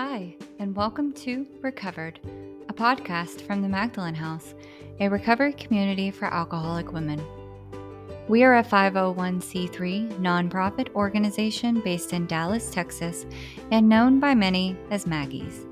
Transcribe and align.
Hi, 0.00 0.36
and 0.60 0.76
welcome 0.76 1.12
to 1.14 1.44
Recovered, 1.60 2.20
a 2.68 2.72
podcast 2.72 3.40
from 3.40 3.62
the 3.62 3.68
Magdalen 3.68 4.14
House, 4.14 4.54
a 5.00 5.08
recovery 5.08 5.54
community 5.54 6.12
for 6.12 6.26
alcoholic 6.26 6.92
women. 6.92 7.20
We 8.28 8.44
are 8.44 8.58
a 8.58 8.62
501c3 8.62 10.20
nonprofit 10.20 10.94
organization 10.94 11.80
based 11.80 12.12
in 12.12 12.28
Dallas, 12.28 12.70
Texas, 12.70 13.26
and 13.72 13.88
known 13.88 14.20
by 14.20 14.36
many 14.36 14.76
as 14.92 15.04
Maggies. 15.04 15.66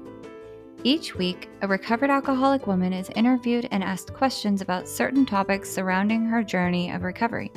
Each 0.83 1.15
week, 1.15 1.48
a 1.62 1.69
recovered 1.69 2.11
alcoholic 2.11 2.66
woman 2.66 2.93
is 2.93 3.11
interviewed 3.11 3.69
and 3.70 3.84
asked 3.84 4.12
questions 4.12 4.61
about 4.61 4.88
certain 4.88 5.24
topics 5.24 5.70
surrounding 5.70 6.27
her 6.27 6.43
journey 6.43 6.91
of 6.91 7.05
recovery, 7.05 7.52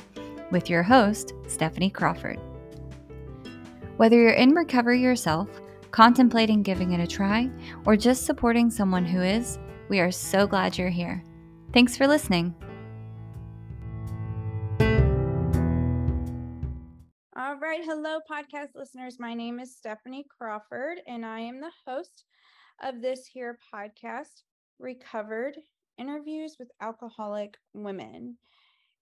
with 0.52 0.70
your 0.70 0.84
host, 0.84 1.34
Stephanie 1.48 1.90
Crawford. 1.90 2.40
Whether 3.98 4.18
you're 4.18 4.34
in 4.34 4.54
recovery 4.54 5.02
yourself, 5.02 5.50
contemplating 5.92 6.64
giving 6.64 6.92
it 6.94 7.00
a 7.00 7.08
try, 7.08 7.50
or 7.86 7.96
just 7.96 8.26
supporting 8.26 8.70
someone 8.70 9.06
who 9.06 9.22
is, 9.22 9.60
we 9.90 10.00
are 10.00 10.12
so 10.12 10.46
glad 10.46 10.78
you're 10.78 10.90
here. 10.90 11.24
Thanks 11.74 11.98
for 11.98 12.08
listening. 12.08 12.54
All 17.36 17.56
right. 17.56 17.82
Hello, 17.84 18.20
podcast 18.30 18.76
listeners. 18.76 19.18
My 19.20 19.34
name 19.34 19.60
is 19.60 19.76
Stephanie 19.76 20.26
Crawford, 20.38 21.00
and 21.08 21.26
I 21.26 21.40
am 21.40 21.62
the 21.62 21.72
host 21.88 22.26
of 22.84 23.02
this 23.02 23.26
here 23.26 23.58
podcast, 23.74 24.44
Recovered 24.78 25.56
Interviews 25.98 26.58
with 26.60 26.70
Alcoholic 26.82 27.56
Women. 27.74 28.38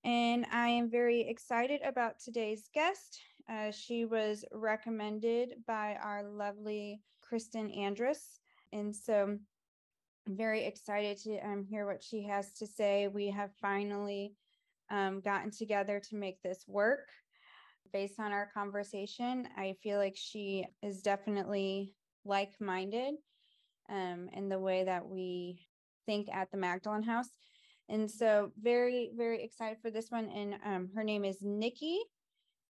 And 0.04 0.46
I 0.52 0.70
am 0.70 0.90
very 0.90 1.28
excited 1.28 1.82
about 1.84 2.20
today's 2.24 2.70
guest. 2.74 3.20
Uh, 3.50 3.72
she 3.72 4.06
was 4.06 4.44
recommended 4.52 5.54
by 5.66 5.98
our 6.04 6.24
lovely 6.24 7.02
Kristen 7.22 7.72
Andrus. 7.72 8.40
And 8.74 8.94
so 8.94 9.38
I'm 10.28 10.36
very 10.36 10.66
excited 10.66 11.18
to 11.24 11.38
um, 11.40 11.64
hear 11.64 11.86
what 11.86 12.04
she 12.04 12.24
has 12.24 12.52
to 12.54 12.68
say. 12.68 13.08
We 13.08 13.30
have 13.30 13.52
finally 13.62 14.34
um, 14.90 15.22
gotten 15.22 15.52
together 15.52 16.02
to 16.10 16.16
make 16.16 16.42
this 16.42 16.66
work. 16.68 17.10
Based 17.94 18.20
on 18.20 18.34
our 18.34 18.50
conversation, 18.54 19.48
I 19.56 19.76
feel 19.82 19.98
like 19.98 20.18
she 20.18 20.66
is 20.84 21.02
definitely 21.02 21.94
like 22.26 22.52
minded 22.60 23.16
um, 23.90 24.30
in 24.34 24.50
the 24.50 24.60
way 24.60 24.84
that 24.84 25.08
we 25.08 25.66
think 26.06 26.28
at 26.34 26.52
the 26.52 26.58
Magdalen 26.58 27.04
House. 27.04 27.30
And 27.88 28.12
so, 28.12 28.52
very, 28.62 29.12
very 29.16 29.42
excited 29.42 29.78
for 29.82 29.90
this 29.90 30.12
one. 30.12 30.28
And 30.28 30.56
um, 30.66 30.90
her 30.94 31.04
name 31.06 31.24
is 31.24 31.38
Nikki 31.42 32.02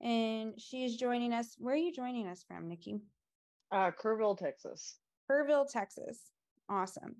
and 0.01 0.53
she's 0.57 0.97
joining 0.97 1.33
us. 1.33 1.55
Where 1.57 1.73
are 1.73 1.77
you 1.77 1.93
joining 1.93 2.27
us 2.27 2.43
from, 2.47 2.67
Nikki? 2.67 2.99
Uh, 3.71 3.91
Kerrville, 3.91 4.37
Texas. 4.37 4.97
Kerrville, 5.29 5.69
Texas. 5.69 6.31
Awesome. 6.69 7.15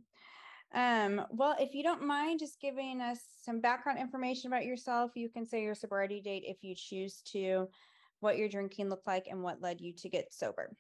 Um, 0.74 1.26
well, 1.30 1.56
if 1.60 1.74
you 1.74 1.84
don't 1.84 2.06
mind 2.06 2.40
just 2.40 2.60
giving 2.60 3.02
us 3.02 3.20
some 3.44 3.62
background 3.62 4.00
information 4.00 4.52
about 4.52 4.66
yourself, 4.66 5.12
you 5.16 5.30
can 5.30 5.46
say 5.46 5.62
your 5.62 5.76
sobriety 5.76 6.22
date 6.22 6.44
if 6.46 6.58
you 6.64 6.76
choose 6.76 7.22
to, 7.32 7.70
what 8.20 8.38
your 8.38 8.50
drinking 8.50 8.90
looked 8.90 9.08
like, 9.08 9.28
and 9.30 9.42
what 9.42 9.62
led 9.62 9.80
you 9.80 9.94
to 9.94 10.10
get 10.10 10.34
sober. 10.34 10.76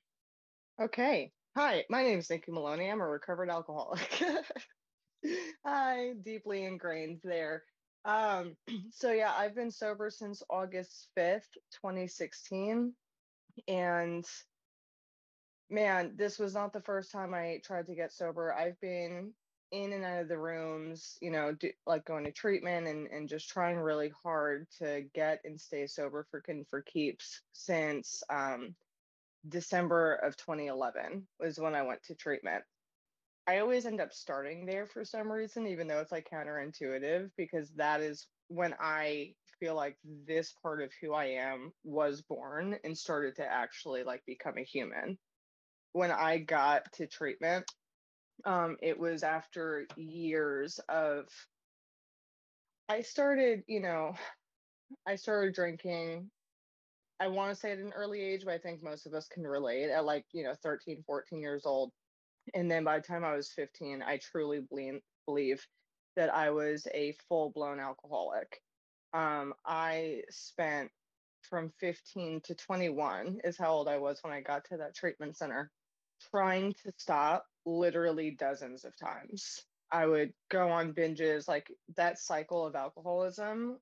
Okay. 0.81 1.31
Hi, 1.55 1.85
my 1.89 2.03
name 2.03 2.19
is 2.19 2.29
Nikki 2.29 2.51
Maloney. 2.51 2.89
I'm 2.89 2.99
a 2.99 3.07
recovered 3.07 3.49
alcoholic. 3.49 4.21
Hi, 5.65 6.13
deeply 6.23 6.65
ingrained 6.65 7.21
there. 7.23 7.63
Um, 8.05 8.55
so 8.91 9.11
yeah, 9.11 9.33
I've 9.35 9.55
been 9.55 9.71
sober 9.71 10.09
since 10.09 10.43
August 10.49 11.09
5th, 11.17 11.49
2016. 11.81 12.93
And 13.67 14.25
man, 15.69 16.13
this 16.15 16.39
was 16.39 16.53
not 16.53 16.71
the 16.71 16.81
first 16.81 17.11
time 17.11 17.33
I 17.33 17.59
tried 17.63 17.87
to 17.87 17.95
get 17.95 18.13
sober. 18.13 18.53
I've 18.53 18.79
been 18.79 19.33
in 19.71 19.93
and 19.93 20.05
out 20.05 20.21
of 20.21 20.27
the 20.27 20.37
rooms, 20.37 21.17
you 21.21 21.31
know, 21.31 21.51
do, 21.53 21.71
like 21.87 22.05
going 22.05 22.23
to 22.25 22.31
treatment 22.31 22.87
and, 22.87 23.07
and 23.07 23.27
just 23.27 23.49
trying 23.49 23.77
really 23.77 24.11
hard 24.23 24.67
to 24.77 25.03
get 25.13 25.41
and 25.43 25.59
stay 25.59 25.87
sober 25.87 26.25
for 26.29 26.43
for 26.69 26.81
keeps 26.83 27.41
since 27.51 28.23
um, 28.29 28.75
December 29.49 30.13
of 30.15 30.37
2011 30.37 31.27
was 31.39 31.59
when 31.59 31.75
I 31.75 31.81
went 31.81 32.03
to 32.03 32.15
treatment. 32.15 32.63
I 33.47 33.59
always 33.59 33.85
end 33.85 34.01
up 34.01 34.11
starting 34.11 34.65
there 34.65 34.87
for 34.87 35.05
some 35.05 35.31
reason, 35.31 35.67
even 35.67 35.87
though 35.87 35.99
it's 35.99 36.11
like 36.11 36.27
counterintuitive, 36.31 37.29
because 37.37 37.69
that 37.75 38.01
is 38.01 38.27
when 38.47 38.73
I 38.79 39.33
feel 39.59 39.75
like 39.75 39.97
this 40.27 40.53
part 40.61 40.81
of 40.81 40.91
who 41.01 41.13
I 41.13 41.25
am 41.25 41.71
was 41.83 42.21
born 42.23 42.77
and 42.83 42.97
started 42.97 43.35
to 43.37 43.45
actually 43.45 44.03
like 44.03 44.23
become 44.25 44.57
a 44.57 44.63
human. 44.63 45.17
When 45.93 46.11
I 46.11 46.39
got 46.39 46.91
to 46.93 47.07
treatment, 47.07 47.65
um, 48.45 48.77
it 48.81 48.99
was 48.99 49.23
after 49.23 49.87
years 49.95 50.79
of 50.89 51.25
I 52.89 53.01
started, 53.01 53.63
you 53.67 53.79
know, 53.79 54.13
I 55.07 55.15
started 55.15 55.55
drinking. 55.55 56.29
I 57.19 57.27
want 57.29 57.53
to 57.53 57.55
say 57.59 57.71
at 57.71 57.77
an 57.77 57.93
early 57.95 58.21
age, 58.21 58.41
but 58.43 58.55
I 58.55 58.57
think 58.57 58.83
most 58.83 59.05
of 59.05 59.13
us 59.13 59.27
can 59.27 59.43
relate 59.43 59.89
at 59.89 60.05
like, 60.05 60.25
you 60.33 60.43
know, 60.43 60.53
13, 60.61 61.03
14 61.07 61.39
years 61.39 61.65
old 61.65 61.91
and 62.53 62.69
then 62.69 62.83
by 62.83 62.99
the 62.99 63.07
time 63.07 63.23
I 63.23 63.35
was 63.35 63.51
15, 63.51 64.03
I 64.03 64.17
truly 64.17 64.61
believe 65.25 65.65
that 66.15 66.33
I 66.33 66.51
was 66.51 66.87
a 66.93 67.15
full 67.27 67.51
blown 67.51 67.79
alcoholic. 67.79 68.61
Um, 69.13 69.53
I 69.65 70.21
spent 70.29 70.91
from 71.49 71.71
15 71.79 72.41
to 72.45 72.55
21 72.55 73.39
is 73.43 73.57
how 73.57 73.71
old 73.71 73.87
I 73.87 73.97
was 73.97 74.19
when 74.21 74.33
I 74.33 74.41
got 74.41 74.65
to 74.65 74.77
that 74.77 74.95
treatment 74.95 75.37
center, 75.37 75.71
trying 76.31 76.73
to 76.83 76.91
stop 76.97 77.45
literally 77.65 78.31
dozens 78.31 78.85
of 78.85 78.97
times. 78.97 79.63
I 79.91 80.05
would 80.05 80.33
go 80.49 80.69
on 80.69 80.93
binges, 80.93 81.47
like 81.47 81.71
that 81.95 82.19
cycle 82.19 82.65
of 82.65 82.75
alcoholism. 82.75 83.77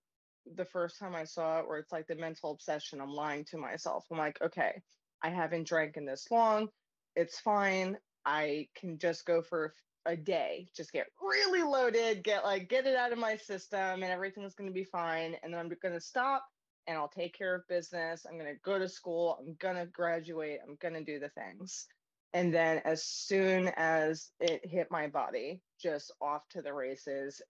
The 0.56 0.66
first 0.66 1.00
time 1.00 1.16
I 1.16 1.24
saw 1.24 1.60
it, 1.60 1.68
where 1.68 1.80
it's 1.80 1.92
like 1.92 2.08
the 2.08 2.16
mental 2.16 2.52
obsession, 2.52 3.00
I'm 3.00 3.14
lying 3.14 3.46
to 3.46 3.58
myself. 3.58 4.06
I'm 4.12 4.18
like, 4.18 4.42
okay, 4.42 4.82
I 5.24 5.30
haven't 5.30 5.68
drank 5.68 5.96
in 5.96 6.06
this 6.06 6.28
long. 6.30 6.68
It's 7.16 7.40
fine. 7.40 7.98
I 8.26 8.68
can 8.76 8.98
just 8.98 9.26
go 9.26 9.42
for 9.42 9.74
a 10.06 10.16
day, 10.16 10.68
just 10.76 10.92
get 10.92 11.08
really 11.22 11.64
loaded, 11.64 12.24
get 12.24 12.44
like 12.44 12.70
get 12.70 12.86
it 12.86 12.96
out 12.96 13.14
of 13.14 13.18
my 13.18 13.38
system, 13.38 14.04
and 14.04 14.04
everything's 14.04 14.56
going 14.56 14.70
to 14.70 14.74
be 14.74 14.84
fine. 14.84 15.36
And 15.44 15.54
then 15.54 15.60
I'm 15.60 15.70
going 15.82 15.94
to 15.94 16.02
stop 16.02 16.46
and 16.88 16.98
I'll 16.98 17.08
take 17.08 17.38
care 17.38 17.56
of 17.56 17.68
business. 17.68 18.26
I'm 18.28 18.38
going 18.38 18.54
to 18.54 18.60
go 18.64 18.78
to 18.78 18.90
school. 18.90 19.38
I'm 19.40 19.56
going 19.60 19.78
to 19.78 19.86
graduate. 19.86 20.60
I'm 20.68 20.76
going 20.82 20.94
to 20.94 21.04
do 21.04 21.20
the 21.20 21.30
things. 21.30 21.88
And 22.34 22.54
then 22.54 22.82
as 22.84 23.04
soon 23.04 23.72
as 23.78 24.32
it 24.40 24.66
hit 24.66 24.88
my 24.90 25.08
body, 25.08 25.62
just 25.80 26.12
off 26.20 26.42
to 26.50 26.62
the 26.62 26.74
races, 26.74 27.42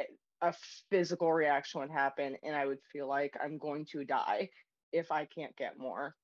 eh, 0.00 0.04
a 0.40 0.54
physical 0.90 1.32
reaction 1.32 1.80
would 1.80 1.90
happen, 1.90 2.36
and 2.44 2.54
I 2.54 2.64
would 2.64 2.78
feel 2.92 3.08
like 3.08 3.36
I'm 3.42 3.58
going 3.58 3.84
to 3.86 4.04
die 4.04 4.48
if 4.92 5.10
I 5.10 5.24
can't 5.24 5.56
get 5.56 5.78
more 5.78 6.14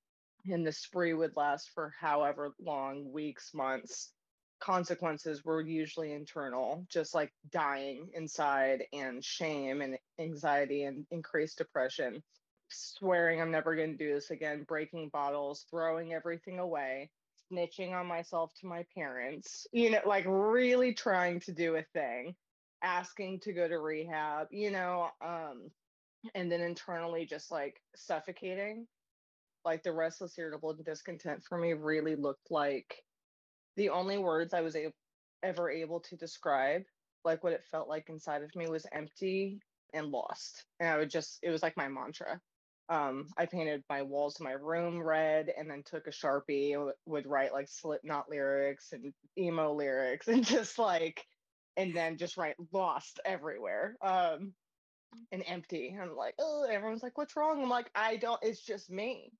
and 0.51 0.67
the 0.67 0.73
spree 0.73 1.15
would 1.15 1.37
last 1.37 1.71
for 1.75 1.93
however 2.01 2.55
long 2.61 3.13
weeks 3.13 3.53
months. 3.55 4.13
Consequences 4.61 5.45
were 5.45 5.61
usually 5.61 6.13
internal 6.13 6.87
just 6.89 7.15
like 7.15 7.33
dying 7.51 8.09
inside 8.15 8.85
and 8.93 9.25
shame 9.25 9.83
and 9.83 9.99
anxiety 10.19 10.85
and 10.85 11.07
increased 11.11 11.59
depression. 11.59 12.23
Swearing 12.71 13.41
i'm 13.41 13.51
never 13.51 13.77
going 13.77 13.93
to 13.93 13.97
do 13.97 14.13
this 14.13 14.31
again 14.31 14.65
breaking 14.67 15.09
bottles 15.11 15.67
throwing 15.71 16.13
everything 16.13 16.59
away 16.59 17.11
snitching 17.53 17.93
on 17.93 18.07
myself 18.07 18.53
to 18.59 18.67
my 18.67 18.85
parents 18.95 19.67
you 19.71 19.91
know 19.91 20.01
like 20.07 20.25
really 20.27 20.93
trying 20.93 21.39
to 21.41 21.53
do 21.53 21.77
a 21.77 21.85
thing 21.93 22.35
asking 22.83 23.39
to 23.41 23.53
go 23.53 23.69
to 23.69 23.79
rehab 23.79 24.49
you 24.51 24.71
know 24.71 25.09
um 25.25 25.71
and 26.35 26.51
then 26.51 26.61
internally 26.61 27.27
just 27.27 27.51
like 27.51 27.81
suffocating 27.95 28.87
like 29.65 29.83
the 29.83 29.93
restless, 29.93 30.39
irritable, 30.39 30.71
and 30.71 30.85
discontent 30.85 31.43
for 31.45 31.59
me 31.59 31.73
really 31.73 32.17
looked 32.17 32.51
like 32.51 33.03
the 33.77 33.91
only 33.91 34.19
words 34.19 34.55
I 34.55 34.61
was 34.61 34.77
a- 34.77 34.93
ever 35.43 35.71
able 35.71 36.01
to 36.01 36.17
describe, 36.17 36.83
like 37.25 37.43
what 37.43 37.53
it 37.53 37.65
felt 37.71 37.89
like 37.89 38.09
inside 38.09 38.43
of 38.43 38.55
me, 38.55 38.69
was 38.69 38.87
empty 38.93 39.61
and 39.93 40.09
lost. 40.09 40.65
And 40.81 40.89
I 40.89 40.99
would 40.99 41.11
just, 41.11 41.39
it 41.43 41.51
was 41.51 41.63
like 41.63 41.77
my 41.77 41.89
mantra. 41.89 42.41
Um, 42.91 43.27
I 43.39 43.47
painted 43.47 43.83
my 43.89 44.03
walls 44.03 44.39
in 44.39 44.45
my 44.45 44.53
room 44.53 45.03
red 45.03 45.51
and 45.57 45.71
then 45.71 45.83
took 45.85 46.07
a 46.07 46.11
sharpie, 46.11 46.75
and 46.75 46.93
would 47.07 47.27
write 47.27 47.53
like 47.53 47.69
Slipknot 47.69 48.29
lyrics 48.29 48.93
and 48.93 49.15
emo 49.39 49.73
lyrics 49.73 50.29
and 50.29 50.45
just 50.45 50.79
like, 50.79 51.25
and 51.77 51.97
then 51.97 52.19
just 52.19 52.37
write 52.37 52.57
lost 52.73 53.21
everywhere. 53.25 53.97
Um, 54.03 54.53
and 55.33 55.45
empty. 55.47 55.97
I'm 56.01 56.15
like, 56.17 56.35
oh, 56.39 56.67
everyone's 56.71 57.03
like, 57.03 57.17
what's 57.17 57.37
wrong? 57.37 57.63
I'm 57.63 57.69
like, 57.69 57.91
I 57.95 58.17
don't, 58.17 58.43
it's 58.43 58.61
just 58.61 58.91
me 58.91 59.33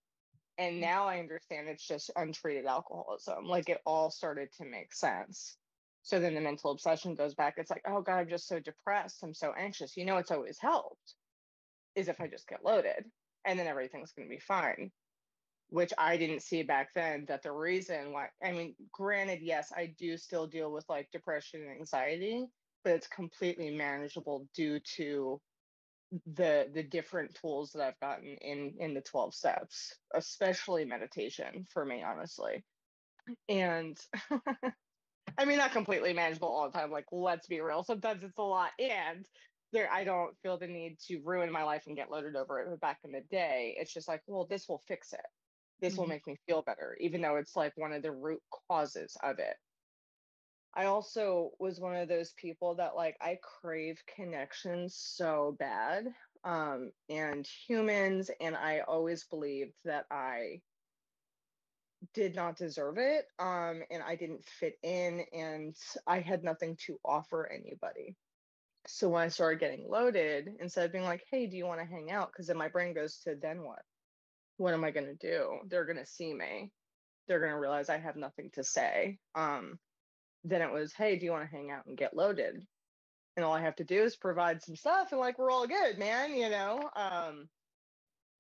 and 0.59 0.77
mm. 0.77 0.81
now 0.81 1.07
i 1.07 1.19
understand 1.19 1.69
it's 1.69 1.87
just 1.87 2.11
untreated 2.17 2.67
alcoholism 2.67 3.45
like 3.45 3.69
it 3.69 3.81
all 3.87 4.11
started 4.11 4.49
to 4.53 4.65
make 4.65 4.93
sense. 4.93 5.57
So 6.07 6.21
then 6.21 6.35
the 6.35 6.41
mental 6.43 6.71
obsession 6.71 7.15
goes 7.15 7.35
back 7.35 7.55
it's 7.57 7.71
like 7.71 7.83
oh 7.87 8.03
god 8.03 8.19
i'm 8.19 8.29
just 8.29 8.49
so 8.49 8.61
depressed 8.61 9.23
i'm 9.23 9.35
so 9.35 9.53
anxious. 9.59 9.97
You 9.97 10.05
know 10.05 10.19
it's 10.19 10.31
always 10.31 10.59
helped 10.61 11.15
is 11.95 12.09
if 12.09 12.21
i 12.21 12.27
just 12.27 12.49
get 12.49 12.65
loaded 12.65 13.05
and 13.47 13.59
then 13.59 13.67
everything's 13.67 14.13
going 14.13 14.29
to 14.29 14.35
be 14.35 14.41
fine 14.41 14.91
which 15.75 15.93
I 15.99 16.17
didn't 16.17 16.43
see 16.43 16.63
back 16.63 16.91
then 16.95 17.25
that 17.29 17.43
the 17.43 17.53
reason 17.53 18.13
why 18.13 18.29
I 18.43 18.53
mean, 18.53 18.75
granted, 18.93 19.41
yes, 19.43 19.73
I 19.77 19.93
do 19.99 20.17
still 20.17 20.47
deal 20.47 20.71
with 20.71 20.85
like 20.89 21.09
depression 21.11 21.63
and 21.63 21.71
anxiety, 21.71 22.47
but 22.85 22.93
it's 22.93 23.09
completely 23.09 23.71
manageable 23.71 24.47
due 24.55 24.79
to 24.97 25.41
the 26.35 26.69
the 26.73 26.83
different 26.83 27.35
tools 27.35 27.73
that 27.73 27.83
I've 27.83 28.01
gotten 28.01 28.37
in 28.41 28.75
in 28.79 28.95
the 28.95 29.01
12 29.01 29.35
steps, 29.35 29.95
especially 30.15 30.85
meditation 30.85 31.67
for 31.73 31.85
me, 31.85 32.03
honestly. 32.03 32.65
And 33.49 33.99
I 35.39 35.45
mean, 35.45 35.59
not 35.59 35.73
completely 35.73 36.13
manageable 36.13 36.49
all 36.49 36.71
the 36.71 36.79
time. 36.79 36.91
Like, 36.91 37.07
let's 37.11 37.47
be 37.47 37.61
real. 37.61 37.83
Sometimes 37.83 38.23
it's 38.23 38.39
a 38.39 38.43
lot. 38.43 38.71
And 38.79 39.27
there, 39.73 39.91
I 39.91 40.05
don't 40.05 40.37
feel 40.43 40.59
the 40.59 40.67
need 40.67 40.99
to 41.09 41.21
ruin 41.25 41.51
my 41.51 41.65
life 41.65 41.85
and 41.87 41.97
get 41.97 42.11
loaded 42.11 42.37
over 42.37 42.61
it. 42.61 42.69
But 42.71 42.81
back 42.81 42.99
in 43.05 43.13
the 43.13 43.23
day, 43.31 43.75
it's 43.79 43.93
just 43.93 44.07
like, 44.07 44.23
well, 44.27 44.47
this 44.49 44.69
will 44.69 44.83
fix 44.87 45.13
it. 45.13 45.21
This 45.81 45.95
mm-hmm. 45.95 46.03
will 46.03 46.09
make 46.09 46.27
me 46.27 46.37
feel 46.47 46.63
better, 46.63 46.97
even 47.01 47.21
though 47.21 47.37
it's 47.37 47.57
like 47.57 47.73
one 47.77 47.93
of 47.93 48.03
the 48.03 48.13
root 48.13 48.41
causes 48.69 49.17
of 49.23 49.39
it. 49.39 49.57
I 50.77 50.87
also 50.87 51.51
was 51.59 51.81
one 51.81 51.97
of 51.97 52.09
those 52.09 52.33
people 52.33 52.75
that 52.77 52.97
like 52.97 53.17
I 53.21 53.39
crave 53.61 54.03
connections 54.17 54.97
so 54.97 55.57
bad 55.59 56.07
um, 56.43 56.91
and 57.09 57.47
humans, 57.47 58.31
and 58.41 58.57
I 58.57 58.81
always 58.81 59.25
believed 59.25 59.75
that 59.85 60.07
I 60.11 60.61
did 62.13 62.35
not 62.35 62.57
deserve 62.57 62.99
it 62.99 63.27
um, 63.39 63.83
and 63.91 64.03
I 64.03 64.17
didn't 64.17 64.45
fit 64.45 64.75
in 64.83 65.25
and 65.33 65.75
I 66.07 66.21
had 66.21 66.45
nothing 66.45 66.77
to 66.87 66.99
offer 67.05 67.51
anybody. 67.51 68.17
So 68.87 69.09
when 69.09 69.23
I 69.23 69.29
started 69.29 69.61
getting 69.61 69.89
loaded, 69.89 70.51
instead 70.61 70.85
of 70.85 70.93
being 70.93 71.05
like, 71.05 71.25
hey, 71.31 71.47
do 71.47 71.57
you 71.57 71.65
want 71.65 71.81
to 71.81 71.87
hang 71.87 72.11
out? 72.11 72.31
Because 72.31 72.49
then 72.49 72.59
my 72.59 72.69
brain 72.69 72.95
goes 72.95 73.19
to 73.25 73.35
then 73.41 73.63
what? 73.63 73.81
What 74.59 74.75
am 74.75 74.85
I 74.85 74.91
going 74.91 75.07
to 75.07 75.15
do? 75.15 75.61
They're 75.69 75.87
going 75.87 75.99
to 75.99 76.07
see 76.07 76.35
me. 76.35 76.71
They're 77.27 77.41
going 77.41 77.53
to 77.53 77.59
realize 77.59 77.89
I 77.89 77.97
have 77.97 78.17
nothing 78.17 78.51
to 78.55 78.63
say. 78.63 79.19
Um, 79.35 79.79
then 80.45 80.63
it 80.63 80.71
was, 80.73 80.93
hey, 80.93 81.17
do 81.17 81.25
you 81.25 81.33
want 81.33 81.49
to 81.49 81.57
hang 81.57 81.71
out 81.71 81.87
and 81.87 81.97
get 81.97 82.17
loaded? 82.17 82.65
And 83.37 83.45
all 83.45 83.55
I 83.55 83.63
have 83.63 83.77
to 83.77 83.85
do 83.85 84.03
is 84.03 84.17
provide 84.17 84.63
some 84.63 84.77
stuff 84.77 85.09
and 85.11 85.21
like 85.21 85.39
we're 85.39 85.51
all 85.51 85.67
good, 85.67 85.99
man, 85.99 86.35
you 86.35 86.51
know? 86.51 86.89
Um, 86.95 87.49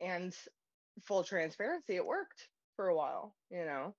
and 0.00 0.32
full 1.02 1.24
transparency, 1.24 1.96
it 1.96 2.06
worked 2.06 2.48
for 2.76 2.88
a 2.88 2.96
while, 2.96 3.34
you 3.50 3.64
know. 3.64 3.94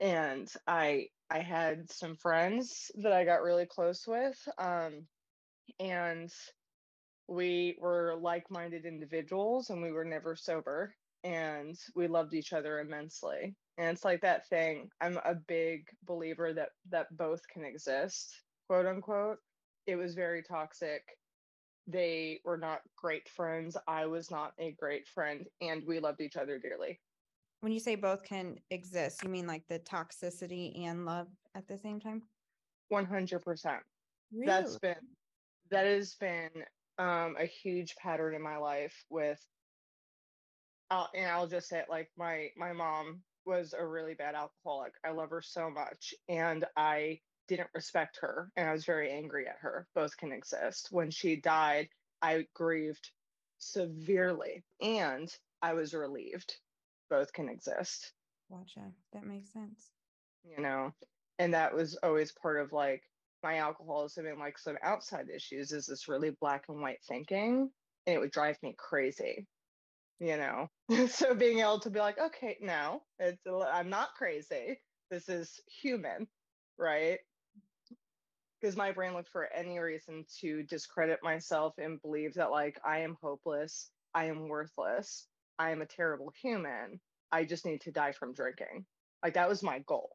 And 0.00 0.48
I 0.66 1.08
I 1.30 1.40
had 1.40 1.90
some 1.90 2.16
friends 2.16 2.90
that 3.02 3.12
I 3.12 3.24
got 3.24 3.42
really 3.42 3.66
close 3.66 4.06
with. 4.06 4.36
Um, 4.58 5.06
and 5.78 6.30
we 7.28 7.76
were 7.80 8.16
like-minded 8.20 8.86
individuals 8.86 9.70
and 9.70 9.82
we 9.82 9.92
were 9.92 10.04
never 10.04 10.34
sober 10.34 10.94
and 11.24 11.76
we 11.94 12.06
loved 12.06 12.32
each 12.34 12.52
other 12.52 12.80
immensely. 12.80 13.54
And 13.78 13.88
it's 13.88 14.04
like 14.04 14.20
that 14.20 14.46
thing. 14.48 14.90
I'm 15.00 15.18
a 15.24 15.34
big 15.34 15.86
believer 16.04 16.52
that 16.52 16.70
that 16.90 17.16
both 17.16 17.40
can 17.48 17.64
exist, 17.64 18.42
quote 18.68 18.86
unquote. 18.86 19.38
It 19.86 19.96
was 19.96 20.14
very 20.14 20.42
toxic. 20.42 21.02
They 21.86 22.40
were 22.44 22.58
not 22.58 22.80
great 22.96 23.28
friends. 23.30 23.76
I 23.86 24.04
was 24.06 24.30
not 24.30 24.52
a 24.58 24.72
great 24.72 25.06
friend, 25.06 25.46
and 25.62 25.82
we 25.86 26.00
loved 26.00 26.20
each 26.20 26.36
other 26.36 26.58
dearly 26.58 27.00
when 27.60 27.72
you 27.72 27.80
say 27.80 27.96
both 27.96 28.22
can 28.22 28.56
exist, 28.70 29.22
you 29.22 29.30
mean 29.30 29.46
like 29.46 29.66
the 29.68 29.80
toxicity 29.80 30.84
and 30.84 31.04
love 31.04 31.28
at 31.54 31.66
the 31.66 31.76
same 31.76 32.00
time? 32.00 32.22
100%. 32.92 33.78
Really? 34.32 34.46
That's 34.46 34.78
been, 34.78 34.94
that 35.70 35.86
has 35.86 36.14
been 36.14 36.50
um, 36.98 37.36
a 37.38 37.46
huge 37.46 37.96
pattern 37.96 38.34
in 38.34 38.42
my 38.42 38.58
life 38.58 38.94
with, 39.10 39.40
I'll, 40.90 41.08
and 41.14 41.26
I'll 41.26 41.48
just 41.48 41.68
say 41.68 41.80
it 41.80 41.86
like 41.90 42.10
my, 42.16 42.48
my 42.56 42.72
mom 42.72 43.22
was 43.48 43.74
a 43.76 43.84
really 43.84 44.14
bad 44.14 44.36
alcoholic. 44.36 44.92
I 45.04 45.10
love 45.10 45.30
her 45.30 45.42
so 45.42 45.70
much. 45.70 46.14
And 46.28 46.64
I 46.76 47.20
didn't 47.48 47.70
respect 47.74 48.18
her 48.20 48.52
and 48.56 48.68
I 48.68 48.72
was 48.72 48.84
very 48.84 49.10
angry 49.10 49.48
at 49.48 49.56
her. 49.60 49.88
Both 49.94 50.16
can 50.18 50.32
exist. 50.32 50.88
When 50.90 51.10
she 51.10 51.36
died, 51.36 51.88
I 52.22 52.46
grieved 52.54 53.10
severely 53.58 54.62
and 54.80 55.34
I 55.62 55.72
was 55.74 55.94
relieved 55.94 56.54
both 57.10 57.32
can 57.32 57.48
exist. 57.48 58.12
Gotcha. 58.50 58.92
That 59.12 59.26
makes 59.26 59.52
sense. 59.52 59.90
You 60.44 60.62
know, 60.62 60.92
and 61.38 61.54
that 61.54 61.74
was 61.74 61.98
always 62.02 62.32
part 62.32 62.60
of 62.60 62.72
like 62.72 63.02
my 63.42 63.58
alcoholism 63.58 64.26
and 64.26 64.38
like 64.38 64.58
some 64.58 64.76
outside 64.82 65.28
issues 65.34 65.72
is 65.72 65.86
this 65.86 66.08
really 66.08 66.30
black 66.40 66.64
and 66.68 66.80
white 66.80 67.02
thinking. 67.06 67.70
And 68.06 68.16
it 68.16 68.18
would 68.18 68.30
drive 68.30 68.56
me 68.62 68.74
crazy, 68.78 69.46
you 70.20 70.36
know? 70.36 70.68
so 71.08 71.34
being 71.34 71.60
able 71.60 71.80
to 71.80 71.90
be 71.90 72.00
like, 72.00 72.18
okay, 72.18 72.56
no, 72.60 73.02
it's, 73.18 73.40
I'm 73.46 73.90
not 73.90 74.14
crazy. 74.16 74.80
This 75.10 75.28
is 75.28 75.60
human, 75.82 76.26
right? 76.78 77.18
Because 78.60 78.76
my 78.76 78.92
brain 78.92 79.14
looked 79.14 79.30
for 79.30 79.48
any 79.54 79.78
reason 79.78 80.24
to 80.40 80.62
discredit 80.64 81.20
myself 81.22 81.74
and 81.78 82.02
believe 82.02 82.34
that 82.34 82.50
like 82.50 82.78
I 82.84 83.00
am 83.00 83.16
hopeless, 83.22 83.90
I 84.14 84.24
am 84.24 84.48
worthless, 84.48 85.26
I 85.58 85.70
am 85.70 85.82
a 85.82 85.86
terrible 85.86 86.32
human. 86.42 87.00
I 87.30 87.44
just 87.44 87.66
need 87.66 87.82
to 87.82 87.92
die 87.92 88.12
from 88.12 88.34
drinking. 88.34 88.86
Like 89.22 89.34
that 89.34 89.48
was 89.48 89.62
my 89.62 89.80
goal, 89.80 90.10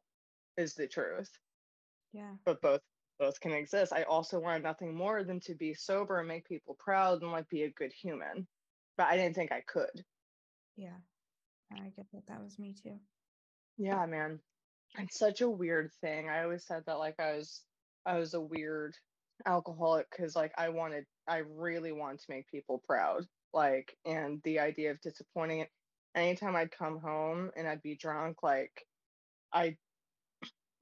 is 0.56 0.74
the 0.74 0.86
truth. 0.86 1.30
Yeah. 2.12 2.32
But 2.44 2.60
both 2.60 2.80
both 3.18 3.40
can 3.40 3.52
exist. 3.52 3.92
I 3.92 4.02
also 4.02 4.40
wanted 4.40 4.64
nothing 4.64 4.94
more 4.94 5.22
than 5.22 5.40
to 5.40 5.54
be 5.54 5.72
sober 5.74 6.18
and 6.18 6.28
make 6.28 6.44
people 6.46 6.76
proud 6.78 7.22
and 7.22 7.30
like 7.30 7.48
be 7.48 7.62
a 7.62 7.70
good 7.70 7.92
human. 7.92 8.46
But 8.96 9.08
I 9.08 9.16
didn't 9.16 9.34
think 9.34 9.52
I 9.52 9.62
could. 9.66 10.04
Yeah. 10.76 10.96
I 11.72 11.90
get 11.96 12.06
that. 12.12 12.26
That 12.28 12.42
was 12.42 12.58
me 12.58 12.74
too. 12.80 12.98
Yeah, 13.76 14.06
man. 14.06 14.40
It's 14.98 15.18
such 15.18 15.40
a 15.40 15.50
weird 15.50 15.90
thing. 16.00 16.28
I 16.28 16.44
always 16.44 16.64
said 16.64 16.84
that 16.86 16.98
like 16.98 17.18
I 17.18 17.36
was 17.36 17.62
I 18.06 18.18
was 18.18 18.34
a 18.34 18.40
weird 18.40 18.94
alcoholic 19.44 20.06
because 20.10 20.36
like 20.36 20.52
I 20.56 20.68
wanted 20.68 21.06
I 21.26 21.38
really 21.38 21.90
wanted 21.90 22.20
to 22.20 22.26
make 22.30 22.48
people 22.48 22.80
proud 22.86 23.26
like 23.54 23.96
and 24.04 24.42
the 24.42 24.58
idea 24.58 24.90
of 24.90 25.00
disappointing 25.00 25.60
it 25.60 25.70
anytime 26.14 26.54
i'd 26.56 26.76
come 26.76 26.98
home 26.98 27.50
and 27.56 27.66
i'd 27.66 27.82
be 27.82 27.96
drunk 27.96 28.42
like 28.42 28.84
i 29.52 29.76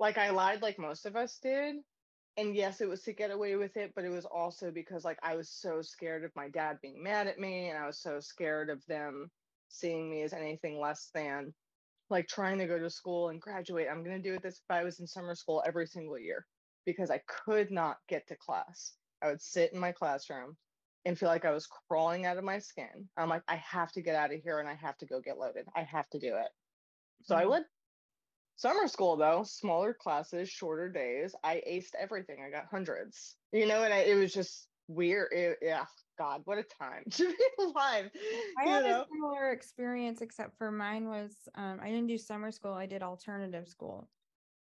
like 0.00 0.19
i 0.19 0.31
lied 0.31 0.62
like 0.62 0.79
most 0.79 1.06
of 1.06 1.15
us 1.15 1.38
did 1.43 1.76
and 2.37 2.55
yes 2.56 2.81
it 2.81 2.88
was 2.88 3.02
to 3.02 3.12
get 3.12 3.31
away 3.31 3.56
with 3.56 3.76
it 3.76 3.93
but 3.94 4.05
it 4.05 4.11
was 4.11 4.25
also 4.25 4.70
because 4.70 5.05
like 5.05 5.19
i 5.23 5.37
was 5.37 5.49
so 5.49 5.82
scared 5.82 6.25
of 6.25 6.31
my 6.34 6.49
dad 6.49 6.79
being 6.82 7.02
mad 7.02 7.26
at 7.26 7.38
me 7.38 7.69
and 7.69 7.79
i 7.79 7.87
was 7.87 7.99
so 7.99 8.20
scared 8.20 8.70
of 8.70 8.84
them 8.87 9.31
seeing 9.69 10.11
me 10.11 10.23
as 10.23 10.32
anything 10.32 10.81
less 10.81 11.11
than 11.14 11.52
like 12.11 12.26
trying 12.29 12.58
to 12.58 12.67
go 12.67 12.79
to 12.79 12.91
school 12.91 13.29
and 13.29 13.41
graduate 13.41 13.89
i'm 13.91 14.03
going 14.03 14.17
to 14.17 14.29
do 14.29 14.34
it 14.34 14.43
this 14.43 14.60
if 14.69 14.74
i 14.74 14.82
was 14.82 15.01
in 15.01 15.06
summer 15.06 15.34
school 15.34 15.62
every 15.67 15.86
single 15.86 16.19
year 16.19 16.46
because 16.86 17.10
i 17.10 17.20
could 17.44 17.70
not 17.70 17.96
get 18.08 18.27
to 18.27 18.36
class 18.36 18.93
i 19.22 19.29
would 19.29 19.41
sit 19.41 19.72
in 19.72 19.79
my 19.79 19.93
classroom 19.93 20.56
and 21.05 21.19
feel 21.19 21.29
like 21.29 21.44
I 21.44 21.51
was 21.51 21.67
crawling 21.89 22.27
out 22.27 22.36
of 22.36 22.44
my 22.44 22.58
skin. 22.58 23.08
I'm 23.17 23.29
like, 23.29 23.43
I 23.48 23.56
have 23.56 23.91
to 23.93 24.03
get 24.03 24.15
out 24.15 24.32
of 24.32 24.41
here 24.41 24.60
and 24.60 24.69
I 24.69 24.74
have 24.74 24.96
to 24.98 25.06
go 25.06 25.20
get 25.20 25.39
loaded. 25.39 25.67
I 25.74 25.82
have 25.82 26.08
to 26.10 26.19
do 26.19 26.36
it. 26.36 26.48
So 27.24 27.34
mm-hmm. 27.34 27.43
I 27.43 27.46
would. 27.46 27.62
Summer 28.63 28.87
school 28.87 29.17
though, 29.17 29.43
smaller 29.43 29.93
classes, 29.93 30.49
shorter 30.49 30.89
days. 30.89 31.35
I 31.43 31.61
aced 31.69 31.97
everything. 31.99 32.37
I 32.47 32.49
got 32.49 32.67
hundreds. 32.71 33.35
You 33.51 33.67
know, 33.67 33.83
and 33.83 33.93
I, 33.93 34.03
it 34.03 34.15
was 34.15 34.33
just 34.33 34.69
weird. 34.87 35.33
It, 35.33 35.59
yeah, 35.61 35.85
God, 36.17 36.43
what 36.45 36.59
a 36.59 36.63
time 36.63 37.03
to 37.11 37.27
be 37.27 37.35
alive. 37.59 38.09
I 38.65 38.69
had 38.69 38.85
know? 38.85 39.01
a 39.01 39.07
similar 39.13 39.51
experience, 39.51 40.21
except 40.21 40.57
for 40.59 40.71
mine 40.71 41.09
was 41.09 41.33
um, 41.57 41.81
I 41.83 41.89
didn't 41.89 42.07
do 42.07 42.17
summer 42.17 42.53
school. 42.53 42.73
I 42.73 42.87
did 42.87 43.03
alternative 43.03 43.67
school. 43.67 44.09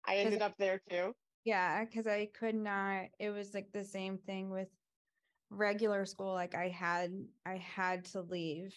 I 0.07 0.17
ended 0.17 0.43
up 0.43 0.53
there 0.59 0.79
too. 0.87 1.15
Yeah, 1.43 1.83
because 1.83 2.05
I 2.05 2.29
could 2.39 2.53
not. 2.53 3.05
It 3.17 3.31
was 3.31 3.55
like 3.55 3.71
the 3.73 3.83
same 3.83 4.19
thing 4.19 4.51
with 4.51 4.67
regular 5.49 6.05
school 6.05 6.33
like 6.33 6.53
i 6.55 6.67
had 6.67 7.09
i 7.45 7.55
had 7.55 8.03
to 8.03 8.19
leave 8.19 8.75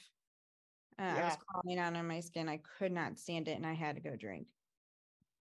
uh, 1.00 1.02
yeah. 1.02 1.16
i 1.16 1.24
was 1.24 1.36
crawling 1.48 1.80
out 1.80 1.96
on 1.96 2.06
my 2.06 2.20
skin 2.20 2.48
i 2.48 2.60
could 2.78 2.92
not 2.92 3.18
stand 3.18 3.48
it 3.48 3.56
and 3.56 3.66
i 3.66 3.72
had 3.72 3.96
to 3.96 4.00
go 4.00 4.14
drink 4.14 4.46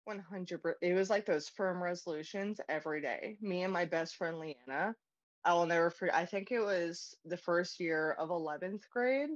100 0.07 0.61
it 0.83 0.95
was 0.95 1.11
like 1.11 1.27
those 1.27 1.49
firm 1.49 1.83
resolutions 1.83 2.61
every 2.69 3.01
day 3.03 3.37
me 3.41 3.63
and 3.65 3.73
my 3.73 3.85
best 3.85 4.17
friend 4.17 4.39
leanna 4.39 4.95
i 5.45 5.53
will 5.53 5.67
never 5.67 5.91
forget 5.91 6.15
i 6.15 6.27
think 6.27 6.51
it 6.53 6.61
was 6.61 7.15
the 7.25 7.37
first 7.37 7.81
year 7.81 8.13
of 8.19 8.31
11th 8.31 8.89
grade 8.91 9.31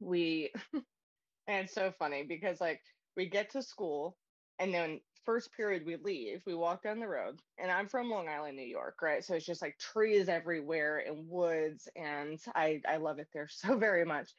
we 0.00 0.52
and 1.48 1.68
so 1.70 1.92
funny 1.98 2.24
because 2.24 2.60
like 2.60 2.80
we 3.16 3.26
get 3.28 3.50
to 3.50 3.62
school 3.62 4.16
and 4.58 4.72
then 4.74 5.00
first 5.24 5.52
period 5.52 5.84
we 5.86 5.96
leave, 5.96 6.42
we 6.46 6.54
walk 6.54 6.82
down 6.82 7.00
the 7.00 7.08
road, 7.08 7.40
and 7.58 7.70
I'm 7.70 7.88
from 7.88 8.10
Long 8.10 8.28
Island, 8.28 8.56
New 8.56 8.62
York, 8.66 8.96
right? 9.02 9.24
So 9.24 9.34
it's 9.34 9.46
just 9.46 9.62
like 9.62 9.78
trees 9.78 10.28
everywhere 10.28 11.04
and 11.06 11.28
woods, 11.28 11.88
and 11.96 12.40
I 12.54 12.80
I 12.88 12.96
love 12.98 13.18
it 13.18 13.28
there 13.32 13.48
so 13.50 13.76
very 13.78 14.04
much. 14.04 14.30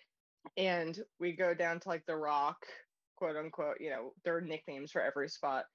And 0.58 0.98
we 1.20 1.34
go 1.34 1.54
down 1.54 1.80
to 1.82 1.90
like 1.90 2.06
the 2.06 2.16
Rock, 2.16 2.66
quote 3.22 3.38
unquote. 3.38 3.78
You 3.80 3.92
know, 3.92 4.14
there 4.26 4.36
are 4.36 4.42
nicknames 4.42 4.92
for 4.92 5.02
every 5.02 5.30
spot, 5.30 5.66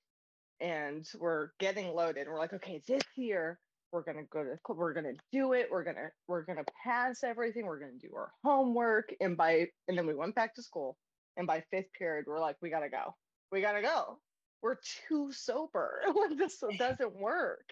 and 0.60 1.06
we're 1.18 1.50
getting 1.60 1.94
loaded. 1.94 2.26
We're 2.26 2.38
like, 2.38 2.52
okay, 2.54 2.82
this 2.88 3.02
year 3.14 3.60
we're 3.92 4.02
gonna 4.02 4.24
go 4.32 4.42
to 4.42 4.58
we're 4.74 4.92
gonna 4.92 5.12
do 5.32 5.52
it. 5.52 5.68
We're 5.70 5.84
gonna 5.84 6.10
we're 6.26 6.42
gonna 6.42 6.64
pass 6.84 7.22
everything. 7.22 7.66
We're 7.66 7.78
gonna 7.78 7.92
do 8.00 8.10
our 8.16 8.32
homework, 8.42 9.14
and 9.20 9.36
by 9.36 9.68
and 9.86 9.96
then 9.96 10.06
we 10.06 10.14
went 10.14 10.34
back 10.34 10.54
to 10.56 10.62
school 10.62 10.96
And 11.36 11.46
by 11.46 11.62
fifth 11.70 11.92
period, 11.96 12.24
we're 12.26 12.40
like, 12.40 12.56
we 12.60 12.68
gotta 12.68 12.90
go. 12.90 13.14
We 13.52 13.60
gotta 13.60 13.82
go. 13.82 14.18
We're 14.60 14.78
too 15.08 15.30
sober. 15.30 16.00
this 16.36 16.60
doesn't 16.78 17.14
work. 17.14 17.70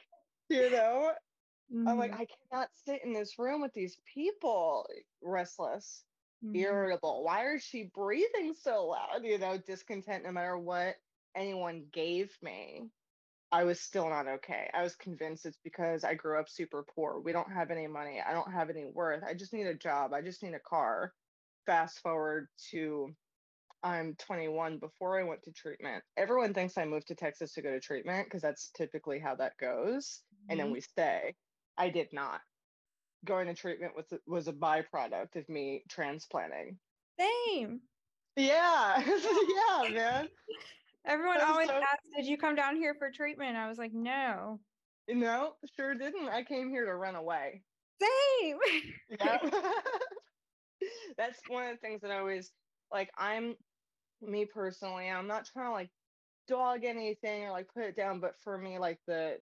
You 0.48 0.70
know? 0.70 1.12
Mm-hmm. 1.74 1.88
I'm 1.88 1.98
like, 1.98 2.12
mm-hmm. 2.12 2.20
I 2.20 2.26
cannot 2.50 2.68
sit 2.86 3.00
in 3.04 3.12
this 3.12 3.38
room 3.38 3.62
with 3.62 3.72
these 3.72 3.96
people 4.12 4.86
restless, 5.22 6.04
mm-hmm. 6.44 6.56
irritable. 6.56 7.24
Why 7.24 7.54
is 7.54 7.62
she 7.62 7.90
breathing 7.94 8.54
so 8.60 8.86
loud? 8.86 9.24
You 9.24 9.38
know, 9.38 9.58
discontent 9.58 10.24
no 10.24 10.32
matter 10.32 10.58
what 10.58 10.96
anyone 11.34 11.84
gave 11.92 12.30
me. 12.42 12.90
I 13.52 13.64
was 13.64 13.80
still 13.80 14.08
not 14.08 14.26
okay. 14.26 14.68
I 14.74 14.82
was 14.82 14.96
convinced 14.96 15.46
it's 15.46 15.58
because 15.62 16.02
I 16.02 16.14
grew 16.14 16.40
up 16.40 16.48
super 16.48 16.84
poor. 16.94 17.20
We 17.20 17.32
don't 17.32 17.52
have 17.52 17.70
any 17.70 17.86
money. 17.86 18.20
I 18.20 18.32
don't 18.32 18.50
have 18.50 18.68
any 18.68 18.84
worth. 18.84 19.22
I 19.22 19.34
just 19.34 19.52
need 19.52 19.66
a 19.66 19.74
job. 19.74 20.12
I 20.12 20.22
just 20.22 20.42
need 20.42 20.54
a 20.54 20.58
car. 20.58 21.12
Fast 21.66 22.00
forward 22.00 22.48
to 22.70 23.14
I'm 23.84 24.16
21 24.18 24.78
before 24.78 25.20
I 25.20 25.24
went 25.24 25.42
to 25.42 25.52
treatment. 25.52 26.02
Everyone 26.16 26.54
thinks 26.54 26.78
I 26.78 26.86
moved 26.86 27.08
to 27.08 27.14
Texas 27.14 27.52
to 27.52 27.62
go 27.62 27.70
to 27.70 27.80
treatment 27.80 28.26
because 28.26 28.40
that's 28.40 28.70
typically 28.70 29.18
how 29.18 29.34
that 29.36 29.58
goes. 29.60 30.22
Mm-hmm. 30.32 30.50
And 30.50 30.58
then 30.58 30.66
mm-hmm. 30.68 30.74
we 30.74 30.80
stay. 30.80 31.34
I 31.76 31.90
did 31.90 32.08
not. 32.12 32.40
Going 33.24 33.46
to 33.46 33.54
treatment 33.54 33.94
was 33.96 34.06
was 34.26 34.48
a 34.48 34.52
byproduct 34.52 35.36
of 35.36 35.48
me 35.48 35.82
transplanting. 35.88 36.78
Same. 37.18 37.80
Yeah. 38.36 39.02
yeah, 39.06 39.90
man. 39.90 40.28
Everyone 41.06 41.40
always 41.40 41.68
so... 41.68 41.74
asks, 41.74 42.04
"Did 42.16 42.26
you 42.26 42.38
come 42.38 42.54
down 42.54 42.76
here 42.76 42.94
for 42.94 43.10
treatment?" 43.10 43.56
I 43.56 43.68
was 43.68 43.78
like, 43.78 43.92
"No." 43.92 44.60
No, 45.08 45.52
sure 45.76 45.94
didn't. 45.94 46.28
I 46.28 46.42
came 46.42 46.70
here 46.70 46.86
to 46.86 46.94
run 46.94 47.14
away. 47.14 47.62
Same. 48.00 48.58
yeah. 49.10 49.38
That's 51.18 51.38
one 51.48 51.64
of 51.68 51.72
the 51.72 51.80
things 51.86 52.00
that 52.00 52.10
I 52.10 52.18
always 52.18 52.50
like. 52.90 53.10
I'm 53.18 53.54
me 54.22 54.46
personally. 54.46 55.08
I'm 55.08 55.26
not 55.26 55.46
trying 55.46 55.66
to 55.66 55.72
like 55.72 55.90
dog 56.48 56.84
anything 56.84 57.44
or 57.44 57.50
like 57.50 57.68
put 57.74 57.84
it 57.84 57.96
down, 57.96 58.20
but 58.20 58.34
for 58.42 58.56
me, 58.56 58.78
like 58.78 58.98
the 59.06 59.36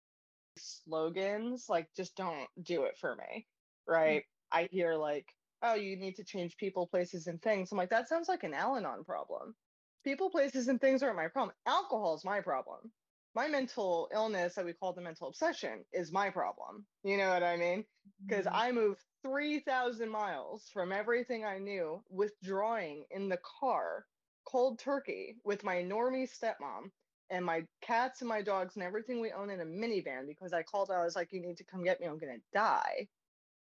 slogans, 0.57 1.65
like 1.69 1.87
just 1.95 2.15
don't 2.15 2.47
do 2.61 2.83
it 2.83 2.97
for 2.99 3.15
me. 3.15 3.47
Mm. 3.89 3.93
Right. 3.93 4.21
Mm-hmm. 4.21 4.57
I 4.59 4.69
hear 4.71 4.95
like, 4.95 5.27
oh, 5.63 5.75
you 5.75 5.95
need 5.95 6.15
to 6.15 6.23
change 6.23 6.57
people, 6.57 6.87
places, 6.87 7.27
and 7.27 7.41
things. 7.41 7.71
I'm 7.71 7.77
like, 7.77 7.89
that 7.91 8.09
sounds 8.09 8.27
like 8.27 8.43
an 8.43 8.53
Al 8.53 8.75
Anon 8.77 9.03
problem 9.03 9.55
people, 10.03 10.29
places, 10.29 10.67
and 10.67 10.79
things 10.79 11.03
aren't 11.03 11.15
my 11.15 11.27
problem. 11.27 11.55
Alcohol 11.65 12.15
is 12.15 12.25
my 12.25 12.41
problem. 12.41 12.91
My 13.33 13.47
mental 13.47 14.09
illness 14.13 14.55
that 14.55 14.65
we 14.65 14.73
call 14.73 14.93
the 14.93 15.01
mental 15.01 15.29
obsession 15.29 15.85
is 15.93 16.11
my 16.11 16.29
problem. 16.29 16.85
You 17.03 17.17
know 17.17 17.29
what 17.29 17.43
I 17.43 17.55
mean? 17.55 17.85
Because 18.25 18.45
mm-hmm. 18.45 18.55
I 18.55 18.71
moved 18.71 19.01
3,000 19.23 20.09
miles 20.09 20.69
from 20.73 20.91
everything 20.91 21.45
I 21.45 21.57
knew, 21.57 22.03
withdrawing 22.09 23.05
in 23.09 23.29
the 23.29 23.39
car, 23.59 24.05
cold 24.45 24.79
turkey, 24.79 25.37
with 25.45 25.63
my 25.63 25.77
normie 25.77 26.29
stepmom 26.29 26.89
and 27.29 27.45
my 27.45 27.63
cats 27.81 28.19
and 28.19 28.27
my 28.27 28.41
dogs 28.41 28.75
and 28.75 28.83
everything 28.83 29.21
we 29.21 29.31
own 29.31 29.49
in 29.49 29.61
a 29.61 29.65
minivan 29.65 30.27
because 30.27 30.51
I 30.51 30.63
called 30.63 30.91
out, 30.91 30.99
I 30.99 31.05
was 31.05 31.15
like, 31.15 31.31
you 31.31 31.41
need 31.41 31.57
to 31.57 31.63
come 31.63 31.83
get 31.83 32.01
me. 32.01 32.07
I'm 32.07 32.19
going 32.19 32.35
to 32.35 32.41
die. 32.53 33.07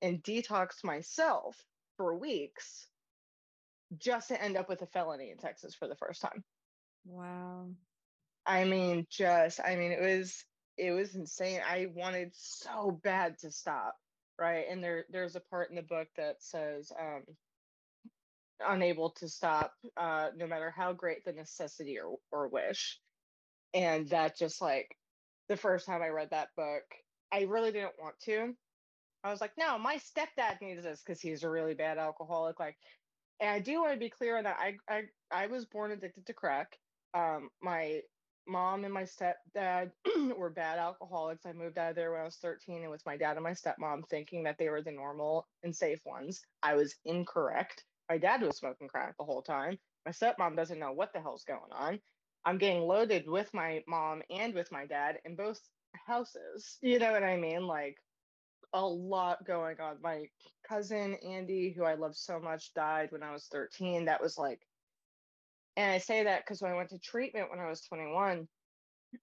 And 0.03 0.23
detox 0.23 0.83
myself 0.83 1.57
for 1.97 2.17
weeks 2.17 2.89
just 3.99 4.29
to 4.29 4.43
end 4.43 4.57
up 4.57 4.69
with 4.69 4.83
a 4.83 4.87
felony 4.87 5.31
in 5.31 5.39
Texas 5.39 5.75
for 5.75 5.89
the 5.89 5.97
first 5.97 6.23
time. 6.23 6.45
Wow. 7.05 7.69
I 8.47 8.65
mean, 8.65 9.07
just 9.11 9.61
I 9.61 9.77
mean, 9.77 9.93
it 9.93 10.01
was 10.01 10.45
it 10.77 10.93
was 10.93 11.15
insane. 11.15 11.61
I 11.67 11.89
wanted 11.95 12.31
so 12.35 12.99
bad 13.03 13.39
to 13.41 13.51
stop, 13.51 13.97
right? 14.39 14.65
And 14.71 14.83
there 14.83 15.05
there's 15.11 15.37
a 15.37 15.41
part 15.41 15.71
in 15.71 15.77
the 15.77 15.83
book 15.83 16.09
that 16.17 16.43
says 16.43 16.93
um 16.99 17.25
unable 18.67 19.11
to 19.11 19.29
stop 19.29 19.73
uh 19.97 20.29
no 20.37 20.47
matter 20.47 20.73
how 20.77 20.93
great 20.93 21.25
the 21.25 21.33
necessity 21.33 21.99
or, 21.99 22.17
or 22.31 22.49
wish. 22.49 22.99
And 23.73 24.09
that 24.09 24.37
just 24.37 24.61
like 24.61 24.97
the 25.49 25.57
first 25.57 25.87
time 25.87 26.03
I 26.03 26.09
read 26.09 26.31
that 26.31 26.49
book, 26.57 26.85
I 27.33 27.43
really 27.43 27.73
didn't 27.73 28.01
want 28.01 28.15
to. 28.25 28.55
I 29.25 29.31
was 29.31 29.41
like, 29.41 29.53
no, 29.59 29.79
my 29.79 29.97
stepdad 29.97 30.61
needs 30.63 30.83
this 30.83 31.03
because 31.05 31.21
he's 31.21 31.43
a 31.43 31.51
really 31.51 31.75
bad 31.75 31.99
alcoholic. 31.99 32.59
Like, 32.59 32.77
and 33.41 33.51
I 33.51 33.59
do 33.61 33.81
want 33.81 33.93
to 33.95 33.99
be 33.99 34.11
clear 34.11 34.39
on 34.39 34.45
that. 34.45 34.59
I 34.59 34.77
I 34.89 35.03
I 35.31 35.47
was 35.47 35.67
born 35.67 35.93
addicted 35.93 36.27
to 36.27 36.33
crack. 36.35 36.79
Um, 37.15 37.51
my 37.63 38.01
mom 38.47 38.85
and 38.85 38.93
my 38.95 39.05
stepdad 39.05 39.93
were 40.37 40.51
bad 40.51 40.79
alcoholics. 40.79 41.47
I 41.47 41.53
moved 41.53 41.79
out 41.79 41.91
of 41.91 41.97
there 41.97 42.13
when 42.13 42.21
I 42.21 42.25
was 42.25 42.37
13 42.37 42.83
and 42.83 42.91
with 42.91 43.05
my 43.07 43.17
dad 43.17 43.37
and 43.37 43.45
my 43.45 43.53
stepmom 43.53 44.09
thinking 44.09 44.45
that 44.45 44.57
they 44.59 44.69
were 44.69 44.83
the 44.83 44.93
normal 44.93 45.47
and 45.63 45.75
safe 45.75 46.01
ones. 46.05 46.41
I 46.63 46.75
was 46.75 46.97
incorrect. 47.05 47.85
My 48.09 48.19
dad 48.19 48.43
was 48.43 48.57
smoking 48.59 48.89
crack 48.89 49.17
the 49.19 49.25
whole 49.25 49.43
time. 49.43 49.79
My 50.07 50.13
stepmom 50.13 50.57
doesn't 50.57 50.79
know 50.79 50.93
what 50.93 51.13
the 51.13 51.21
hell's 51.21 51.45
going 51.45 51.73
on. 51.73 52.01
I'm 52.45 52.59
getting 52.59 52.83
loaded 52.83 53.29
with 53.29 53.53
my 53.55 53.83
mom 53.87 54.23
and 54.31 54.55
with 54.55 54.73
my 54.73 54.87
dad 54.87 55.19
in 55.25 55.37
both 55.37 55.61
houses. 56.07 56.79
You 56.81 56.99
know 56.99 57.13
what 57.13 57.23
I 57.23 57.37
mean? 57.37 57.67
Like 57.67 57.99
a 58.73 58.87
lot 58.87 59.45
going 59.47 59.81
on. 59.81 59.97
My 60.03 60.27
cousin 60.69 61.17
Andy, 61.27 61.75
who 61.77 61.85
I 61.85 61.95
love 61.95 62.17
so 62.17 62.39
much, 62.39 62.73
died 62.75 63.11
when 63.11 63.23
I 63.23 63.33
was 63.33 63.47
13. 63.51 64.05
That 64.05 64.23
was 64.23 64.39
like, 64.39 64.61
and 65.77 65.91
I 65.91 65.99
say 65.99 66.25
that 66.25 66.45
because 66.45 66.63
when 66.63 66.73
I 66.73 66.77
went 66.77 66.91
to 66.91 66.99
treatment 66.99 67.51
when 67.51 67.61
I 67.61 67.69
was 67.69 67.83
21, 67.83 68.47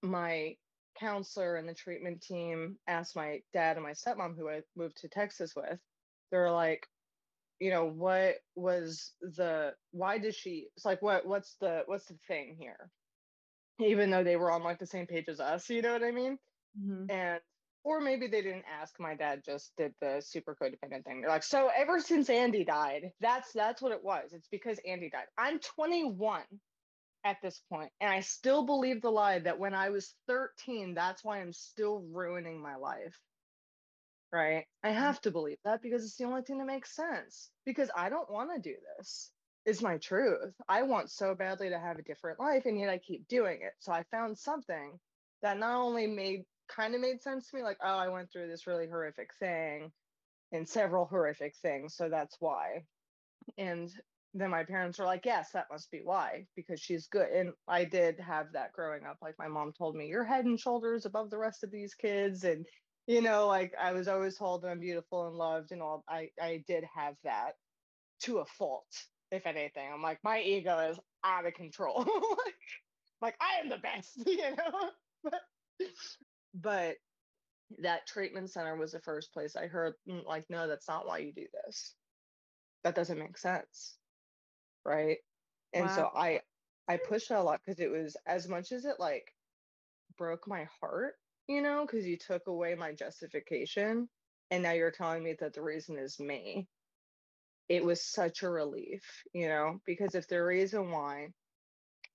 my 0.02 0.56
counselor 0.98 1.56
and 1.56 1.68
the 1.68 1.74
treatment 1.74 2.20
team 2.20 2.76
asked 2.86 3.16
my 3.16 3.40
dad 3.52 3.76
and 3.76 3.84
my 3.84 3.92
stepmom, 3.92 4.36
who 4.36 4.48
I 4.48 4.62
moved 4.76 4.98
to 4.98 5.08
Texas 5.08 5.54
with, 5.54 5.78
they're 6.30 6.50
like, 6.50 6.86
you 7.60 7.70
know, 7.70 7.86
what 7.86 8.36
was 8.54 9.12
the 9.20 9.72
why 9.90 10.18
did 10.18 10.34
she 10.34 10.68
it's 10.76 10.84
like 10.84 11.02
what 11.02 11.26
what's 11.26 11.56
the 11.60 11.82
what's 11.86 12.06
the 12.06 12.16
thing 12.28 12.56
here? 12.58 12.90
Even 13.80 14.10
though 14.10 14.24
they 14.24 14.36
were 14.36 14.50
on 14.50 14.62
like 14.62 14.78
the 14.78 14.86
same 14.86 15.06
page 15.06 15.28
as 15.28 15.40
us, 15.40 15.68
you 15.70 15.82
know 15.82 15.92
what 15.92 16.04
I 16.04 16.10
mean? 16.10 16.38
Mm-hmm. 16.80 17.10
And 17.10 17.40
or 17.84 18.00
maybe 18.00 18.26
they 18.26 18.42
didn't 18.42 18.64
ask. 18.80 18.98
My 18.98 19.14
dad 19.14 19.42
just 19.44 19.72
did 19.76 19.94
the 20.00 20.20
super 20.20 20.56
codependent 20.60 21.04
thing. 21.04 21.20
They're 21.20 21.30
like 21.30 21.42
so 21.42 21.70
ever 21.76 22.00
since 22.00 22.28
andy 22.30 22.64
died 22.64 23.10
that's 23.20 23.52
that's 23.52 23.82
what 23.82 23.92
it 23.92 24.04
was. 24.04 24.32
It's 24.32 24.48
because 24.48 24.78
andy 24.86 25.10
died. 25.10 25.26
I'm 25.36 25.58
21 25.58 26.42
at 27.24 27.36
this 27.42 27.60
point 27.68 27.90
and 28.00 28.10
i 28.10 28.20
still 28.20 28.64
believe 28.64 29.02
the 29.02 29.10
lie 29.10 29.40
that 29.40 29.58
when 29.58 29.74
i 29.74 29.90
was 29.90 30.14
13 30.28 30.94
that's 30.94 31.24
why 31.24 31.40
i'm 31.40 31.52
still 31.52 32.04
ruining 32.12 32.62
my 32.62 32.76
life. 32.76 33.18
Right? 34.32 34.66
I 34.84 34.88
mm-hmm. 34.88 34.98
have 34.98 35.20
to 35.22 35.30
believe 35.30 35.56
that 35.64 35.82
because 35.82 36.04
it's 36.04 36.16
the 36.16 36.24
only 36.24 36.42
thing 36.42 36.58
that 36.58 36.66
makes 36.66 36.94
sense. 36.94 37.50
Because 37.64 37.90
i 37.96 38.08
don't 38.08 38.30
want 38.30 38.50
to 38.54 38.60
do 38.60 38.76
this. 38.96 39.30
Is 39.64 39.82
my 39.82 39.98
truth. 39.98 40.54
I 40.66 40.82
want 40.82 41.10
so 41.10 41.34
badly 41.34 41.68
to 41.68 41.78
have 41.78 41.98
a 41.98 42.02
different 42.02 42.40
life 42.40 42.64
and 42.64 42.78
yet 42.78 42.88
i 42.88 42.98
keep 42.98 43.26
doing 43.28 43.58
it. 43.62 43.72
So 43.80 43.92
i 43.92 44.04
found 44.10 44.38
something 44.38 44.98
that 45.42 45.58
not 45.58 45.80
only 45.80 46.06
made 46.06 46.44
kind 46.68 46.94
of 46.94 47.00
made 47.00 47.22
sense 47.22 47.50
to 47.50 47.56
me 47.56 47.62
like 47.62 47.78
oh 47.82 47.96
i 47.96 48.08
went 48.08 48.30
through 48.32 48.48
this 48.48 48.66
really 48.66 48.88
horrific 48.88 49.30
thing 49.38 49.92
and 50.52 50.68
several 50.68 51.06
horrific 51.06 51.54
things 51.56 51.94
so 51.96 52.08
that's 52.08 52.36
why. 52.40 52.84
And 53.58 53.90
then 54.34 54.50
my 54.50 54.64
parents 54.64 54.98
were 54.98 55.06
like 55.06 55.24
yes 55.24 55.50
that 55.52 55.66
must 55.70 55.90
be 55.90 56.00
why 56.04 56.46
because 56.56 56.80
she's 56.80 57.06
good. 57.08 57.28
And 57.30 57.52
i 57.66 57.84
did 57.84 58.20
have 58.20 58.52
that 58.52 58.72
growing 58.72 59.04
up 59.04 59.18
like 59.22 59.34
my 59.38 59.48
mom 59.48 59.72
told 59.72 59.96
me 59.96 60.06
you're 60.06 60.24
head 60.24 60.44
and 60.44 60.60
shoulders 60.60 61.06
above 61.06 61.30
the 61.30 61.38
rest 61.38 61.64
of 61.64 61.70
these 61.70 61.94
kids 61.94 62.44
and 62.44 62.66
you 63.06 63.22
know 63.22 63.46
like 63.46 63.72
i 63.80 63.92
was 63.92 64.06
always 64.08 64.36
told 64.36 64.64
i'm 64.64 64.80
beautiful 64.80 65.26
and 65.26 65.36
loved 65.36 65.72
and 65.72 65.82
all 65.82 66.04
i 66.08 66.28
i 66.40 66.62
did 66.66 66.84
have 66.94 67.14
that 67.24 67.52
to 68.20 68.38
a 68.38 68.44
fault 68.46 68.86
if 69.30 69.46
anything. 69.46 69.90
I'm 69.92 70.02
like 70.02 70.18
my 70.24 70.40
ego 70.40 70.78
is 70.90 71.00
out 71.24 71.46
of 71.46 71.54
control. 71.54 72.04
Like, 73.20 73.34
like 73.34 73.36
i 73.40 73.60
am 73.60 73.68
the 73.68 73.78
best 73.78 74.12
you 74.26 74.54
know? 74.56 74.90
But 75.24 75.40
but 76.60 76.96
that 77.82 78.06
treatment 78.06 78.50
center 78.50 78.76
was 78.76 78.92
the 78.92 79.00
first 79.00 79.32
place 79.32 79.54
I 79.54 79.66
heard, 79.66 79.94
mm, 80.08 80.24
like, 80.26 80.44
no, 80.48 80.66
that's 80.66 80.88
not 80.88 81.06
why 81.06 81.18
you 81.18 81.32
do 81.32 81.46
this. 81.64 81.94
That 82.84 82.94
doesn't 82.94 83.18
make 83.18 83.36
sense. 83.36 83.96
Right. 84.84 85.18
And 85.74 85.86
wow. 85.86 85.94
so 85.94 86.10
I, 86.14 86.40
I 86.88 86.96
pushed 86.96 87.30
it 87.30 87.34
a 87.34 87.42
lot 87.42 87.60
because 87.64 87.80
it 87.80 87.90
was 87.90 88.16
as 88.26 88.48
much 88.48 88.72
as 88.72 88.84
it 88.84 88.96
like 88.98 89.34
broke 90.16 90.48
my 90.48 90.66
heart, 90.80 91.14
you 91.46 91.60
know, 91.60 91.84
because 91.84 92.06
you 92.06 92.16
took 92.16 92.46
away 92.46 92.74
my 92.74 92.92
justification. 92.92 94.08
And 94.50 94.62
now 94.62 94.72
you're 94.72 94.90
telling 94.90 95.22
me 95.22 95.34
that 95.40 95.52
the 95.52 95.62
reason 95.62 95.98
is 95.98 96.18
me. 96.18 96.66
It 97.68 97.84
was 97.84 98.02
such 98.02 98.42
a 98.42 98.48
relief, 98.48 99.02
you 99.34 99.46
know, 99.48 99.78
because 99.84 100.14
if 100.14 100.26
the 100.26 100.42
reason 100.42 100.90
why 100.90 101.28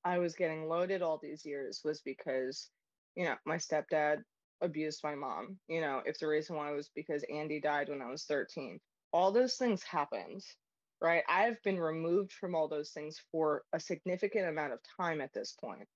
I 0.04 0.18
was 0.18 0.34
getting 0.34 0.68
loaded 0.68 1.04
all 1.04 1.20
these 1.22 1.46
years 1.46 1.82
was 1.86 2.02
because 2.02 2.72
you 3.16 3.26
know, 3.26 3.36
my 3.46 3.58
stepdad 3.58 4.24
abused 4.64 5.02
my 5.04 5.16
mom. 5.16 5.60
You 5.70 5.82
know, 5.82 6.02
if 6.06 6.20
the 6.20 6.28
reason 6.28 6.58
why 6.58 6.72
was 6.72 6.90
because 6.96 7.24
Andy 7.32 7.62
died 7.62 7.90
when 7.90 8.02
I 8.02 8.10
was 8.10 8.26
13, 8.26 8.80
all 9.14 9.32
those 9.32 9.56
things 9.58 9.84
happened, 9.84 10.44
right? 11.02 11.24
I've 11.30 11.62
been 11.64 11.80
removed 11.80 12.34
from 12.34 12.56
all 12.56 12.70
those 12.70 12.92
things 12.92 13.22
for 13.32 13.64
a 13.74 13.80
significant 13.80 14.48
amount 14.50 14.74
of 14.74 14.80
time 14.98 15.22
at 15.22 15.34
this 15.34 15.54
point. 15.54 15.88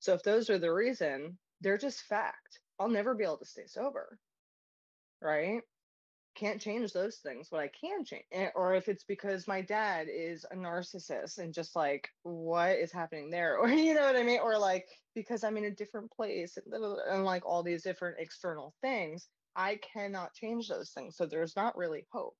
So 0.00 0.14
if 0.14 0.22
those 0.24 0.50
are 0.50 0.58
the 0.58 0.72
reason, 0.72 1.38
they're 1.60 1.78
just 1.78 2.02
fact. 2.04 2.60
I'll 2.80 2.88
never 2.88 3.14
be 3.14 3.24
able 3.24 3.38
to 3.38 3.46
stay 3.46 3.66
sober, 3.66 4.18
right? 5.22 5.62
Can't 6.34 6.60
change 6.60 6.92
those 6.92 7.16
things. 7.16 7.48
What 7.50 7.62
I 7.62 7.68
can 7.68 8.04
change, 8.04 8.24
eh, 8.32 8.48
or 8.54 8.74
if 8.74 8.88
it's 8.88 9.04
because 9.04 9.48
my 9.48 9.60
dad 9.60 10.08
is 10.12 10.44
a 10.50 10.56
narcissist 10.56 11.38
and 11.38 11.52
just 11.52 11.76
like, 11.76 12.08
what 12.22 12.78
is 12.78 12.92
happening 12.92 13.30
there? 13.30 13.56
Or, 13.60 13.68
you 13.68 13.94
know 13.94 14.02
what 14.02 14.16
I 14.16 14.22
mean? 14.22 14.40
Or 14.40 14.58
like, 14.58 14.88
because 15.14 15.44
I'm 15.44 15.56
in 15.56 15.64
a 15.64 15.70
different 15.70 16.10
place 16.10 16.56
and, 16.56 16.72
and 16.74 17.24
like 17.24 17.44
all 17.44 17.62
these 17.62 17.82
different 17.82 18.16
external 18.18 18.74
things, 18.80 19.28
I 19.56 19.78
cannot 19.92 20.34
change 20.34 20.68
those 20.68 20.90
things. 20.90 21.16
So 21.16 21.26
there's 21.26 21.56
not 21.56 21.76
really 21.76 22.06
hope. 22.12 22.36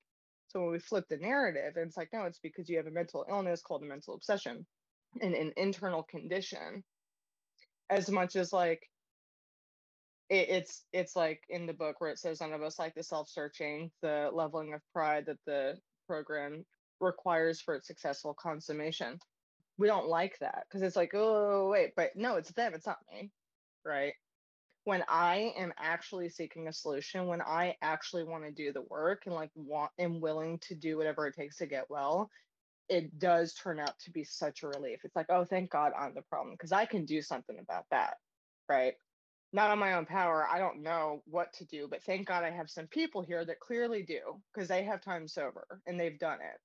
So 0.48 0.60
when 0.60 0.72
we 0.72 0.78
flip 0.78 1.06
the 1.08 1.16
narrative, 1.16 1.76
and 1.76 1.86
it's 1.86 1.96
like, 1.96 2.10
no, 2.12 2.24
it's 2.24 2.40
because 2.40 2.68
you 2.68 2.76
have 2.76 2.86
a 2.86 2.90
mental 2.90 3.24
illness 3.28 3.62
called 3.62 3.82
a 3.82 3.86
mental 3.86 4.14
obsession 4.14 4.66
and 5.20 5.34
an 5.34 5.52
internal 5.56 6.02
condition. 6.02 6.84
As 7.90 8.10
much 8.10 8.36
as 8.36 8.52
like 8.52 8.88
it, 10.32 10.48
it's 10.48 10.84
it's 10.92 11.14
like 11.14 11.42
in 11.50 11.66
the 11.66 11.74
book 11.74 12.00
where 12.00 12.10
it 12.10 12.18
says 12.18 12.40
none 12.40 12.54
of 12.54 12.62
us 12.62 12.78
like 12.78 12.94
the 12.94 13.02
self-searching, 13.02 13.90
the 14.00 14.30
leveling 14.32 14.72
of 14.72 14.80
pride 14.92 15.26
that 15.26 15.38
the 15.46 15.76
program 16.06 16.64
requires 17.00 17.60
for 17.60 17.74
its 17.74 17.86
successful 17.86 18.34
consummation. 18.34 19.18
We 19.76 19.88
don't 19.88 20.08
like 20.08 20.38
that 20.40 20.64
because 20.68 20.82
it's 20.82 20.96
like, 20.96 21.12
oh 21.14 21.68
wait, 21.70 21.92
but 21.96 22.16
no, 22.16 22.36
it's 22.36 22.50
them, 22.52 22.72
it's 22.74 22.86
not 22.86 22.98
me, 23.12 23.30
right? 23.84 24.14
When 24.84 25.04
I 25.06 25.52
am 25.56 25.72
actually 25.78 26.30
seeking 26.30 26.66
a 26.66 26.72
solution, 26.72 27.26
when 27.26 27.42
I 27.42 27.76
actually 27.82 28.24
want 28.24 28.44
to 28.44 28.50
do 28.50 28.72
the 28.72 28.82
work 28.88 29.24
and 29.26 29.34
like 29.34 29.50
want 29.54 29.92
am 29.98 30.20
willing 30.20 30.58
to 30.60 30.74
do 30.74 30.96
whatever 30.96 31.26
it 31.26 31.36
takes 31.36 31.58
to 31.58 31.66
get 31.66 31.90
well, 31.90 32.30
it 32.88 33.18
does 33.18 33.52
turn 33.52 33.78
out 33.78 33.98
to 34.00 34.10
be 34.10 34.24
such 34.24 34.62
a 34.62 34.68
relief. 34.68 35.00
It's 35.04 35.14
like, 35.14 35.26
oh, 35.28 35.44
thank 35.44 35.70
God 35.70 35.92
I'm 35.98 36.14
the 36.14 36.22
problem 36.22 36.54
because 36.54 36.72
I 36.72 36.86
can 36.86 37.04
do 37.04 37.20
something 37.20 37.58
about 37.58 37.84
that, 37.90 38.14
right? 38.68 38.94
Not 39.52 39.70
on 39.70 39.78
my 39.78 39.94
own 39.94 40.06
power. 40.06 40.46
I 40.50 40.58
don't 40.58 40.82
know 40.82 41.22
what 41.26 41.52
to 41.54 41.64
do, 41.66 41.86
but 41.90 42.02
thank 42.02 42.26
God 42.26 42.44
I 42.44 42.50
have 42.50 42.70
some 42.70 42.86
people 42.86 43.22
here 43.22 43.44
that 43.44 43.60
clearly 43.60 44.02
do 44.02 44.20
because 44.52 44.68
they 44.68 44.84
have 44.84 45.02
time 45.02 45.28
sober 45.28 45.80
and 45.86 45.98
they've 46.00 46.18
done 46.18 46.38
it. 46.40 46.60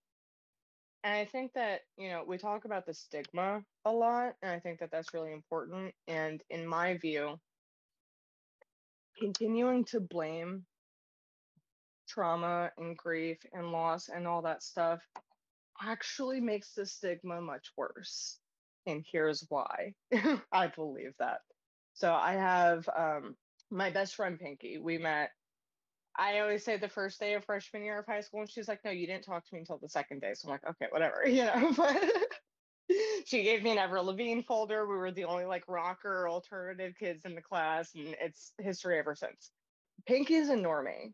And 1.03 1.13
I 1.15 1.25
think 1.25 1.53
that, 1.53 1.81
you 1.97 2.09
know, 2.09 2.23
we 2.27 2.37
talk 2.37 2.65
about 2.65 2.85
the 2.85 2.93
stigma 2.93 3.61
a 3.85 3.91
lot, 3.91 4.33
and 4.41 4.51
I 4.51 4.59
think 4.59 4.79
that 4.79 4.91
that's 4.91 5.13
really 5.13 5.31
important. 5.31 5.93
And 6.07 6.41
in 6.49 6.67
my 6.67 6.97
view, 6.97 7.39
continuing 9.19 9.85
to 9.85 9.99
blame 9.99 10.65
trauma 12.07 12.71
and 12.77 12.97
grief 12.97 13.37
and 13.53 13.71
loss 13.71 14.09
and 14.09 14.27
all 14.27 14.41
that 14.41 14.63
stuff 14.63 15.01
actually 15.81 16.41
makes 16.41 16.73
the 16.73 16.85
stigma 16.85 17.41
much 17.41 17.71
worse. 17.77 18.39
And 18.85 19.05
here's 19.11 19.45
why 19.49 19.93
I 20.51 20.67
believe 20.67 21.13
that. 21.19 21.41
So 21.97 22.13
I 22.13 22.33
have 22.33 22.87
um, 22.95 23.35
my 23.71 23.89
best 23.89 24.13
friend 24.13 24.39
Pinky. 24.39 24.77
We 24.77 24.99
met. 24.99 25.31
I 26.15 26.39
always 26.39 26.63
say 26.63 26.77
the 26.77 26.87
first 26.87 27.19
day 27.19 27.33
of 27.33 27.43
freshman 27.43 27.83
year 27.83 27.97
of 27.97 28.05
high 28.05 28.21
school, 28.21 28.41
and 28.41 28.49
she's 28.49 28.67
like, 28.67 28.85
"No, 28.85 28.91
you 28.91 29.07
didn't 29.07 29.23
talk 29.23 29.43
to 29.47 29.53
me 29.55 29.61
until 29.61 29.79
the 29.79 29.89
second 29.89 30.21
day." 30.21 30.33
So 30.35 30.47
I'm 30.47 30.51
like, 30.51 30.67
"Okay, 30.69 30.85
whatever," 30.91 31.23
you 31.27 31.43
know. 31.43 31.73
But 31.75 32.03
she 33.25 33.41
gave 33.41 33.63
me 33.63 33.71
an 33.71 33.79
Avril 33.79 34.05
Lavigne 34.05 34.43
folder. 34.43 34.85
We 34.85 34.95
were 34.95 35.09
the 35.11 35.25
only 35.25 35.45
like 35.45 35.63
rocker 35.67 36.29
alternative 36.29 36.93
kids 36.99 37.25
in 37.25 37.33
the 37.33 37.41
class, 37.41 37.89
and 37.95 38.15
it's 38.21 38.53
history 38.59 38.99
ever 38.99 39.15
since. 39.15 39.49
Pinky's 40.05 40.49
a 40.49 40.55
normie. 40.55 41.13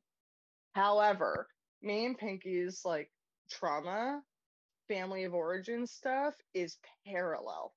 However, 0.73 1.47
me 1.81 2.05
and 2.05 2.17
Pinky's 2.17 2.81
like 2.83 3.09
trauma, 3.49 4.21
family 4.89 5.23
of 5.23 5.33
origin 5.33 5.87
stuff 5.87 6.35
is 6.53 6.77
parallel. 7.07 7.73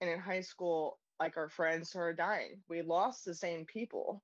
And 0.00 0.10
in 0.10 0.18
high 0.18 0.40
school, 0.40 0.98
like 1.20 1.36
our 1.36 1.50
friends 1.50 1.92
who 1.92 2.00
are 2.00 2.14
dying. 2.14 2.62
We 2.68 2.82
lost 2.82 3.24
the 3.24 3.34
same 3.34 3.66
people. 3.66 4.22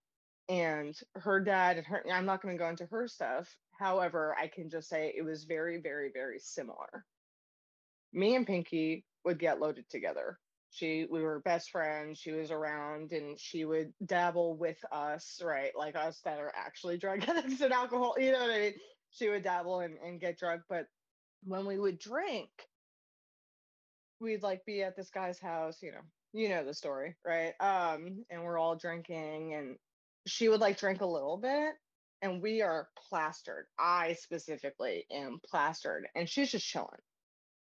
And 0.48 0.98
her 1.14 1.40
dad 1.40 1.76
and 1.76 1.86
her, 1.86 2.02
I'm 2.10 2.24
not 2.24 2.40
going 2.40 2.56
to 2.56 2.62
go 2.62 2.68
into 2.68 2.86
her 2.86 3.06
stuff. 3.06 3.54
However, 3.78 4.34
I 4.40 4.48
can 4.48 4.70
just 4.70 4.88
say 4.88 5.12
it 5.16 5.22
was 5.22 5.44
very, 5.44 5.78
very, 5.78 6.10
very 6.12 6.38
similar. 6.38 7.04
Me 8.12 8.34
and 8.34 8.46
Pinky 8.46 9.04
would 9.24 9.38
get 9.38 9.60
loaded 9.60 9.88
together. 9.90 10.38
She, 10.70 11.06
we 11.10 11.22
were 11.22 11.40
best 11.40 11.70
friends. 11.70 12.18
She 12.18 12.32
was 12.32 12.50
around 12.50 13.12
and 13.12 13.38
she 13.38 13.64
would 13.64 13.92
dabble 14.04 14.56
with 14.56 14.78
us, 14.90 15.40
right? 15.44 15.72
Like 15.76 15.96
us 15.96 16.20
that 16.24 16.38
are 16.38 16.52
actually 16.56 16.96
drug 16.96 17.24
addicts 17.28 17.60
and 17.60 17.72
alcohol, 17.72 18.14
you 18.18 18.32
know 18.32 18.40
what 18.40 18.50
I 18.50 18.60
mean? 18.60 18.74
She 19.10 19.28
would 19.28 19.42
dabble 19.42 19.80
and, 19.80 19.96
and 19.98 20.20
get 20.20 20.38
drunk. 20.38 20.62
But 20.68 20.86
when 21.44 21.66
we 21.66 21.78
would 21.78 21.98
drink, 21.98 22.50
we'd 24.20 24.42
like 24.42 24.64
be 24.64 24.82
at 24.82 24.96
this 24.96 25.10
guy's 25.10 25.38
house, 25.38 25.78
you 25.82 25.92
know, 25.92 26.02
you 26.36 26.50
know 26.50 26.64
the 26.64 26.74
story, 26.74 27.16
right? 27.24 27.54
Um, 27.60 28.24
and 28.30 28.42
we're 28.44 28.58
all 28.58 28.76
drinking, 28.76 29.54
and 29.54 29.76
she 30.26 30.48
would 30.48 30.60
like 30.60 30.78
drink 30.78 31.00
a 31.00 31.06
little 31.06 31.38
bit, 31.38 31.72
and 32.22 32.42
we 32.42 32.62
are 32.62 32.88
plastered. 33.08 33.66
I 33.78 34.14
specifically 34.20 35.06
am 35.10 35.40
plastered, 35.48 36.06
and 36.14 36.28
she's 36.28 36.52
just 36.52 36.66
chilling. 36.66 37.00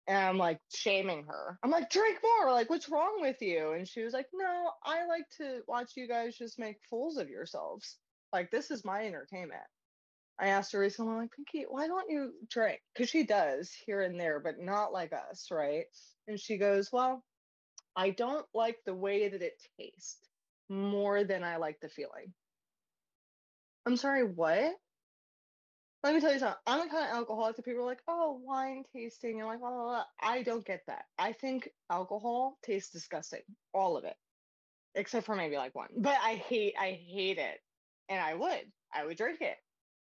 And 0.09 0.19
I'm 0.19 0.39
like 0.39 0.61
shaming 0.75 1.25
her. 1.29 1.59
I'm 1.63 1.71
like, 1.71 1.91
drink 1.91 2.19
more. 2.23 2.53
Like, 2.53 2.71
what's 2.71 2.89
wrong 2.89 3.19
with 3.21 3.41
you? 3.41 3.73
And 3.73 3.89
she 3.89 4.03
was 4.03 4.13
like, 4.13 4.27
no, 4.33 4.71
I 4.85 5.07
like 5.07 5.29
to 5.39 5.63
watch 5.67 5.93
you 5.97 6.07
guys 6.09 6.37
just 6.37 6.59
make 6.59 6.77
fools 6.89 7.17
of 7.17 7.29
yourselves. 7.29 7.97
Like, 8.33 8.51
this 8.51 8.71
is 8.71 8.85
my 8.85 9.07
entertainment. 9.07 9.63
I 10.39 10.49
asked 10.49 10.73
her 10.73 10.81
recently, 10.81 11.13
I'm 11.13 11.19
like, 11.19 11.33
Pinky, 11.35 11.65
why 11.69 11.87
don't 11.87 12.11
you 12.11 12.33
drink? 12.51 12.81
Because 12.95 13.09
she 13.09 13.25
does 13.25 13.73
here 13.87 14.03
and 14.03 14.21
there, 14.21 14.39
but 14.39 14.61
not 14.61 14.93
like 14.93 15.13
us, 15.13 15.49
right? 15.51 15.87
And 16.29 16.39
she 16.39 16.59
goes, 16.59 16.91
Well, 16.93 17.25
I 17.97 18.11
don't 18.11 18.47
like 18.53 18.79
the 18.85 18.95
way 18.95 19.29
that 19.29 19.43
it 19.43 19.61
tastes 19.81 20.29
more 20.69 21.25
than 21.25 21.43
I 21.43 21.57
like 21.57 21.81
the 21.81 21.89
feeling. 21.89 22.35
I'm 23.87 23.97
sorry, 23.97 24.25
what? 24.25 24.75
Let 26.03 26.15
me 26.15 26.21
tell 26.21 26.33
you 26.33 26.39
something. 26.39 26.59
I'm 26.67 26.81
the 26.81 26.93
kind 26.93 27.09
of 27.11 27.17
alcoholic 27.17 27.57
that 27.57 27.65
people 27.65 27.83
are 27.83 27.87
like, 27.87 28.03
oh, 28.07 28.41
wine 28.45 28.85
tasting, 28.95 29.41
and 29.41 29.49
like, 29.49 29.61
blah, 29.61 29.71
blah, 29.71 29.85
blah. 29.85 30.05
I 30.23 30.43
don't 30.43 30.65
get 30.65 30.83
that. 30.87 31.05
I 31.19 31.33
think 31.33 31.71
alcohol 31.91 32.59
tastes 32.63 32.93
disgusting, 32.93 33.43
all 33.73 33.97
of 33.97 34.05
it, 34.05 34.17
except 34.95 35.25
for 35.25 35.35
maybe 35.35 35.57
like 35.57 35.75
one. 35.75 35.89
But 35.97 36.19
I 36.23 36.35
hate, 36.35 36.75
I 36.79 37.01
hate 37.09 37.39
it, 37.39 37.59
and 38.09 38.21
I 38.21 38.35
would, 38.35 38.73
I 38.95 39.07
would 39.07 39.17
drink 39.17 39.41
it 39.41 39.57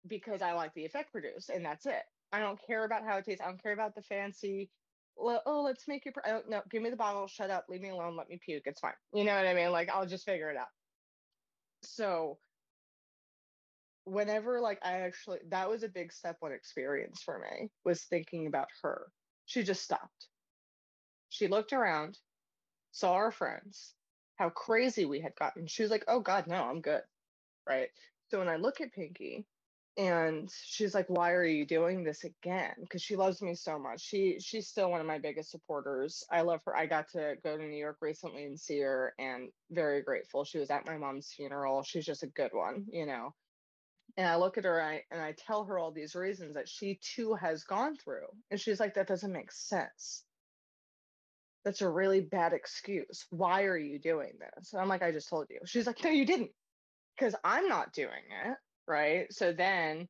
because 0.08 0.42
I 0.42 0.54
like 0.54 0.74
the 0.76 0.86
effect 0.86 1.12
produced, 1.12 1.50
and 1.50 1.66
that's 1.66 1.86
it. 1.86 2.04
I 2.32 2.40
don't 2.40 2.60
care 2.66 2.86
about 2.86 3.04
how 3.04 3.18
it 3.18 3.26
tastes. 3.26 3.42
I 3.42 3.48
don't 3.48 3.62
care 3.62 3.74
about 3.74 3.96
the 3.96 4.04
fancy 4.04 4.70
oh, 5.46 5.62
let's 5.64 5.88
make 5.88 6.06
you. 6.06 6.12
Pr- 6.12 6.28
oh, 6.28 6.42
no, 6.48 6.62
give 6.70 6.82
me 6.82 6.90
the 6.90 6.96
bottle. 6.96 7.28
Shut 7.28 7.50
up. 7.50 7.66
Leave 7.70 7.82
me 7.82 7.90
alone. 7.90 8.16
Let 8.16 8.30
me 8.30 8.40
puke. 8.44 8.64
It's 8.66 8.80
fine. 8.80 8.94
You 9.14 9.24
know 9.24 9.36
what 9.36 9.48
I 9.48 9.54
mean? 9.54 9.72
Like 9.72 9.90
I'll 9.90 10.06
just 10.06 10.26
figure 10.26 10.50
it 10.50 10.58
out. 10.58 10.68
So 11.84 12.38
whenever 14.06 14.60
like 14.60 14.80
I 14.84 15.02
actually 15.02 15.40
that 15.50 15.70
was 15.70 15.84
a 15.84 15.88
big 15.88 16.12
step 16.12 16.38
one 16.40 16.52
experience 16.52 17.22
for 17.22 17.40
me 17.40 17.70
was 17.86 18.04
thinking 18.04 18.48
about 18.48 18.68
her. 18.82 19.08
She 19.46 19.64
just 19.64 19.84
stopped. 19.84 20.28
She 21.30 21.48
looked 21.48 21.74
around, 21.74 22.18
saw 22.92 23.14
our 23.14 23.32
friends, 23.32 23.94
how 24.36 24.50
crazy 24.50 25.06
we 25.06 25.22
had 25.22 25.36
gotten. 25.36 25.68
She 25.68 25.84
was 25.84 25.92
like, 25.92 26.04
"Oh 26.08 26.20
God, 26.20 26.48
no, 26.48 26.64
I'm 26.64 26.82
good." 26.82 27.04
Right. 27.68 27.90
So 28.30 28.40
when 28.40 28.50
I 28.50 28.58
look 28.58 28.82
at 28.82 28.94
Pinky, 28.94 29.46
and 29.98 30.50
she's 30.64 30.96
like 30.96 31.08
why 31.10 31.32
are 31.32 31.46
you 31.46 31.66
doing 31.66 32.04
this 32.04 32.24
again? 32.24 32.74
Because 32.80 33.02
she 33.02 33.16
loves 33.16 33.42
me 33.42 33.56
so 33.56 33.78
much. 33.78 34.02
She 34.02 34.40
she's 34.40 34.68
still 34.68 34.90
one 34.90 35.02
of 35.02 35.08
my 35.08 35.20
biggest 35.20 35.52
supporters. 35.52 36.24
I 36.32 36.42
love 36.42 36.62
her. 36.66 36.76
I 36.76 36.86
got 36.86 37.10
to 37.10 37.36
go 37.44 37.58
to 37.58 37.64
new 37.64 37.78
york 37.78 37.98
recently 38.02 38.46
and 38.46 38.60
see 38.60 38.80
her 38.80 39.14
and 39.20 39.50
very 39.70 40.02
grateful. 40.02 40.46
She 40.46 40.60
was 40.60 40.70
at 40.70 40.86
my 40.86 40.98
mom's 40.98 41.34
funeral. 41.36 41.84
She's 41.84 42.06
just 42.06 42.24
a 42.24 42.28
good 42.28 42.52
one 42.54 42.86
you 42.92 43.06
know? 43.06 43.34
And 44.18 44.28
i 44.28 44.36
look 44.36 44.58
at 44.58 44.66
her 44.66 44.80
and 44.80 44.88
I, 44.88 45.04
and 45.12 45.22
I 45.22 45.34
tell 45.34 45.66
her 45.66 45.80
all 45.80 45.92
these 45.92 46.16
reasons 46.16 46.56
that 46.56 46.70
she 46.70 47.00
too 47.02 47.34
has 47.36 47.64
gone 47.64 47.96
through 47.98 48.28
and 48.50 48.60
she's 48.60 48.80
like 48.80 48.94
that 48.96 49.08
doesn't 49.08 49.32
make 49.32 49.52
sense. 49.52 50.24
That's 51.66 51.82
a 51.82 51.90
really 51.90 52.22
bad 52.22 52.54
excuse. 52.54 53.26
Why 53.30 53.64
are 53.64 53.78
you 53.78 54.00
doing 54.00 54.34
this? 54.40 54.72
And 54.72 54.82
i'm 54.82 54.88
like 54.88 55.04
i 55.04 55.12
just 55.12 55.30
told 55.30 55.48
you. 55.50 55.60
She's 55.66 55.88
like 55.88 56.02
no 56.04 56.10
you 56.10 56.26
didn't 56.26 56.52
because 57.18 57.36
i'm 57.44 57.68
not 57.68 57.94
doing 57.94 58.24
it 58.46 58.58
right? 58.92 59.32
So 59.34 59.54
then 59.54 60.08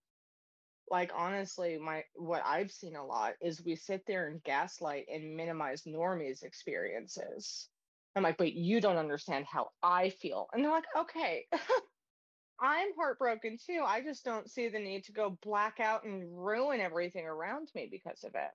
like 0.90 1.12
honestly 1.16 1.78
my 1.78 2.04
what 2.16 2.44
i've 2.46 2.70
seen 2.70 2.98
a 2.98 3.06
lot 3.06 3.34
is 3.42 3.64
we 3.64 3.78
sit 3.78 4.04
there 4.06 4.28
and 4.28 4.44
gaslight 4.44 5.06
and 5.14 5.38
minimize 5.38 5.84
normies 5.84 6.44
experiences. 6.44 7.70
I'm 8.16 8.24
like 8.24 8.38
but 8.38 8.54
you 8.54 8.82
don't 8.82 8.98
understand 8.98 9.46
how 9.46 9.70
i 9.82 10.10
feel. 10.10 10.48
And 10.52 10.64
they're 10.64 10.72
like 10.72 10.84
okay 10.98 11.46
i'm 12.60 12.90
heartbroken 12.98 13.58
too. 13.66 13.84
I 13.86 14.02
just 14.02 14.26
don't 14.26 14.50
see 14.50 14.68
the 14.68 14.80
need 14.80 15.06
to 15.06 15.14
go 15.14 15.38
black 15.44 15.80
out 15.80 16.04
and 16.04 16.26
ruin 16.46 16.82
everything 16.82 17.26
around 17.26 17.70
me 17.76 17.88
because 17.90 18.24
of 18.26 18.36
it. 18.36 18.52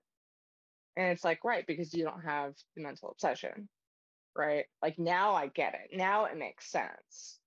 And 0.97 1.09
it's 1.09 1.25
like 1.25 1.45
right 1.45 1.65
because 1.67 1.95
you 1.95 2.05
don't 2.05 2.25
have 2.25 2.53
the 2.77 2.83
mental 2.83 3.11
obsession 3.11 3.69
right? 4.37 4.67
Like 4.83 4.99
now 4.99 5.35
i 5.35 5.47
get 5.47 5.75
it. 5.75 5.97
Now 5.97 6.27
it 6.27 6.37
makes 6.37 6.71
sense 6.71 7.41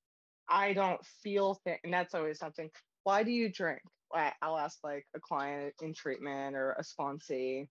I 0.50 0.74
don't 0.74 1.00
feel 1.24 1.56
things, 1.64 1.80
and 1.84 1.94
that's 1.94 2.16
always 2.16 2.40
something. 2.40 2.70
Why 3.04 3.24
do 3.24 3.32
you 3.32 3.52
drink? 3.52 3.82
I'll 4.42 4.58
ask 4.58 4.80
like 4.84 5.06
a 5.16 5.20
client 5.20 5.74
in 5.82 5.94
treatment 5.94 6.56
or 6.56 6.72
a 6.74 6.84
sponsee. 6.84 7.68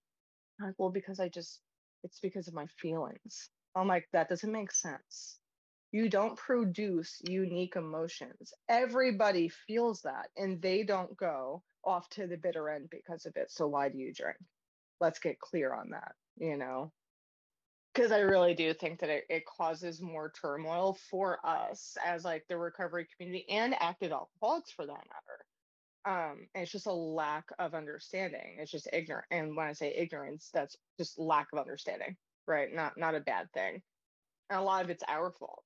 I'm 0.59 0.67
like, 0.67 0.75
well, 0.77 0.89
because 0.89 1.19
I 1.19 1.29
just, 1.29 1.59
it's 2.03 2.19
because 2.19 2.47
of 2.47 2.53
my 2.53 2.65
feelings. 2.79 3.49
I'm 3.75 3.87
like, 3.87 4.07
that 4.13 4.29
doesn't 4.29 4.51
make 4.51 4.71
sense. 4.71 5.37
You 5.91 6.09
don't 6.09 6.37
produce 6.37 7.21
unique 7.27 7.75
emotions. 7.75 8.53
Everybody 8.69 9.49
feels 9.49 10.01
that, 10.03 10.27
and 10.37 10.61
they 10.61 10.83
don't 10.83 11.15
go, 11.17 11.63
off 11.83 12.09
to 12.09 12.27
the 12.27 12.37
bitter 12.37 12.69
end 12.69 12.89
because 12.91 13.25
of 13.25 13.33
it. 13.35 13.51
So 13.51 13.67
why 13.67 13.89
do 13.89 13.97
you 13.97 14.13
drink? 14.13 14.37
Let's 14.99 15.19
get 15.19 15.39
clear 15.39 15.73
on 15.73 15.91
that, 15.91 16.13
you 16.37 16.57
know? 16.57 16.91
Because 17.99 18.13
I 18.13 18.19
really 18.19 18.53
do 18.53 18.73
think 18.73 19.01
that 19.01 19.09
it, 19.09 19.25
it 19.29 19.45
causes 19.45 20.01
more 20.01 20.31
turmoil 20.31 20.97
for 21.11 21.45
us 21.45 21.97
as 22.05 22.23
like 22.23 22.45
the 22.47 22.57
recovery 22.57 23.05
community 23.13 23.45
and 23.49 23.75
active 23.77 24.13
alcoholics 24.13 24.71
for 24.71 24.85
that 24.85 25.03
matter. 26.07 26.29
Um, 26.31 26.47
and 26.55 26.63
it's 26.63 26.71
just 26.71 26.85
a 26.85 26.93
lack 26.93 27.43
of 27.59 27.73
understanding. 27.73 28.55
It's 28.57 28.71
just 28.71 28.87
ignorant. 28.93 29.25
And 29.31 29.53
when 29.53 29.67
I 29.67 29.73
say 29.73 29.93
ignorance, 29.93 30.49
that's 30.53 30.77
just 30.97 31.19
lack 31.19 31.47
of 31.51 31.59
understanding, 31.59 32.15
right? 32.47 32.73
Not 32.73 32.97
not 32.97 33.15
a 33.15 33.19
bad 33.19 33.51
thing. 33.53 33.81
And 34.49 34.59
a 34.61 34.63
lot 34.63 34.85
of 34.85 34.89
it's 34.89 35.03
our 35.05 35.33
fault 35.33 35.65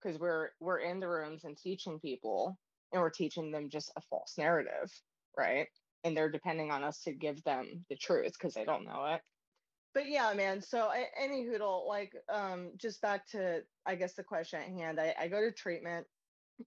because 0.00 0.20
we're 0.20 0.50
we're 0.60 0.78
in 0.78 1.00
the 1.00 1.08
rooms 1.08 1.42
and 1.42 1.56
teaching 1.56 1.98
people 1.98 2.56
and 2.92 3.02
we're 3.02 3.10
teaching 3.10 3.50
them 3.50 3.68
just 3.68 3.90
a 3.96 4.00
false 4.02 4.34
narrative 4.38 4.92
right 5.36 5.66
and 6.04 6.16
they're 6.16 6.30
depending 6.30 6.70
on 6.70 6.84
us 6.84 7.02
to 7.02 7.12
give 7.12 7.42
them 7.42 7.84
the 7.88 7.96
truth 7.96 8.32
because 8.32 8.54
they 8.54 8.64
don't 8.64 8.84
know 8.84 9.06
it 9.06 9.20
but 9.94 10.08
yeah 10.08 10.32
man 10.34 10.60
so 10.60 10.90
any 11.18 11.44
hoodle 11.44 11.86
like 11.88 12.14
um 12.32 12.70
just 12.76 13.00
back 13.02 13.26
to 13.26 13.62
i 13.86 13.94
guess 13.94 14.14
the 14.14 14.22
question 14.22 14.60
at 14.60 14.68
hand 14.68 15.00
i, 15.00 15.14
I 15.20 15.28
go 15.28 15.40
to 15.40 15.52
treatment. 15.52 16.06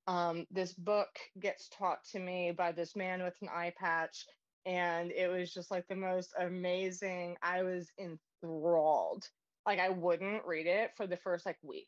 Um 0.07 0.45
this 0.51 0.73
book 0.73 1.09
gets 1.39 1.69
taught 1.69 2.03
to 2.11 2.19
me 2.19 2.51
by 2.51 2.71
this 2.71 2.95
man 2.95 3.23
with 3.23 3.35
an 3.41 3.49
eye 3.49 3.73
patch 3.77 4.25
and 4.65 5.11
it 5.11 5.27
was 5.31 5.53
just 5.53 5.71
like 5.71 5.87
the 5.87 5.95
most 5.95 6.33
amazing. 6.39 7.37
I 7.41 7.63
was 7.63 7.89
enthralled. 7.99 9.29
Like 9.65 9.79
i 9.79 9.89
wouldn't 9.89 10.45
read 10.45 10.67
it 10.67 10.91
for 10.97 11.07
the 11.07 11.17
first 11.17 11.45
like 11.45 11.57
week 11.63 11.87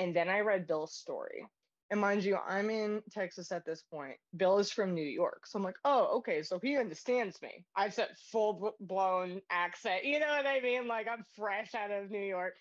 and 0.00 0.16
then 0.16 0.28
I 0.28 0.40
read 0.40 0.66
Bill's 0.66 0.94
story. 0.94 1.46
And 1.90 2.00
mind 2.00 2.22
you, 2.22 2.36
I'm 2.36 2.70
in 2.70 3.02
Texas 3.10 3.50
at 3.50 3.64
this 3.64 3.82
point. 3.82 4.16
Bill 4.36 4.58
is 4.58 4.70
from 4.70 4.94
New 4.94 5.02
York. 5.02 5.46
So 5.46 5.58
I'm 5.58 5.64
like, 5.64 5.78
oh, 5.84 6.18
okay. 6.18 6.42
So 6.42 6.60
he 6.62 6.76
understands 6.76 7.42
me. 7.42 7.64
I've 7.74 7.94
said 7.94 8.10
full 8.30 8.76
blown 8.78 9.40
accent. 9.50 10.04
You 10.04 10.20
know 10.20 10.28
what 10.28 10.46
I 10.46 10.60
mean? 10.60 10.86
Like 10.86 11.08
I'm 11.08 11.24
fresh 11.36 11.74
out 11.74 11.90
of 11.90 12.10
New 12.10 12.24
York. 12.24 12.54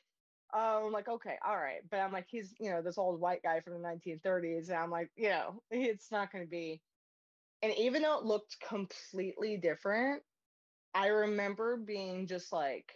Um, 0.52 0.86
I'm 0.86 0.92
like, 0.92 1.08
okay, 1.08 1.36
all 1.48 1.58
right. 1.58 1.82
But 1.92 2.00
I'm 2.00 2.12
like, 2.12 2.26
he's, 2.28 2.56
you 2.60 2.72
know, 2.72 2.82
this 2.82 2.98
old 2.98 3.20
white 3.20 3.44
guy 3.44 3.60
from 3.60 3.74
the 3.74 3.88
1930s. 3.88 4.70
And 4.70 4.78
I'm 4.78 4.89
like, 4.89 5.12
you 5.15 5.30
know, 5.30 5.62
it's 5.70 6.12
not 6.12 6.32
going 6.32 6.44
to 6.44 6.50
be. 6.50 6.82
And 7.62 7.72
even 7.78 8.02
though 8.02 8.18
it 8.18 8.26
looked 8.26 8.58
completely 8.68 9.58
different, 9.58 10.24
I 10.96 11.08
remember 11.08 11.78
being 11.78 12.26
just 12.26 12.52
like, 12.52 12.94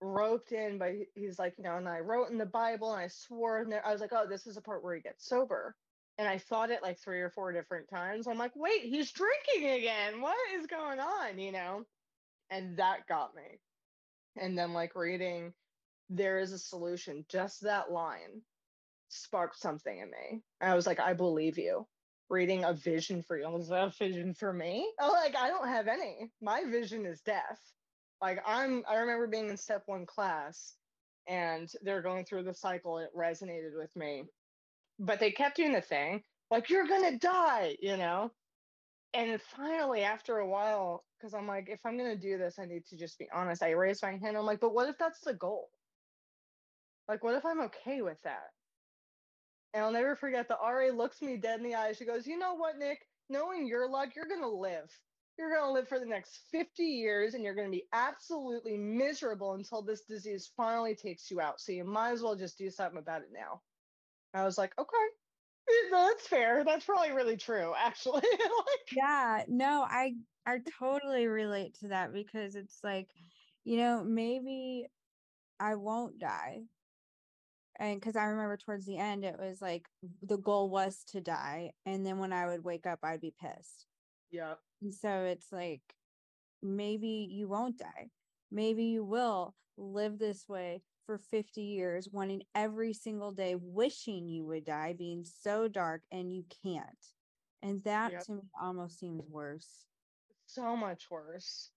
roped 0.00 0.52
in 0.52 0.78
but 0.78 0.92
he's 1.14 1.38
like 1.38 1.54
you 1.58 1.64
know 1.64 1.76
and 1.76 1.88
i 1.88 1.98
wrote 1.98 2.30
in 2.30 2.38
the 2.38 2.46
bible 2.46 2.92
and 2.92 3.02
i 3.02 3.08
swore 3.08 3.58
and 3.58 3.74
i 3.84 3.92
was 3.92 4.00
like 4.00 4.12
oh 4.12 4.26
this 4.28 4.46
is 4.46 4.54
the 4.54 4.60
part 4.60 4.82
where 4.82 4.94
he 4.94 5.00
gets 5.00 5.26
sober. 5.26 5.74
And 6.18 6.28
i 6.28 6.38
thought 6.38 6.70
it 6.70 6.82
like 6.82 6.98
three 6.98 7.20
or 7.20 7.30
four 7.30 7.52
different 7.52 7.88
times. 7.88 8.26
I'm 8.26 8.38
like 8.38 8.52
wait 8.54 8.82
he's 8.82 9.12
drinking 9.12 9.70
again. 9.70 10.20
What 10.20 10.36
is 10.58 10.66
going 10.66 11.00
on? 11.00 11.38
You 11.38 11.52
know? 11.52 11.84
And 12.50 12.76
that 12.78 13.06
got 13.08 13.34
me. 13.34 13.58
And 14.36 14.56
then 14.58 14.72
like 14.72 14.94
reading 14.94 15.52
there 16.08 16.40
is 16.40 16.52
a 16.52 16.58
solution. 16.58 17.24
Just 17.30 17.62
that 17.62 17.92
line 17.92 18.42
sparked 19.08 19.58
something 19.58 19.98
in 19.98 20.10
me. 20.10 20.42
I 20.60 20.74
was 20.74 20.86
like 20.86 21.00
i 21.00 21.14
believe 21.14 21.58
you. 21.58 21.86
Reading 22.28 22.64
a 22.64 22.74
vision 22.74 23.22
for 23.22 23.38
you. 23.38 23.48
Was 23.50 23.68
that 23.68 23.88
a 23.88 23.92
vision 23.98 24.34
for 24.34 24.52
me? 24.52 24.90
Oh 25.00 25.12
like 25.24 25.36
i 25.36 25.48
don't 25.48 25.68
have 25.68 25.88
any. 25.88 26.30
My 26.42 26.64
vision 26.64 27.06
is 27.06 27.20
death 27.20 27.60
like 28.20 28.40
i'm 28.46 28.84
i 28.88 28.96
remember 28.96 29.26
being 29.26 29.48
in 29.48 29.56
step 29.56 29.82
one 29.86 30.06
class 30.06 30.74
and 31.28 31.70
they're 31.82 32.02
going 32.02 32.24
through 32.24 32.42
the 32.42 32.54
cycle 32.54 32.98
it 32.98 33.10
resonated 33.16 33.76
with 33.76 33.94
me. 33.94 34.24
But 34.98 35.20
they 35.20 35.30
kept 35.30 35.56
doing 35.56 35.72
the 35.72 35.80
thing 35.80 36.22
like 36.50 36.68
you're 36.70 36.86
gonna 36.88 37.18
die 37.18 37.76
you 37.80 37.96
know? 37.96 38.32
And 39.14 39.40
finally 39.40 40.02
after 40.02 40.38
a 40.38 40.48
while 40.48 41.04
because 41.18 41.34
i'm 41.34 41.46
like 41.46 41.68
if 41.68 41.80
i'm 41.84 41.96
gonna 41.98 42.16
do 42.16 42.38
this 42.38 42.58
i 42.58 42.64
need 42.64 42.84
to 42.86 42.96
just 42.96 43.18
be 43.18 43.28
honest. 43.32 43.62
I 43.62 43.70
raised 43.70 44.02
my 44.02 44.16
hand 44.16 44.36
i'm 44.36 44.46
like 44.46 44.60
but 44.60 44.74
what 44.74 44.88
if 44.88 44.98
that's 44.98 45.20
the 45.20 45.34
goal? 45.34 45.70
Like 47.08 47.24
what 47.24 47.34
if 47.34 47.44
i'm 47.44 47.60
okay 47.62 48.02
with 48.02 48.18
that? 48.24 48.50
And 49.74 49.84
i'll 49.84 49.92
never 49.92 50.16
forget 50.16 50.48
the 50.48 50.56
ra 50.62 50.88
looks 50.94 51.22
me 51.22 51.36
dead 51.36 51.60
in 51.60 51.66
the 51.66 51.74
eye 51.76 51.92
she 51.92 52.04
goes 52.04 52.26
you 52.26 52.38
know 52.38 52.54
what 52.54 52.78
nick? 52.78 53.06
Knowing 53.28 53.66
your 53.66 53.88
luck 53.88 54.10
you're 54.16 54.26
gonna 54.26 54.48
live 54.48 54.90
you're 55.40 55.50
going 55.50 55.68
to 55.68 55.72
live 55.72 55.88
for 55.88 55.98
the 55.98 56.06
next 56.06 56.40
50 56.52 56.84
years 56.84 57.34
and 57.34 57.42
you're 57.42 57.54
going 57.54 57.66
to 57.68 57.72
be 57.76 57.88
absolutely 57.94 58.76
miserable 58.76 59.54
until 59.54 59.82
this 59.82 60.04
disease 60.04 60.52
finally 60.56 60.94
takes 60.94 61.30
you 61.30 61.40
out. 61.40 61.60
So 61.60 61.72
you 61.72 61.84
might 61.84 62.12
as 62.12 62.22
well 62.22 62.36
just 62.36 62.58
do 62.58 62.70
something 62.70 62.98
about 62.98 63.22
it 63.22 63.30
now. 63.32 63.62
I 64.34 64.44
was 64.44 64.58
like, 64.58 64.78
okay, 64.78 65.06
eh, 65.68 65.88
that's 65.90 66.28
fair. 66.28 66.64
That's 66.64 66.84
probably 66.84 67.12
really 67.12 67.38
true, 67.38 67.74
actually. 67.76 68.22
like, 68.32 68.92
yeah, 68.96 69.44
no, 69.48 69.82
I 69.88 70.14
I 70.46 70.58
totally 70.78 71.26
relate 71.26 71.76
to 71.80 71.88
that 71.88 72.12
because 72.12 72.54
it's 72.54 72.80
like, 72.84 73.08
you 73.64 73.78
know, 73.78 74.04
maybe 74.04 74.86
I 75.60 75.76
won't 75.76 76.18
die. 76.18 76.62
And 77.78 77.98
because 78.00 78.16
I 78.16 78.24
remember 78.26 78.56
towards 78.58 78.86
the 78.86 78.98
end, 78.98 79.24
it 79.24 79.38
was 79.38 79.62
like 79.62 79.88
the 80.22 80.36
goal 80.38 80.68
was 80.70 81.04
to 81.08 81.20
die. 81.20 81.72
And 81.86 82.04
then 82.06 82.18
when 82.18 82.32
I 82.32 82.46
would 82.46 82.62
wake 82.64 82.86
up, 82.86 83.00
I'd 83.02 83.20
be 83.22 83.34
pissed. 83.40 83.86
Yeah. 84.30 84.54
And 84.82 84.94
so 84.94 85.24
it's 85.24 85.52
like 85.52 85.82
maybe 86.62 87.28
you 87.30 87.48
won't 87.48 87.78
die. 87.78 88.10
Maybe 88.50 88.84
you 88.84 89.04
will 89.04 89.54
live 89.76 90.18
this 90.18 90.48
way 90.48 90.82
for 91.06 91.18
50 91.18 91.62
years, 91.62 92.08
wanting 92.10 92.42
every 92.54 92.92
single 92.92 93.32
day, 93.32 93.56
wishing 93.60 94.28
you 94.28 94.44
would 94.46 94.64
die, 94.64 94.94
being 94.96 95.24
so 95.24 95.68
dark 95.68 96.02
and 96.12 96.32
you 96.32 96.44
can't. 96.62 96.84
And 97.62 97.82
that 97.84 98.12
yep. 98.12 98.24
to 98.26 98.32
me 98.32 98.42
almost 98.60 98.98
seems 98.98 99.22
worse. 99.28 99.84
So 100.46 100.76
much 100.76 101.04
worse. 101.10 101.70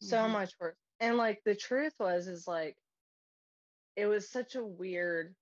So 0.00 0.16
mm-hmm. 0.16 0.32
much 0.32 0.52
worse. 0.60 0.76
And 1.00 1.16
like 1.16 1.40
the 1.44 1.54
truth 1.54 1.94
was, 1.98 2.28
is 2.28 2.46
like, 2.46 2.76
it 3.96 4.06
was 4.06 4.30
such 4.30 4.54
a 4.54 4.64
weird 4.64 5.34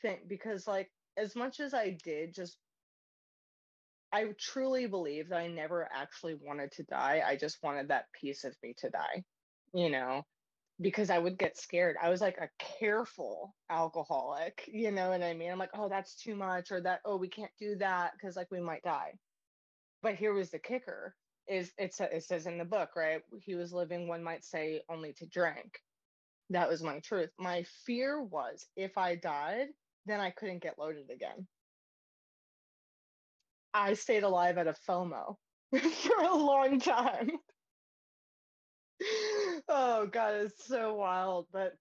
thing 0.00 0.18
because, 0.26 0.66
like, 0.66 0.90
as 1.16 1.36
much 1.36 1.60
as 1.60 1.74
I 1.74 1.98
did 2.02 2.34
just 2.34 2.56
I 4.12 4.26
truly 4.38 4.86
believe 4.86 5.28
that 5.28 5.38
I 5.38 5.46
never 5.46 5.88
actually 5.94 6.34
wanted 6.34 6.72
to 6.72 6.82
die. 6.84 7.22
I 7.26 7.36
just 7.36 7.62
wanted 7.62 7.88
that 7.88 8.06
piece 8.12 8.44
of 8.44 8.56
me 8.62 8.74
to 8.78 8.90
die, 8.90 9.22
you 9.72 9.90
know, 9.90 10.22
because 10.80 11.10
I 11.10 11.18
would 11.18 11.38
get 11.38 11.56
scared. 11.56 11.96
I 12.02 12.08
was 12.08 12.20
like 12.20 12.38
a 12.38 12.50
careful 12.78 13.54
alcoholic, 13.70 14.68
you 14.72 14.90
know 14.90 15.10
what 15.10 15.22
I 15.22 15.34
mean? 15.34 15.50
I'm 15.50 15.58
like, 15.58 15.70
oh, 15.74 15.88
that's 15.88 16.16
too 16.16 16.34
much, 16.34 16.72
or 16.72 16.80
that, 16.80 17.00
oh, 17.04 17.16
we 17.16 17.28
can't 17.28 17.52
do 17.58 17.76
that 17.76 18.12
because 18.14 18.36
like 18.36 18.50
we 18.50 18.60
might 18.60 18.82
die. 18.82 19.12
But 20.02 20.16
here 20.16 20.32
was 20.32 20.50
the 20.50 20.58
kicker 20.58 21.14
is 21.50 21.72
it, 21.78 21.94
it 22.00 22.24
says 22.24 22.46
in 22.46 22.58
the 22.58 22.64
book, 22.64 22.90
right? 22.96 23.22
He 23.40 23.54
was 23.54 23.72
living, 23.72 24.06
one 24.06 24.22
might 24.22 24.44
say, 24.44 24.82
only 24.88 25.12
to 25.14 25.26
drink. 25.26 25.80
That 26.50 26.68
was 26.68 26.82
my 26.82 27.00
truth. 27.00 27.30
My 27.38 27.64
fear 27.84 28.22
was 28.22 28.66
if 28.76 28.96
I 28.96 29.16
died, 29.16 29.68
then 30.06 30.20
I 30.20 30.30
couldn't 30.30 30.62
get 30.62 30.78
loaded 30.78 31.10
again. 31.12 31.46
I 33.74 33.94
stayed 33.94 34.22
alive 34.22 34.58
at 34.58 34.66
a 34.66 34.74
FOMO 34.88 35.36
for 35.72 36.22
a 36.22 36.34
long 36.34 36.80
time. 36.80 37.30
oh 39.68 40.06
god, 40.06 40.34
it's 40.34 40.66
so 40.66 40.94
wild. 40.94 41.46
But 41.52 41.74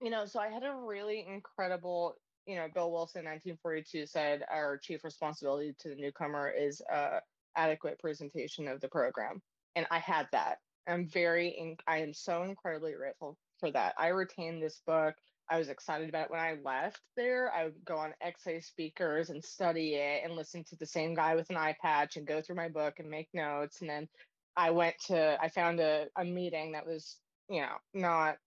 you 0.00 0.10
know, 0.10 0.24
so 0.26 0.40
I 0.40 0.48
had 0.48 0.64
a 0.64 0.74
really 0.74 1.26
incredible, 1.28 2.16
you 2.46 2.56
know, 2.56 2.68
Bill 2.72 2.90
Wilson, 2.90 3.24
1942, 3.24 4.06
said 4.06 4.44
our 4.50 4.78
chief 4.78 5.04
responsibility 5.04 5.74
to 5.80 5.90
the 5.90 5.96
newcomer 5.96 6.50
is 6.50 6.82
uh, 6.92 7.20
adequate 7.56 7.98
presentation 7.98 8.66
of 8.68 8.80
the 8.80 8.88
program, 8.88 9.42
and 9.76 9.86
I 9.90 9.98
had 9.98 10.26
that. 10.32 10.58
I'm 10.88 11.06
very, 11.06 11.76
I 11.86 11.98
am 11.98 12.14
so 12.14 12.42
incredibly 12.42 12.92
grateful 12.92 13.36
for 13.60 13.70
that. 13.70 13.94
I 13.98 14.08
retained 14.08 14.62
this 14.62 14.80
book. 14.86 15.14
I 15.50 15.58
was 15.58 15.70
excited 15.70 16.08
about 16.10 16.26
it 16.26 16.32
when 16.32 16.40
I 16.40 16.54
left 16.64 17.02
there. 17.16 17.52
I 17.52 17.66
would 17.66 17.84
go 17.84 17.96
on 17.98 18.14
XA 18.24 18.64
speakers 18.64 19.30
and 19.30 19.44
study 19.44 19.96
it 19.96 20.24
and 20.24 20.34
listen 20.34 20.64
to 20.66 20.76
the 20.76 20.86
same 20.86 21.14
guy 21.14 21.36
with 21.36 21.50
an 21.50 21.58
eye 21.58 21.76
patch 21.82 22.16
and 22.16 22.26
go 22.26 22.42
through 22.42 22.56
my 22.56 22.68
book 22.70 23.00
and 23.00 23.10
make 23.10 23.28
notes. 23.34 23.80
And 23.82 23.90
then 23.90 24.08
I 24.56 24.72
went 24.72 24.96
to, 25.08 25.38
I 25.42 25.50
found 25.50 25.80
a, 25.80 26.08
a 26.16 26.24
meeting 26.24 26.72
that 26.72 26.86
was, 26.86 27.20
you 27.50 27.62
know, 27.62 27.76
not 27.94 28.38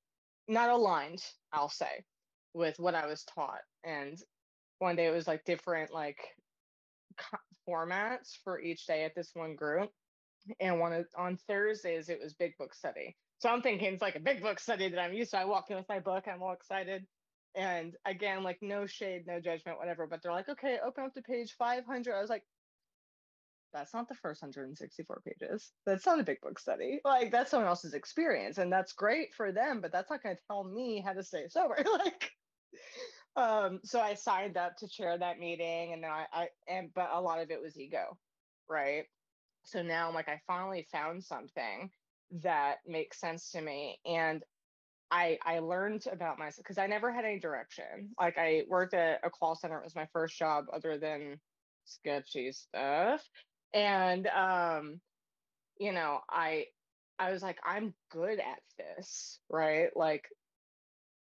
not 0.50 0.70
aligned, 0.72 1.24
I'll 1.54 1.70
say, 1.70 2.06
with 2.54 2.80
what 2.80 2.96
I 2.96 3.08
was 3.08 3.26
taught. 3.26 3.64
And 3.86 4.18
one 4.80 4.98
day 4.98 5.08
it 5.08 5.12
was 5.14 5.28
like 5.28 5.46
different 5.46 5.94
like 5.94 6.20
formats 7.70 8.38
for 8.44 8.62
each 8.62 8.86
day 8.88 9.06
at 9.06 9.16
this 9.16 9.32
one 9.36 9.56
group. 9.56 9.92
And 10.60 10.80
one 10.80 11.06
on 11.18 11.38
Thursdays 11.38 12.10
it 12.10 12.22
was 12.22 12.36
big 12.36 12.58
book 12.58 12.74
study. 12.76 13.18
So 13.44 13.50
I'm 13.50 13.62
thinking 13.62 13.92
it's 13.92 14.02
like 14.02 14.16
a 14.16 14.22
big 14.22 14.42
book 14.42 14.58
study 14.58 14.88
that 14.88 14.98
I'm 14.98 15.12
used 15.12 15.32
to. 15.32 15.38
I 15.38 15.44
walk 15.44 15.70
in 15.70 15.76
with 15.76 15.90
my 15.90 16.00
book, 16.00 16.30
I'm 16.30 16.42
all 16.42 16.54
excited. 16.54 17.06
And 17.56 17.94
again, 18.06 18.42
like 18.42 18.60
no 18.62 18.86
shade, 18.86 19.28
no 19.28 19.42
judgment, 19.42 19.80
whatever. 19.80 20.08
But 20.08 20.24
they're 20.24 20.32
like, 20.32 20.48
okay, 20.48 20.78
open 20.82 21.04
up 21.04 21.14
to 21.16 21.22
page 21.22 21.54
500. 21.60 22.16
I 22.16 22.22
was 22.22 22.30
like, 22.30 22.46
that's 23.74 23.94
not 23.94 24.08
the 24.08 24.16
first 24.16 24.42
164 24.42 25.24
pages. 25.28 25.74
That's 25.86 26.06
not 26.06 26.22
a 26.22 26.24
big 26.24 26.40
book 26.40 26.58
study. 26.58 27.02
Like 27.04 27.32
that's 27.32 27.52
someone 27.52 27.68
else's 27.68 27.94
experience, 27.94 28.60
and 28.60 28.72
that's 28.72 28.94
great 28.94 29.34
for 29.34 29.52
them. 29.52 29.82
But 29.82 29.92
that's 29.92 30.10
not 30.10 30.24
going 30.24 30.38
to 30.38 30.42
tell 30.48 30.64
me 30.64 31.04
how 31.06 31.12
to 31.12 31.22
stay 31.22 31.50
sober. 31.50 31.84
like, 31.92 32.32
um, 33.36 33.82
so 33.84 34.00
I 34.00 34.14
signed 34.14 34.56
up 34.56 34.78
to 34.78 34.88
chair 34.88 35.18
that 35.18 35.38
meeting, 35.38 35.92
and 35.92 36.02
then 36.02 36.12
I, 36.12 36.28
I 36.32 36.48
and 36.70 36.92
but 36.96 37.10
a 37.12 37.20
lot 37.20 37.42
of 37.42 37.52
it 37.52 37.62
was 37.62 37.78
ego, 37.78 38.18
right? 38.70 39.04
So 39.66 39.84
now 39.84 40.08
I'm 40.08 40.16
like, 40.16 40.30
I 40.30 40.40
finally 40.48 40.88
found 40.94 41.26
something 41.26 41.92
that 42.42 42.78
makes 42.88 43.20
sense 43.20 43.52
to 43.52 43.62
me. 43.62 44.00
And 44.06 44.44
I 45.12 45.38
I 45.46 45.60
learned 45.60 46.06
about 46.12 46.40
myself 46.40 46.64
because 46.64 46.78
I 46.80 46.88
never 46.88 47.12
had 47.12 47.26
any 47.26 47.40
direction. 47.40 48.10
Like 48.20 48.38
I 48.38 48.64
worked 48.68 48.94
at 48.96 49.20
a 49.24 49.30
call 49.30 49.56
center. 49.56 49.78
It 49.78 49.84
was 49.84 49.96
my 49.96 50.08
first 50.14 50.38
job 50.38 50.66
other 50.74 50.98
than 50.98 51.40
sketchy 51.86 52.52
stuff. 52.52 53.22
And 53.74 54.28
um, 54.28 55.00
you 55.80 55.92
know, 55.92 56.20
I 56.30 56.66
I 57.20 57.32
was 57.32 57.44
like, 57.44 57.60
I'm 57.66 57.94
good 58.12 58.40
at 58.40 58.60
this, 58.78 59.40
right? 59.50 59.90
Like 59.96 60.26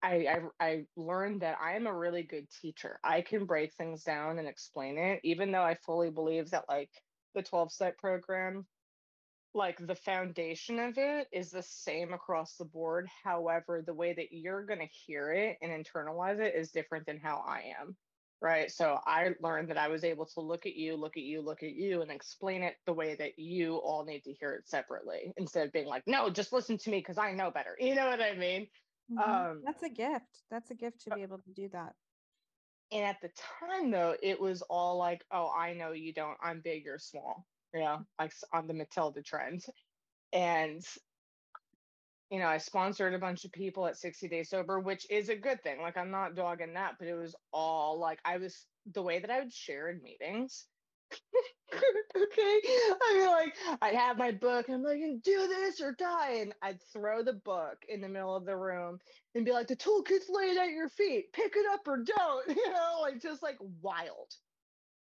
I, 0.03 0.27
I 0.59 0.65
I 0.65 0.85
learned 0.95 1.41
that 1.41 1.57
I'm 1.61 1.87
a 1.87 1.95
really 1.95 2.23
good 2.23 2.47
teacher. 2.61 2.99
I 3.03 3.21
can 3.21 3.45
break 3.45 3.73
things 3.73 4.03
down 4.03 4.39
and 4.39 4.47
explain 4.47 4.97
it, 4.97 5.21
even 5.23 5.51
though 5.51 5.63
I 5.63 5.75
fully 5.85 6.09
believe 6.09 6.51
that 6.51 6.65
like 6.69 6.91
the 7.35 7.41
12 7.41 7.71
step 7.71 7.97
program, 7.97 8.65
like 9.53 9.77
the 9.85 9.95
foundation 9.95 10.79
of 10.79 10.97
it 10.97 11.27
is 11.31 11.51
the 11.51 11.63
same 11.63 12.13
across 12.13 12.55
the 12.57 12.65
board. 12.65 13.07
However, 13.23 13.83
the 13.85 13.93
way 13.93 14.13
that 14.13 14.31
you're 14.31 14.65
gonna 14.65 14.89
hear 15.05 15.31
it 15.31 15.57
and 15.61 15.71
internalize 15.71 16.39
it 16.39 16.55
is 16.55 16.71
different 16.71 17.05
than 17.05 17.19
how 17.19 17.43
I 17.47 17.73
am. 17.79 17.95
Right. 18.39 18.69
So 18.69 18.99
I 19.07 19.31
learned 19.41 19.69
that 19.69 19.79
I 19.79 19.87
was 19.87 20.03
able 20.03 20.27
to 20.27 20.41
look 20.41 20.67
at 20.67 20.75
you, 20.75 20.95
look 20.95 21.17
at 21.17 21.23
you, 21.23 21.41
look 21.41 21.63
at 21.63 21.73
you, 21.73 22.03
and 22.03 22.11
explain 22.11 22.61
it 22.61 22.75
the 22.85 22.93
way 22.93 23.15
that 23.15 23.39
you 23.39 23.77
all 23.77 24.05
need 24.05 24.23
to 24.25 24.33
hear 24.33 24.53
it 24.53 24.69
separately 24.69 25.33
instead 25.37 25.65
of 25.65 25.73
being 25.73 25.87
like, 25.87 26.03
no, 26.05 26.29
just 26.29 26.53
listen 26.53 26.77
to 26.77 26.91
me 26.91 26.99
because 26.99 27.17
I 27.17 27.31
know 27.31 27.49
better. 27.49 27.75
You 27.81 27.95
know 27.95 28.07
what 28.07 28.21
I 28.21 28.35
mean? 28.35 28.67
Mm-hmm. 29.11 29.31
Um, 29.31 29.61
That's 29.65 29.81
a 29.81 29.89
gift. 29.89 30.43
That's 30.51 30.69
a 30.69 30.75
gift 30.75 31.01
to 31.05 31.13
uh 31.13 31.15
be 31.15 31.23
able 31.23 31.39
to 31.39 31.51
do 31.51 31.69
that. 31.69 31.93
And 32.91 33.03
at 33.03 33.17
the 33.21 33.29
time, 33.59 33.91
though, 33.91 34.15
it 34.21 34.39
was 34.39 34.61
all 34.63 34.97
like, 34.97 35.25
oh, 35.31 35.49
I 35.49 35.73
know 35.73 35.91
you 35.91 36.13
don't. 36.13 36.37
I'm 36.41 36.61
big, 36.61 36.85
you're 36.85 36.99
small. 36.99 37.45
Yeah, 37.73 37.99
like 38.19 38.33
on 38.53 38.67
the 38.67 38.73
Matilda 38.73 39.21
trend. 39.21 39.63
And, 40.33 40.81
you 42.29 42.39
know, 42.39 42.47
I 42.47 42.57
sponsored 42.57 43.13
a 43.13 43.19
bunch 43.19 43.45
of 43.45 43.51
people 43.51 43.87
at 43.87 43.97
60 43.97 44.27
Days 44.27 44.49
Sober, 44.49 44.79
which 44.79 45.09
is 45.09 45.29
a 45.29 45.35
good 45.35 45.63
thing. 45.63 45.81
Like, 45.81 45.97
I'm 45.97 46.11
not 46.11 46.35
dogging 46.35 46.73
that, 46.73 46.95
but 46.99 47.07
it 47.07 47.15
was 47.15 47.35
all 47.53 47.99
like, 47.99 48.19
I 48.25 48.37
was 48.37 48.65
the 48.93 49.01
way 49.03 49.19
that 49.19 49.29
I 49.29 49.39
would 49.39 49.53
share 49.53 49.89
in 49.89 50.01
meetings 50.03 50.67
okay. 51.73 52.59
I 52.65 53.13
mean, 53.15 53.27
like, 53.27 53.55
I'd 53.81 53.95
have 53.95 54.17
my 54.17 54.31
book, 54.31 54.67
and 54.67 54.75
I'm 54.77 54.83
like, 54.83 54.99
do 55.23 55.47
this 55.47 55.81
or 55.81 55.93
die. 55.93 56.33
And 56.35 56.53
I'd 56.61 56.81
throw 56.93 57.23
the 57.23 57.33
book 57.33 57.77
in 57.87 58.01
the 58.01 58.09
middle 58.09 58.35
of 58.35 58.45
the 58.45 58.55
room 58.57 58.99
and 59.35 59.45
be 59.45 59.51
like, 59.51 59.67
the 59.67 59.75
toolkit's 59.75 60.29
laid 60.29 60.57
at 60.57 60.69
your 60.69 60.89
feet. 60.89 61.33
Pick 61.33 61.53
it 61.55 61.65
up 61.71 61.81
or 61.87 61.97
don't. 62.03 62.47
You 62.57 62.71
know, 62.71 62.99
like 63.01 63.21
just 63.21 63.43
like 63.43 63.57
wild, 63.81 64.31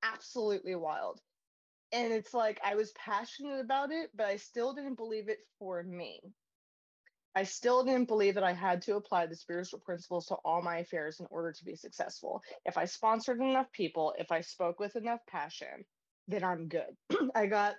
absolutely 0.03 0.77
wild. 0.77 1.21
And 1.97 2.13
it's 2.13 2.35
like 2.35 2.61
I 2.63 2.75
was 2.75 2.93
passionate 2.93 3.59
about 3.59 3.91
it, 3.91 4.11
but 4.15 4.27
I 4.27 4.37
still 4.37 4.75
didn't 4.75 4.97
believe 4.97 5.31
it 5.31 5.39
for 5.59 5.83
me. 5.83 6.21
I 7.35 7.43
still 7.43 7.85
didn't 7.85 8.09
believe 8.09 8.35
that 8.35 8.45
I 8.45 8.53
had 8.53 8.83
to 8.83 8.97
apply 8.97 9.25
the 9.27 9.35
spiritual 9.35 9.79
principles 9.79 10.27
to 10.27 10.35
all 10.45 10.61
my 10.61 10.79
affairs 10.79 11.21
in 11.21 11.27
order 11.31 11.53
to 11.53 11.65
be 11.65 11.75
successful. 11.75 12.43
If 12.67 12.77
I 12.77 12.85
sponsored 12.85 13.41
enough 13.41 13.73
people, 13.73 14.13
if 14.19 14.31
I 14.31 14.43
spoke 14.43 14.79
with 14.79 14.95
enough 14.97 15.21
passion, 15.27 15.87
then 16.29 16.45
I'm 16.45 16.69
good. 16.69 16.97
I 17.35 17.47
got 17.47 17.77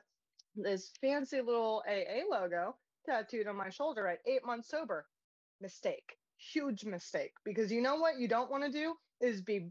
this 0.55 0.91
fancy 0.99 1.39
little 1.41 1.83
AA 1.87 2.23
logo 2.27 2.75
tattooed 3.05 3.47
on 3.47 3.55
my 3.55 3.69
shoulder 3.69 4.07
at 4.07 4.19
eight 4.25 4.43
months 4.43 4.69
sober. 4.69 5.05
Mistake. 5.61 6.17
Huge 6.37 6.85
mistake. 6.85 7.33
Because 7.45 7.71
you 7.71 7.83
know 7.83 7.97
what 7.97 8.17
you 8.17 8.27
don't 8.27 8.49
want 8.49 8.63
to 8.63 8.71
do 8.71 8.95
is 9.21 9.41
be 9.41 9.69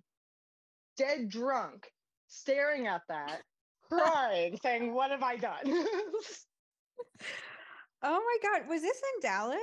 dead 0.97 1.31
drunk, 1.31 1.89
staring 2.29 2.87
at 2.87 3.03
that, 3.09 3.43
crying, 3.89 4.59
saying, 4.63 4.95
What 4.95 5.11
have 5.11 5.23
I 5.23 5.37
done? 5.37 5.63
oh 5.67 5.85
my 8.03 8.37
God. 8.43 8.69
Was 8.69 8.83
this 8.83 9.01
in 9.15 9.21
Dallas? 9.23 9.59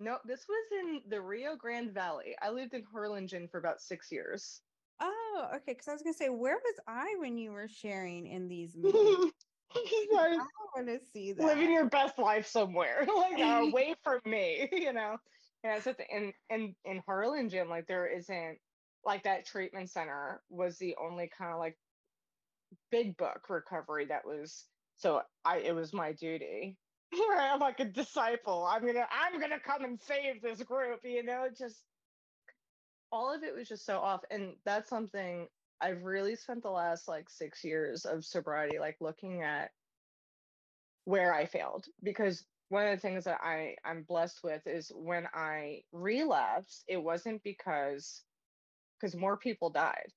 No, 0.00 0.18
this 0.24 0.46
was 0.48 0.66
in 0.80 1.02
the 1.08 1.20
Rio 1.20 1.56
Grande 1.56 1.92
Valley. 1.92 2.34
I 2.42 2.50
lived 2.50 2.74
in 2.74 2.82
Harlingen 2.92 3.48
for 3.48 3.58
about 3.58 3.80
six 3.80 4.10
years. 4.10 4.60
Oh, 5.00 5.46
okay. 5.54 5.72
Because 5.72 5.88
I 5.88 5.92
was 5.92 6.02
gonna 6.02 6.14
say, 6.14 6.28
where 6.28 6.56
was 6.56 6.80
I 6.86 7.14
when 7.18 7.38
you 7.38 7.52
were 7.52 7.68
sharing 7.68 8.26
in 8.26 8.48
these 8.48 8.76
meetings? 8.76 9.32
I 9.76 10.38
want 10.76 10.88
to 10.88 11.00
see 11.12 11.32
that. 11.32 11.44
Living 11.44 11.72
your 11.72 11.86
best 11.86 12.18
life 12.18 12.46
somewhere, 12.46 13.06
like 13.16 13.40
uh, 13.40 13.64
away 13.66 13.94
from 14.02 14.20
me, 14.24 14.68
you 14.72 14.92
know. 14.92 15.16
Yeah, 15.62 15.80
so 15.80 15.94
the, 15.94 16.04
in 16.14 16.32
in 16.50 16.74
in 16.84 17.02
Harlingen, 17.06 17.68
like 17.68 17.86
there 17.86 18.06
isn't 18.06 18.58
like 19.04 19.22
that 19.24 19.46
treatment 19.46 19.90
center 19.90 20.42
was 20.48 20.78
the 20.78 20.94
only 21.02 21.30
kind 21.36 21.52
of 21.52 21.58
like 21.58 21.76
big 22.90 23.16
book 23.16 23.48
recovery 23.48 24.06
that 24.06 24.24
was. 24.26 24.64
So 24.96 25.22
I 25.44 25.58
it 25.58 25.74
was 25.74 25.92
my 25.92 26.12
duty. 26.12 26.76
I'm 27.38 27.60
like 27.60 27.80
a 27.80 27.84
disciple. 27.84 28.66
I'm 28.68 28.84
gonna 28.84 29.06
I'm 29.10 29.40
gonna 29.40 29.60
come 29.60 29.84
and 29.84 30.00
save 30.00 30.42
this 30.42 30.62
group, 30.62 31.00
you 31.04 31.22
know. 31.22 31.48
Just 31.56 31.82
all 33.12 33.32
of 33.32 33.42
it 33.44 33.54
was 33.54 33.68
just 33.68 33.86
so 33.86 33.98
off. 33.98 34.22
And 34.30 34.54
that's 34.64 34.88
something 34.88 35.46
I've 35.80 36.02
really 36.02 36.36
spent 36.36 36.62
the 36.62 36.70
last 36.70 37.08
like 37.08 37.28
six 37.28 37.64
years 37.64 38.04
of 38.04 38.24
sobriety, 38.24 38.78
like 38.78 38.96
looking 39.00 39.42
at 39.42 39.70
where 41.04 41.34
I 41.34 41.46
failed. 41.46 41.86
Because 42.02 42.44
one 42.70 42.86
of 42.86 42.96
the 42.96 43.00
things 43.00 43.24
that 43.24 43.40
I, 43.42 43.76
I'm 43.84 44.02
blessed 44.02 44.40
with 44.42 44.66
is 44.66 44.90
when 44.94 45.28
I 45.34 45.82
relapsed, 45.92 46.84
it 46.88 46.96
wasn't 46.96 47.42
because 47.44 48.22
because 49.00 49.14
more 49.14 49.36
people 49.36 49.70
died 49.70 50.12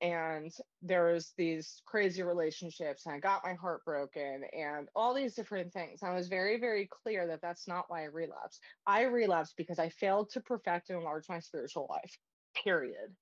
and 0.00 0.52
there 0.82 1.12
was 1.12 1.32
these 1.38 1.80
crazy 1.86 2.22
relationships 2.22 3.06
and 3.06 3.14
i 3.14 3.18
got 3.18 3.44
my 3.44 3.54
heart 3.54 3.84
broken 3.84 4.42
and 4.52 4.88
all 4.94 5.14
these 5.14 5.34
different 5.34 5.72
things. 5.72 6.02
I 6.02 6.14
was 6.14 6.28
very 6.28 6.58
very 6.60 6.88
clear 6.90 7.26
that 7.28 7.40
that's 7.40 7.66
not 7.66 7.86
why 7.88 8.02
i 8.02 8.06
relapsed. 8.06 8.60
I 8.86 9.02
relapsed 9.02 9.54
because 9.56 9.78
i 9.78 9.88
failed 9.88 10.30
to 10.30 10.40
perfect 10.40 10.90
and 10.90 10.98
enlarge 10.98 11.28
my 11.28 11.40
spiritual 11.40 11.86
life 11.88 12.18
period. 12.62 13.14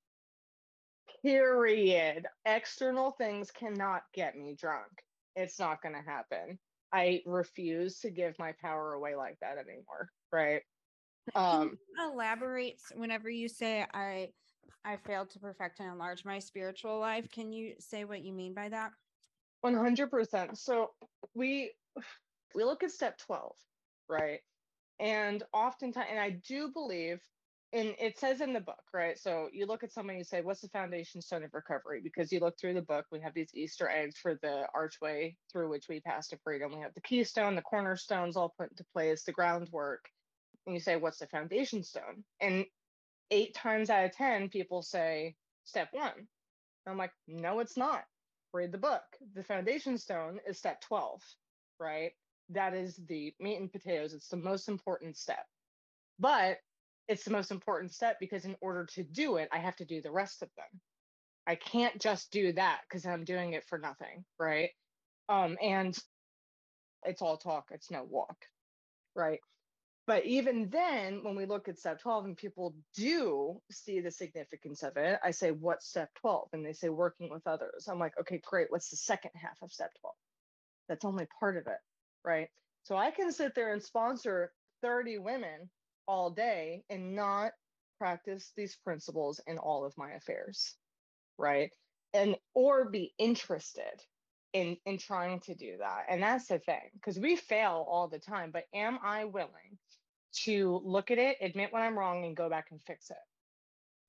Period. 1.23 2.27
External 2.45 3.13
things 3.13 3.51
cannot 3.51 4.03
get 4.13 4.37
me 4.37 4.55
drunk. 4.59 4.91
It's 5.35 5.59
not 5.59 5.83
going 5.83 5.95
to 5.95 6.01
happen. 6.01 6.59
I 6.93 7.23
refuse 7.27 7.99
to 8.01 8.11
give 8.11 8.39
my 8.39 8.53
power 8.63 8.93
away 8.93 9.17
like 9.17 9.39
that 9.41 9.59
anymore 9.59 10.11
right? 10.35 10.63
Um 11.35 11.79
elaborate 12.13 12.81
whenever 12.95 13.31
you 13.31 13.49
say 13.49 13.87
i 13.95 14.29
I 14.85 14.97
failed 14.97 15.31
to 15.31 15.39
perfect 15.39 15.81
and 15.81 15.89
enlarge 15.89 16.25
my 16.25 16.39
spiritual 16.39 16.99
life. 16.99 17.29
Can 17.31 17.53
you 17.53 17.75
say 17.79 18.05
what 18.05 18.23
you 18.23 18.33
mean 18.33 18.55
by 18.55 18.69
that? 18.69 18.93
100%. 19.65 20.57
So 20.57 20.91
we 21.35 21.73
we 22.55 22.65
look 22.65 22.83
at 22.83 22.91
step 22.91 23.19
12, 23.19 23.53
right? 24.09 24.41
And 25.01 25.43
oftentimes 25.53 26.07
and 26.11 26.21
I 26.21 26.39
do 26.47 26.71
believe 26.73 27.21
and 27.75 27.93
it 27.99 28.17
says 28.21 28.41
in 28.41 28.53
the 28.53 28.61
book, 28.61 28.85
right? 28.95 29.19
So 29.19 29.49
you 29.53 29.67
look 29.67 29.83
at 29.83 29.93
someone, 29.93 30.17
you 30.17 30.23
say, 30.23 30.43
What's 30.43 30.61
the 30.61 30.69
foundation 30.69 31.21
stone 31.21 31.43
of 31.43 31.53
recovery? 31.53 32.01
Because 32.01 32.31
you 32.31 32.39
look 32.39 32.57
through 32.57 32.75
the 32.75 32.83
book, 32.83 33.05
we 33.11 33.21
have 33.21 33.35
these 33.35 33.51
Easter 33.53 33.89
eggs 33.89 34.17
for 34.17 34.39
the 34.43 34.67
archway 34.73 35.37
through 35.53 35.69
which 35.71 35.89
we 35.89 35.99
pass 35.99 36.29
to 36.29 36.39
freedom. 36.45 36.73
We 36.73 36.83
have 36.83 36.95
the 36.95 37.01
keystone, 37.01 37.57
the 37.57 37.63
cornerstones 37.63 38.37
all 38.37 38.55
put 38.57 38.71
into 38.71 38.85
place, 38.93 39.25
the 39.25 39.33
groundwork. 39.33 40.05
And 40.67 40.75
you 40.75 40.81
say, 40.81 40.95
What's 40.95 41.19
the 41.19 41.27
foundation 41.27 41.83
stone? 41.83 42.23
And 42.41 42.65
eight 43.31 43.55
times 43.55 43.91
out 43.91 44.05
of 44.05 44.13
10, 44.13 44.49
people 44.49 44.83
say 44.83 45.37
step 45.65 45.89
one. 45.93 46.29
I'm 46.87 46.99
like, 46.99 47.13
no, 47.27 47.61
it's 47.61 47.77
not. 47.77 48.05
Read 48.53 48.73
the 48.73 48.79
book. 48.79 49.03
The 49.35 49.43
foundation 49.43 49.99
stone 49.99 50.39
is 50.47 50.59
step 50.59 50.81
12, 50.83 51.23
right? 51.81 52.13
That 52.51 52.75
is 52.75 52.97
the 53.09 53.35
meat 53.41 53.59
and 53.59 53.73
potatoes. 53.73 54.13
It's 54.13 54.29
the 54.29 54.37
most 54.37 54.69
important 54.69 55.17
step. 55.17 55.45
But 56.19 56.59
it's 57.09 57.25
the 57.25 57.31
most 57.31 57.51
important 57.51 57.93
step 57.93 58.19
because 58.21 58.45
in 58.45 58.57
order 58.61 58.87
to 58.95 59.03
do 59.03 59.37
it, 59.37 59.49
I 59.53 59.59
have 59.59 59.77
to 59.77 59.85
do 59.85 60.01
the 60.01 60.13
rest 60.13 60.43
of 60.43 60.49
them. 60.57 60.81
I 61.47 61.57
can't 61.57 62.01
just 62.01 62.31
do 62.31 62.53
that 62.53 62.83
because 62.89 63.05
I'm 63.07 63.25
doing 63.25 63.53
it 63.53 63.65
for 63.67 63.79
nothing, 63.79 64.25
right? 64.39 64.71
Um, 65.29 65.59
and 65.61 65.97
it's 67.05 67.23
all 67.23 67.37
talk, 67.37 67.67
it's 67.71 67.91
no 67.91 68.05
walk, 68.05 68.37
right? 69.15 69.41
But 70.07 70.27
even 70.27 70.69
then, 70.69 71.25
when 71.25 71.35
we 71.35 71.47
look 71.47 71.69
at 71.69 71.79
step 71.79 72.01
12 72.01 72.27
and 72.27 72.37
people 72.37 72.75
do 72.95 73.61
see 73.71 74.01
the 74.01 74.11
significance 74.11 74.83
of 74.83 74.97
it, 74.99 75.19
I 75.25 75.31
say, 75.31 75.51
What's 75.51 75.89
step 75.89 76.11
12? 76.21 76.49
And 76.53 76.65
they 76.65 76.75
say, 76.75 76.91
Working 76.91 77.31
with 77.31 77.47
others. 77.47 77.89
I'm 77.89 77.99
like, 77.99 78.13
Okay, 78.21 78.41
great. 78.45 78.71
What's 78.71 78.91
the 78.91 78.97
second 78.97 79.31
half 79.35 79.57
of 79.63 79.73
step 79.73 79.91
12? 80.01 80.15
That's 80.89 81.05
only 81.07 81.27
part 81.41 81.57
of 81.57 81.67
it. 81.67 81.79
Right. 82.23 82.49
So 82.83 82.97
I 82.97 83.11
can 83.13 83.33
sit 83.33 83.55
there 83.55 83.73
and 83.73 83.83
sponsor 83.83 84.53
30 84.83 85.19
women 85.19 85.71
all 86.07 86.31
day 86.31 86.85
and 86.91 87.17
not 87.17 87.53
practice 87.99 88.53
these 88.57 88.77
principles 88.85 89.41
in 89.47 89.57
all 89.57 89.87
of 89.87 89.97
my 89.97 90.13
affairs. 90.13 90.75
Right. 91.39 91.71
And 92.13 92.37
or 92.55 92.91
be 92.91 93.15
interested 93.19 94.03
in 94.55 94.79
in 94.87 94.99
trying 94.99 95.41
to 95.41 95.55
do 95.55 95.77
that 95.79 96.07
and 96.09 96.23
that's 96.23 96.49
the 96.49 96.59
thing 96.61 96.91
because 96.95 97.21
we 97.21 97.37
fail 97.37 97.87
all 97.91 98.09
the 98.09 98.19
time 98.19 98.51
but 98.53 98.65
am 98.75 98.99
i 99.05 99.25
willing 99.25 99.79
to 100.33 100.81
look 100.85 101.11
at 101.11 101.19
it 101.19 101.37
admit 101.43 101.73
when 101.73 101.83
i'm 101.83 101.99
wrong 101.99 102.25
and 102.25 102.37
go 102.37 102.51
back 102.51 102.69
and 102.73 102.81
fix 102.87 103.11
it 103.11 103.17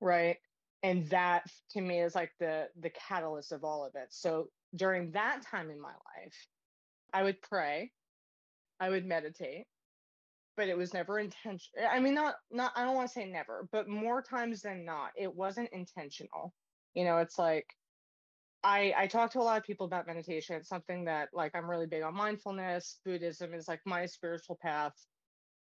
right 0.02 0.38
and 0.84 1.10
that 1.10 1.44
to 1.72 1.82
me 1.82 2.02
is 2.02 2.16
like 2.16 2.32
the 2.40 2.70
the 2.82 2.92
catalyst 2.92 3.52
of 3.52 3.64
all 3.66 3.86
of 3.86 3.96
it 3.96 4.08
so 4.12 4.50
during 4.76 5.12
that 5.12 5.42
time 5.44 5.72
in 5.72 5.82
my 5.82 5.90
life 5.90 6.48
I 7.16 7.24
would 7.24 7.42
pray, 7.42 7.92
I 8.82 8.90
would 8.90 9.06
meditate, 9.06 9.68
but 10.58 10.68
it 10.68 10.78
was 10.78 10.94
never 10.94 11.20
intentional. 11.20 11.88
I 11.90 12.02
mean, 12.02 12.14
not 12.14 12.36
not 12.52 12.74
I 12.76 12.84
don't 12.84 12.96
want 12.96 13.08
to 13.08 13.14
say 13.14 13.26
never, 13.26 13.70
but 13.72 13.88
more 13.88 14.22
times 14.22 14.62
than 14.62 14.84
not, 14.84 15.12
it 15.16 15.34
wasn't 15.34 15.70
intentional. 15.72 16.54
You 16.94 17.06
know, 17.06 17.20
it's 17.20 17.40
like 17.40 17.68
I 18.66 18.94
I 18.98 19.08
talk 19.08 19.32
to 19.32 19.40
a 19.40 19.44
lot 19.44 19.60
of 19.60 19.64
people 19.64 19.86
about 19.86 20.08
meditation. 20.08 20.56
It's 20.56 20.70
something 20.70 21.06
that 21.06 21.30
like 21.34 21.56
I'm 21.56 21.70
really 21.70 21.86
big 21.86 22.02
on 22.02 22.16
mindfulness. 22.16 23.00
Buddhism 23.06 23.54
is 23.54 23.68
like 23.68 23.82
my 23.86 24.08
spiritual 24.08 24.58
path. 24.60 24.94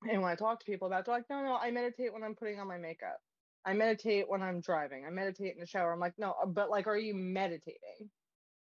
And 0.10 0.22
when 0.22 0.32
I 0.32 0.36
talk 0.36 0.60
to 0.60 0.66
people 0.66 0.88
about, 0.88 1.02
it, 1.02 1.06
they're 1.06 1.16
like, 1.16 1.30
no, 1.30 1.42
no, 1.44 1.56
I 1.56 1.72
meditate 1.72 2.12
when 2.12 2.24
I'm 2.24 2.36
putting 2.36 2.60
on 2.60 2.68
my 2.68 2.78
makeup. 2.78 3.18
I 3.66 3.74
meditate 3.74 4.26
when 4.28 4.42
I'm 4.42 4.60
driving. 4.60 5.06
I 5.06 5.12
meditate 5.12 5.54
in 5.54 5.60
the 5.60 5.68
shower. 5.68 5.94
I'm 5.94 6.00
like, 6.00 6.16
no, 6.18 6.34
uh, 6.42 6.48
but 6.48 6.70
like, 6.70 6.88
are 6.88 6.98
you 6.98 7.14
meditating? 7.14 8.10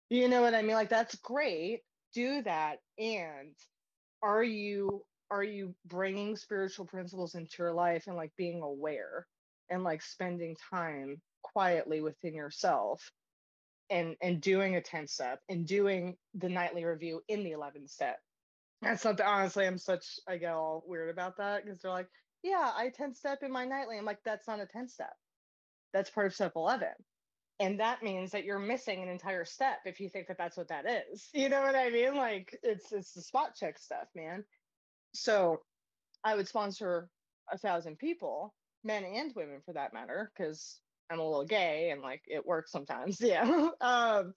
You 0.09 0.29
know 0.29 0.41
what 0.41 0.53
I 0.53 0.62
mean? 0.62 0.75
Like, 0.75 0.89
that's 0.89 1.15
great. 1.15 1.81
Do 2.13 2.43
that. 2.43 2.77
And 2.99 3.55
are 4.21 4.43
you 4.43 5.03
are 5.31 5.43
you 5.43 5.75
bringing 5.86 6.38
spiritual 6.38 6.86
principles 6.86 7.36
into 7.36 7.55
your 7.59 7.73
life 7.73 8.05
and 8.07 8.15
like 8.15 8.31
being 8.38 8.62
aware 8.62 9.25
and 9.69 9.83
like 9.83 10.01
spending 10.01 10.55
time 10.69 11.19
quietly 11.41 12.01
within 12.01 12.36
yourself 12.36 13.12
and 13.93 14.15
and 14.21 14.41
doing 14.41 14.75
a 14.75 14.82
10 14.82 15.08
step 15.08 15.39
and 15.47 15.65
doing 15.67 16.17
the 16.34 16.49
nightly 16.49 16.84
review 16.84 17.21
in 17.27 17.43
the 17.43 17.51
11th 17.51 17.89
step. 17.89 18.17
That's 18.82 19.01
something 19.01 19.25
honestly 19.25 19.65
i'm 19.65 19.77
such 19.77 20.19
i 20.27 20.36
get 20.36 20.53
all 20.53 20.84
weird 20.86 21.10
about 21.10 21.38
that 21.38 21.63
because 21.63 21.79
they're 21.79 21.91
like 21.91 22.10
yeah 22.41 22.71
i 22.75 22.89
10 22.89 23.13
step 23.13 23.43
in 23.43 23.51
my 23.51 23.65
nightly. 23.65 23.97
I'm 23.97 24.06
like 24.06 24.19
that's 24.25 24.47
not 24.47 24.60
a 24.60 24.65
10 24.65 24.89
step. 24.89 25.13
That's 25.93 26.10
part 26.10 26.27
of 26.27 26.34
step 26.34 26.53
11 26.56 26.88
and 27.60 27.79
that 27.79 28.01
means 28.03 28.32
that 28.32 28.43
you're 28.43 28.60
missing 28.60 29.03
an 29.03 29.10
entire 29.10 29.45
step 29.45 29.77
if 29.86 29.99
you 29.99 30.10
think 30.10 30.27
that 30.27 30.38
that's 30.38 30.58
what 30.58 30.69
that 30.69 30.86
is. 30.86 31.29
You 31.34 31.49
know 31.49 31.62
what 31.62 31.75
i 31.75 31.89
mean? 31.89 32.15
Like 32.15 32.58
it's 32.63 32.91
it's 32.91 33.13
the 33.13 33.21
spot 33.21 33.56
check 33.56 33.77
stuff 33.77 34.08
man. 34.15 34.43
So 35.13 35.62
I 36.23 36.36
would 36.36 36.47
sponsor 36.47 37.10
a 37.51 37.58
thousand 37.58 37.99
people, 37.99 38.53
men 38.84 39.03
and 39.03 39.34
women 39.36 39.62
for 39.65 39.73
that 39.73 39.93
matter, 39.93 40.32
because 40.36 40.79
I'm 41.09 41.19
a 41.19 41.23
little 41.23 41.45
gay 41.45 41.89
and 41.91 42.01
like 42.01 42.21
it 42.27 42.45
works 42.45 42.71
sometimes. 42.71 43.19
Yeah. 43.21 43.69
um, 43.81 44.33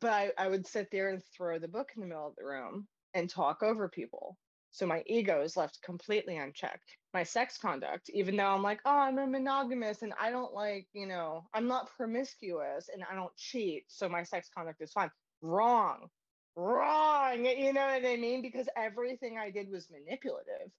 but 0.00 0.12
I, 0.12 0.32
I 0.38 0.48
would 0.48 0.66
sit 0.66 0.88
there 0.90 1.10
and 1.10 1.22
throw 1.36 1.58
the 1.58 1.68
book 1.68 1.90
in 1.94 2.02
the 2.02 2.08
middle 2.08 2.26
of 2.26 2.36
the 2.36 2.44
room 2.44 2.88
and 3.14 3.30
talk 3.30 3.62
over 3.62 3.88
people. 3.88 4.36
So 4.72 4.86
my 4.86 5.04
ego 5.06 5.40
is 5.42 5.56
left 5.56 5.80
completely 5.84 6.36
unchecked. 6.36 6.96
My 7.12 7.22
sex 7.22 7.58
conduct, 7.58 8.10
even 8.10 8.36
though 8.36 8.46
I'm 8.46 8.62
like, 8.62 8.80
oh, 8.84 8.90
I'm 8.90 9.18
a 9.18 9.26
monogamous 9.26 10.02
and 10.02 10.12
I 10.20 10.30
don't 10.30 10.52
like, 10.52 10.88
you 10.92 11.06
know, 11.06 11.44
I'm 11.54 11.68
not 11.68 11.90
promiscuous 11.96 12.88
and 12.92 13.04
I 13.08 13.14
don't 13.14 13.34
cheat. 13.36 13.84
So 13.86 14.08
my 14.08 14.24
sex 14.24 14.48
conduct 14.52 14.82
is 14.82 14.92
fine. 14.92 15.10
Wrong 15.42 16.08
wrong. 16.56 17.44
You 17.44 17.72
know 17.72 17.86
what 17.86 18.06
I 18.06 18.16
mean? 18.16 18.42
Because 18.42 18.68
everything 18.76 19.38
I 19.38 19.50
did 19.50 19.70
was 19.70 19.88
manipulative. 19.90 20.70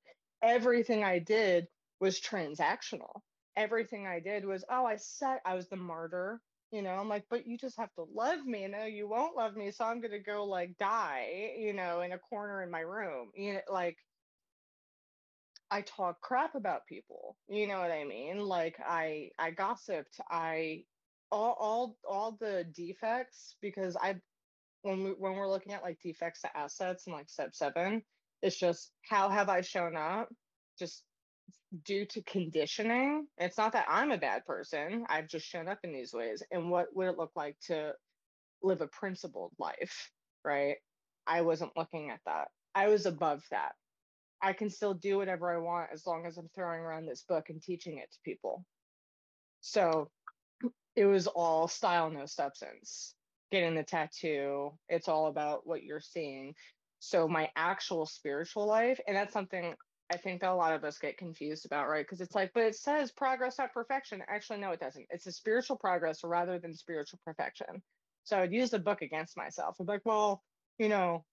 Everything 0.41 1.03
I 1.03 1.19
did 1.19 1.67
was 1.99 2.19
transactional. 2.19 3.21
Everything 3.57 4.07
I 4.07 4.19
did 4.19 4.45
was, 4.45 4.65
oh, 4.69 4.85
I 4.85 4.97
said 4.97 5.39
I 5.45 5.55
was 5.55 5.69
the 5.69 5.77
martyr. 5.77 6.41
You 6.71 6.81
know, 6.81 6.91
I'm 6.91 7.07
like, 7.07 7.25
but 7.29 7.47
you 7.47 7.57
just 7.57 7.77
have 7.77 7.93
to 7.95 8.05
love 8.13 8.45
me. 8.45 8.67
No, 8.67 8.85
you 8.85 9.07
won't 9.07 9.37
love 9.37 9.55
me. 9.55 9.71
So 9.71 9.85
I'm 9.85 10.01
going 10.01 10.11
to 10.11 10.19
go 10.19 10.43
like 10.45 10.77
die, 10.77 11.53
you 11.57 11.73
know, 11.73 12.01
in 12.01 12.11
a 12.11 12.19
corner 12.19 12.63
in 12.63 12.71
my 12.71 12.81
room. 12.81 13.31
You 13.35 13.53
know, 13.55 13.61
like, 13.71 13.97
I 15.71 15.81
talk 15.81 16.21
crap 16.21 16.55
about 16.55 16.85
people. 16.87 17.37
You 17.47 17.67
know 17.67 17.79
what 17.79 17.91
I 17.91 18.03
mean? 18.03 18.39
Like 18.39 18.77
I 18.85 19.31
I 19.39 19.51
gossiped. 19.51 20.19
I 20.29 20.83
all 21.31 21.55
all 21.59 21.97
all 22.07 22.37
the 22.39 22.65
defects 22.73 23.55
because 23.61 23.97
I 23.97 24.15
when 24.83 25.03
we 25.03 25.11
when 25.11 25.35
we're 25.35 25.49
looking 25.49 25.73
at 25.73 25.83
like 25.83 25.99
defects 26.01 26.41
to 26.41 26.57
assets 26.57 27.07
and 27.07 27.15
like 27.15 27.29
step 27.29 27.55
seven, 27.55 28.03
it's 28.41 28.57
just 28.57 28.91
how 29.09 29.29
have 29.29 29.49
I 29.49 29.61
shown 29.61 29.95
up? 29.97 30.29
Just 30.79 31.03
due 31.83 32.05
to 32.05 32.21
conditioning. 32.23 33.27
It's 33.37 33.57
not 33.57 33.73
that 33.73 33.85
I'm 33.89 34.11
a 34.11 34.17
bad 34.17 34.45
person. 34.45 35.05
I've 35.09 35.27
just 35.27 35.45
shown 35.45 35.67
up 35.67 35.79
in 35.83 35.93
these 35.93 36.13
ways. 36.13 36.43
And 36.51 36.69
what 36.69 36.87
would 36.95 37.07
it 37.07 37.17
look 37.17 37.31
like 37.35 37.57
to 37.67 37.93
live 38.61 38.81
a 38.81 38.87
principled 38.87 39.51
life? 39.59 40.11
Right. 40.43 40.77
I 41.25 41.41
wasn't 41.41 41.75
looking 41.75 42.11
at 42.11 42.19
that. 42.25 42.49
I 42.75 42.87
was 42.87 43.05
above 43.05 43.43
that. 43.51 43.71
I 44.41 44.53
can 44.53 44.69
still 44.69 44.93
do 44.93 45.17
whatever 45.17 45.51
I 45.51 45.57
want 45.57 45.89
as 45.91 46.05
long 46.05 46.25
as 46.25 46.37
I'm 46.37 46.49
throwing 46.53 46.81
around 46.81 47.07
this 47.07 47.23
book 47.27 47.49
and 47.49 47.61
teaching 47.61 47.97
it 47.97 48.11
to 48.11 48.19
people. 48.23 48.63
So 49.61 50.11
it 50.95 51.05
was 51.05 51.25
all 51.25 51.67
style, 51.67 52.11
no 52.11 52.25
substance 52.25 53.15
getting 53.51 53.75
the 53.75 53.83
tattoo, 53.83 54.71
it's 54.89 55.07
all 55.07 55.27
about 55.27 55.65
what 55.65 55.83
you're 55.83 56.01
seeing. 56.01 56.53
So 56.99 57.27
my 57.27 57.49
actual 57.55 58.05
spiritual 58.05 58.65
life, 58.65 58.99
and 59.07 59.15
that's 59.15 59.33
something 59.33 59.73
I 60.11 60.17
think 60.17 60.41
that 60.41 60.51
a 60.51 60.55
lot 60.55 60.73
of 60.73 60.83
us 60.83 60.99
get 60.99 61.17
confused 61.17 61.65
about, 61.65 61.87
right? 61.87 62.05
Because 62.05 62.21
it's 62.21 62.35
like, 62.35 62.51
but 62.53 62.63
it 62.63 62.75
says 62.75 63.11
progress, 63.11 63.57
not 63.57 63.73
perfection. 63.73 64.21
Actually, 64.27 64.59
no, 64.59 64.71
it 64.71 64.79
doesn't. 64.79 65.07
It's 65.09 65.25
a 65.25 65.31
spiritual 65.31 65.77
progress 65.77 66.23
rather 66.23 66.59
than 66.59 66.75
spiritual 66.75 67.19
perfection. 67.25 67.81
So 68.23 68.37
I 68.37 68.41
would 68.41 68.53
use 68.53 68.69
the 68.69 68.79
book 68.79 69.01
against 69.01 69.37
myself. 69.37 69.77
I'm 69.79 69.87
like, 69.87 70.05
well, 70.05 70.43
you 70.77 70.89
know, 70.89 71.25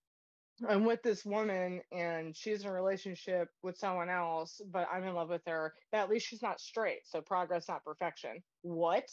I'm 0.69 0.85
with 0.85 1.03
this 1.03 1.25
woman 1.25 1.81
and 1.91 2.37
she's 2.37 2.63
in 2.63 2.69
a 2.69 2.73
relationship 2.73 3.49
with 3.63 3.77
someone 3.77 4.09
else, 4.09 4.61
but 4.71 4.89
I'm 4.93 5.05
in 5.05 5.15
love 5.15 5.31
with 5.31 5.43
her. 5.47 5.75
At 5.93 6.09
least 6.09 6.27
she's 6.27 6.43
not 6.43 6.61
straight. 6.61 7.01
So 7.05 7.21
progress, 7.21 7.69
not 7.69 7.85
perfection. 7.85 8.43
What? 8.63 9.09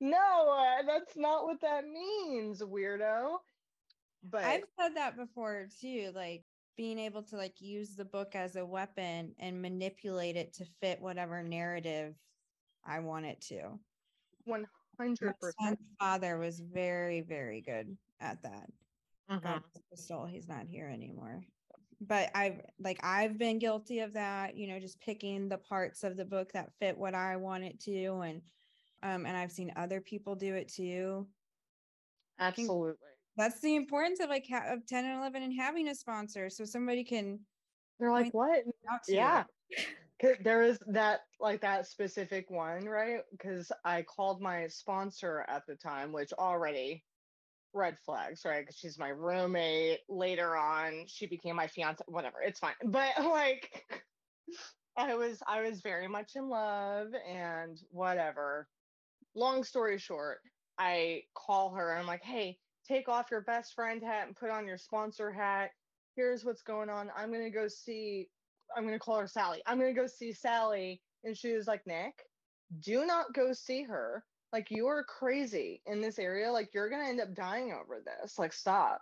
no, 0.00 0.16
uh, 0.18 0.82
that's 0.86 1.16
not 1.16 1.44
what 1.44 1.60
that 1.62 1.84
means, 1.84 2.60
weirdo. 2.60 3.36
But 4.28 4.44
I've 4.44 4.64
said 4.80 4.96
that 4.96 5.16
before 5.16 5.68
too, 5.80 6.12
like 6.14 6.44
being 6.76 6.98
able 6.98 7.22
to 7.22 7.36
like 7.36 7.60
use 7.60 7.94
the 7.94 8.04
book 8.04 8.34
as 8.34 8.56
a 8.56 8.64
weapon 8.64 9.34
and 9.38 9.62
manipulate 9.62 10.36
it 10.36 10.52
to 10.54 10.64
fit 10.80 11.00
whatever 11.00 11.42
narrative 11.42 12.14
I 12.84 13.00
want 13.00 13.26
it 13.26 13.40
to. 13.48 13.78
100%. 14.48 14.72
My 15.60 15.76
father 15.98 16.38
was 16.38 16.60
very, 16.60 17.20
very 17.20 17.60
good 17.60 17.96
at 18.20 18.42
that. 18.42 18.68
Mm-hmm. 19.30 19.46
God, 19.46 20.28
he's 20.30 20.48
not 20.48 20.66
here 20.66 20.88
anymore. 20.88 21.42
But 22.00 22.30
I've 22.34 22.60
like 22.78 23.00
I've 23.02 23.38
been 23.38 23.58
guilty 23.58 24.00
of 24.00 24.12
that, 24.14 24.56
you 24.56 24.66
know, 24.66 24.78
just 24.78 25.00
picking 25.00 25.48
the 25.48 25.56
parts 25.56 26.04
of 26.04 26.16
the 26.16 26.24
book 26.24 26.52
that 26.52 26.72
fit 26.78 26.98
what 26.98 27.14
I 27.14 27.36
want 27.36 27.64
it 27.64 27.80
to 27.80 28.20
and 28.20 28.42
um, 29.02 29.26
and 29.26 29.36
I've 29.36 29.52
seen 29.52 29.72
other 29.76 30.00
people 30.00 30.34
do 30.34 30.54
it 30.54 30.68
too. 30.68 31.26
Absolutely. 32.38 33.13
That's 33.36 33.60
the 33.60 33.76
importance 33.76 34.20
of 34.20 34.28
like 34.28 34.46
ha- 34.48 34.72
of 34.72 34.86
10 34.86 35.04
and 35.04 35.18
11 35.18 35.42
and 35.42 35.52
having 35.52 35.88
a 35.88 35.94
sponsor. 35.94 36.48
So 36.50 36.64
somebody 36.64 37.04
can. 37.04 37.40
They're 37.98 38.12
like, 38.12 38.32
what? 38.34 38.64
Yeah. 39.08 39.44
there 40.42 40.62
is 40.62 40.78
that 40.88 41.20
like 41.40 41.60
that 41.62 41.86
specific 41.86 42.50
one, 42.50 42.84
right? 42.84 43.20
Because 43.32 43.70
I 43.84 44.02
called 44.02 44.40
my 44.40 44.66
sponsor 44.68 45.44
at 45.48 45.66
the 45.66 45.74
time, 45.76 46.12
which 46.12 46.32
already 46.32 47.04
red 47.72 47.96
flags, 48.04 48.42
right? 48.44 48.60
Because 48.60 48.76
she's 48.76 48.98
my 48.98 49.08
roommate. 49.08 50.00
Later 50.08 50.56
on, 50.56 51.04
she 51.06 51.26
became 51.26 51.56
my 51.56 51.66
fiance. 51.66 52.04
Whatever, 52.06 52.36
it's 52.42 52.60
fine. 52.60 52.74
But 52.84 53.10
like, 53.18 53.84
I 54.96 55.14
was 55.14 55.42
I 55.46 55.62
was 55.62 55.80
very 55.80 56.08
much 56.08 56.32
in 56.36 56.48
love 56.48 57.08
and 57.28 57.78
whatever 57.90 58.68
long 59.34 59.64
story 59.64 59.98
short, 59.98 60.38
I 60.78 61.22
call 61.34 61.74
her 61.74 61.90
and 61.90 62.00
I'm 62.00 62.06
like, 62.06 62.22
hey, 62.22 62.58
take 62.86 63.08
off 63.08 63.30
your 63.30 63.42
best 63.42 63.74
friend 63.74 64.02
hat 64.02 64.26
and 64.26 64.36
put 64.36 64.50
on 64.50 64.66
your 64.66 64.78
sponsor 64.78 65.30
hat. 65.30 65.70
Here's 66.16 66.44
what's 66.44 66.62
going 66.62 66.90
on. 66.90 67.10
I'm 67.16 67.32
going 67.32 67.44
to 67.44 67.50
go 67.50 67.68
see, 67.68 68.28
I'm 68.76 68.84
going 68.84 68.94
to 68.94 69.00
call 69.00 69.18
her 69.18 69.26
Sally. 69.26 69.62
I'm 69.66 69.78
going 69.78 69.94
to 69.94 70.00
go 70.00 70.06
see 70.06 70.32
Sally. 70.32 71.00
And 71.24 71.36
she 71.36 71.52
was 71.52 71.66
like, 71.66 71.86
Nick, 71.86 72.14
do 72.80 73.06
not 73.06 73.32
go 73.34 73.52
see 73.52 73.82
her. 73.82 74.24
Like, 74.52 74.70
you 74.70 74.86
are 74.86 75.04
crazy 75.04 75.82
in 75.86 76.00
this 76.00 76.18
area. 76.18 76.52
Like, 76.52 76.70
you're 76.74 76.90
going 76.90 77.02
to 77.02 77.08
end 77.08 77.20
up 77.20 77.34
dying 77.34 77.72
over 77.72 78.00
this. 78.04 78.38
Like, 78.38 78.52
stop. 78.52 79.00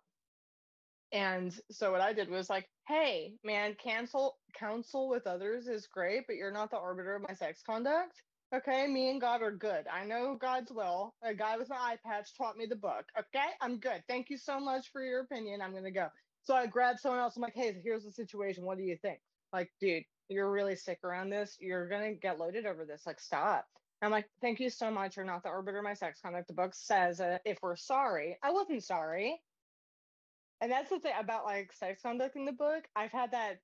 And 1.12 1.54
so 1.70 1.92
what 1.92 2.00
I 2.00 2.14
did 2.14 2.30
was 2.30 2.48
like, 2.48 2.66
hey, 2.88 3.34
man, 3.44 3.76
cancel 3.82 4.38
counsel 4.58 5.08
with 5.10 5.26
others 5.26 5.66
is 5.68 5.86
great, 5.86 6.26
but 6.26 6.36
you're 6.36 6.52
not 6.52 6.70
the 6.70 6.78
arbiter 6.78 7.14
of 7.16 7.22
my 7.28 7.34
sex 7.34 7.62
conduct. 7.64 8.22
Okay, 8.54 8.86
me 8.86 9.08
and 9.08 9.18
God 9.20 9.40
are 9.40 9.50
good. 9.50 9.86
I 9.90 10.04
know 10.04 10.36
God's 10.38 10.70
will. 10.70 11.14
A 11.22 11.32
guy 11.32 11.56
with 11.56 11.70
an 11.70 11.76
eye 11.78 11.96
patch 12.04 12.36
taught 12.36 12.58
me 12.58 12.66
the 12.66 12.76
book. 12.76 13.06
Okay, 13.18 13.46
I'm 13.62 13.78
good. 13.78 14.04
Thank 14.08 14.28
you 14.28 14.36
so 14.36 14.60
much 14.60 14.90
for 14.92 15.02
your 15.02 15.20
opinion. 15.20 15.62
I'm 15.62 15.72
gonna 15.72 15.90
go. 15.90 16.08
So 16.42 16.54
I 16.54 16.66
grabbed 16.66 17.00
someone 17.00 17.20
else. 17.20 17.34
I'm 17.36 17.42
like, 17.42 17.54
hey, 17.54 17.74
here's 17.82 18.04
the 18.04 18.10
situation. 18.10 18.64
What 18.64 18.76
do 18.76 18.84
you 18.84 18.98
think? 19.00 19.20
Like, 19.54 19.72
dude, 19.80 20.04
you're 20.28 20.50
really 20.50 20.76
sick 20.76 20.98
around 21.02 21.30
this. 21.30 21.56
You're 21.60 21.88
gonna 21.88 22.12
get 22.12 22.38
loaded 22.38 22.66
over 22.66 22.84
this. 22.84 23.06
Like, 23.06 23.20
stop. 23.20 23.64
I'm 24.02 24.10
like, 24.10 24.28
thank 24.42 24.60
you 24.60 24.68
so 24.68 24.90
much. 24.90 25.16
You're 25.16 25.24
not 25.24 25.44
the 25.44 25.48
arbiter 25.48 25.78
of 25.78 25.84
my 25.84 25.94
sex 25.94 26.20
conduct. 26.20 26.48
The 26.48 26.54
book 26.54 26.74
says 26.74 27.20
uh, 27.20 27.38
if 27.46 27.58
we're 27.62 27.76
sorry, 27.76 28.36
I 28.42 28.50
wasn't 28.50 28.84
sorry. 28.84 29.40
And 30.60 30.70
that's 30.70 30.90
the 30.90 30.98
thing 30.98 31.14
about 31.18 31.44
like 31.44 31.72
sex 31.72 32.02
conduct 32.02 32.36
in 32.36 32.44
the 32.44 32.52
book. 32.52 32.84
I've 32.94 33.12
had 33.12 33.30
that 33.30 33.60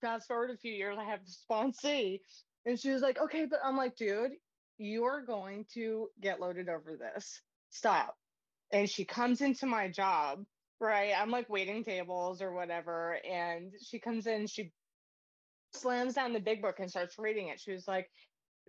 fast 0.00 0.26
forward 0.26 0.50
a 0.50 0.56
few 0.56 0.72
years. 0.72 0.96
I 0.98 1.04
have 1.04 1.20
the 1.24 1.32
sponsee 1.54 2.20
and 2.68 2.78
she 2.78 2.90
was 2.90 3.02
like, 3.02 3.18
okay, 3.20 3.46
but 3.46 3.60
I'm 3.64 3.76
like, 3.76 3.96
dude, 3.96 4.32
you're 4.78 5.22
going 5.22 5.66
to 5.74 6.08
get 6.20 6.40
loaded 6.40 6.68
over 6.68 6.96
this. 6.96 7.40
Stop. 7.70 8.16
And 8.72 8.88
she 8.88 9.04
comes 9.04 9.40
into 9.40 9.66
my 9.66 9.88
job 9.88 10.44
right? 10.80 11.12
I'm 11.18 11.30
like 11.30 11.48
waiting 11.48 11.84
tables 11.84 12.40
or 12.40 12.52
whatever. 12.52 13.18
And 13.28 13.72
she 13.84 13.98
comes 13.98 14.26
in, 14.26 14.46
she 14.46 14.72
slams 15.74 16.14
down 16.14 16.32
the 16.32 16.40
big 16.40 16.62
book 16.62 16.76
and 16.78 16.90
starts 16.90 17.18
reading 17.18 17.48
it. 17.48 17.60
She 17.60 17.72
was 17.72 17.88
like, 17.88 18.08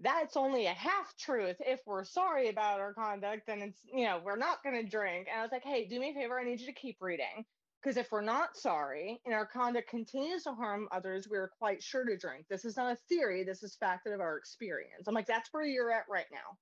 that's 0.01 0.37
only 0.37 0.65
a 0.65 0.73
half 0.73 1.13
truth. 1.17 1.57
If 1.59 1.81
we're 1.85 2.05
sorry 2.05 2.49
about 2.49 2.79
our 2.79 2.93
conduct, 2.93 3.47
then 3.47 3.61
it's, 3.61 3.79
you 3.93 4.05
know, 4.05 4.21
we're 4.23 4.37
not 4.37 4.63
going 4.63 4.81
to 4.81 4.89
drink. 4.89 5.27
And 5.29 5.39
I 5.39 5.43
was 5.43 5.51
like, 5.51 5.63
hey, 5.63 5.87
do 5.87 5.99
me 5.99 6.11
a 6.11 6.13
favor. 6.13 6.39
I 6.39 6.45
need 6.45 6.59
you 6.59 6.67
to 6.67 6.73
keep 6.73 6.97
reading. 7.01 7.45
Because 7.81 7.97
if 7.97 8.11
we're 8.11 8.21
not 8.21 8.57
sorry 8.57 9.21
and 9.25 9.33
our 9.33 9.45
conduct 9.45 9.89
continues 9.89 10.43
to 10.43 10.53
harm 10.53 10.89
others, 10.91 11.27
we're 11.29 11.47
quite 11.59 11.81
sure 11.81 12.03
to 12.05 12.17
drink. 12.17 12.45
This 12.49 12.65
is 12.65 12.75
not 12.75 12.91
a 12.91 12.97
theory. 13.07 13.43
This 13.43 13.63
is 13.63 13.75
fact 13.75 14.05
of 14.07 14.19
our 14.19 14.37
experience. 14.37 15.07
I'm 15.07 15.13
like, 15.13 15.27
that's 15.27 15.49
where 15.53 15.63
you're 15.65 15.91
at 15.91 16.03
right 16.09 16.25
now. 16.31 16.57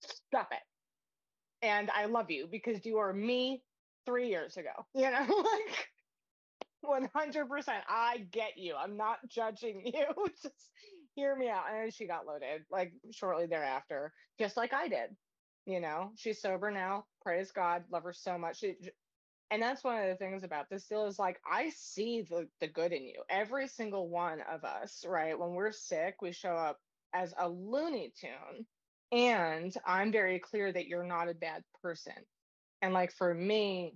Stop 0.00 0.48
it. 0.52 0.58
And 1.62 1.90
I 1.90 2.06
love 2.06 2.30
you 2.30 2.48
because 2.50 2.84
you 2.84 2.98
are 2.98 3.12
me 3.12 3.62
three 4.06 4.28
years 4.28 4.56
ago. 4.56 4.70
You 4.94 5.10
know, 5.10 5.26
like 5.44 5.88
100%. 6.84 7.68
I 7.88 8.26
get 8.32 8.56
you. 8.56 8.74
I'm 8.76 8.96
not 8.96 9.18
judging 9.28 9.82
you. 9.86 10.06
Just 10.42 10.70
hear 11.14 11.36
me 11.36 11.48
out. 11.48 11.64
And 11.72 11.92
she 11.92 12.06
got 12.06 12.26
loaded 12.26 12.62
like 12.70 12.92
shortly 13.12 13.46
thereafter, 13.46 14.12
just 14.38 14.56
like 14.56 14.72
I 14.72 14.88
did. 14.88 15.16
You 15.66 15.80
know, 15.80 16.12
she's 16.16 16.40
sober 16.40 16.70
now. 16.70 17.04
Praise 17.22 17.52
God. 17.52 17.84
Love 17.92 18.04
her 18.04 18.12
so 18.12 18.38
much. 18.38 18.60
She, 18.60 18.76
and 19.50 19.62
that's 19.62 19.84
one 19.84 19.98
of 20.02 20.08
the 20.08 20.16
things 20.16 20.44
about 20.44 20.68
this 20.70 20.86
deal 20.86 21.06
is 21.06 21.18
like 21.18 21.40
I 21.50 21.70
see 21.70 22.22
the 22.22 22.48
the 22.60 22.68
good 22.68 22.92
in 22.92 23.04
you. 23.04 23.22
Every 23.30 23.66
single 23.68 24.08
one 24.08 24.40
of 24.42 24.64
us, 24.64 25.04
right? 25.06 25.38
When 25.38 25.50
we're 25.50 25.72
sick, 25.72 26.16
we 26.20 26.32
show 26.32 26.54
up 26.54 26.78
as 27.14 27.34
a 27.38 27.48
Looney 27.48 28.12
Tune. 28.20 28.66
And 29.10 29.74
I'm 29.86 30.12
very 30.12 30.38
clear 30.38 30.70
that 30.70 30.86
you're 30.86 31.04
not 31.04 31.30
a 31.30 31.34
bad 31.34 31.62
person. 31.82 32.12
And 32.82 32.92
like 32.92 33.12
for 33.12 33.32
me, 33.32 33.94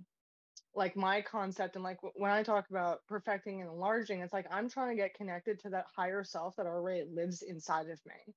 like 0.75 0.95
my 0.95 1.21
concept 1.21 1.75
and 1.75 1.83
like 1.83 1.99
when 2.15 2.31
I 2.31 2.41
talk 2.41 2.65
about 2.71 3.05
perfecting 3.07 3.61
and 3.61 3.69
enlarging, 3.69 4.21
it's 4.21 4.33
like 4.33 4.47
I'm 4.51 4.69
trying 4.69 4.89
to 4.89 5.01
get 5.01 5.13
connected 5.13 5.59
to 5.59 5.69
that 5.69 5.85
higher 5.95 6.23
self 6.23 6.55
that 6.55 6.65
already 6.65 7.05
lives 7.13 7.43
inside 7.43 7.89
of 7.89 7.99
me. 8.07 8.33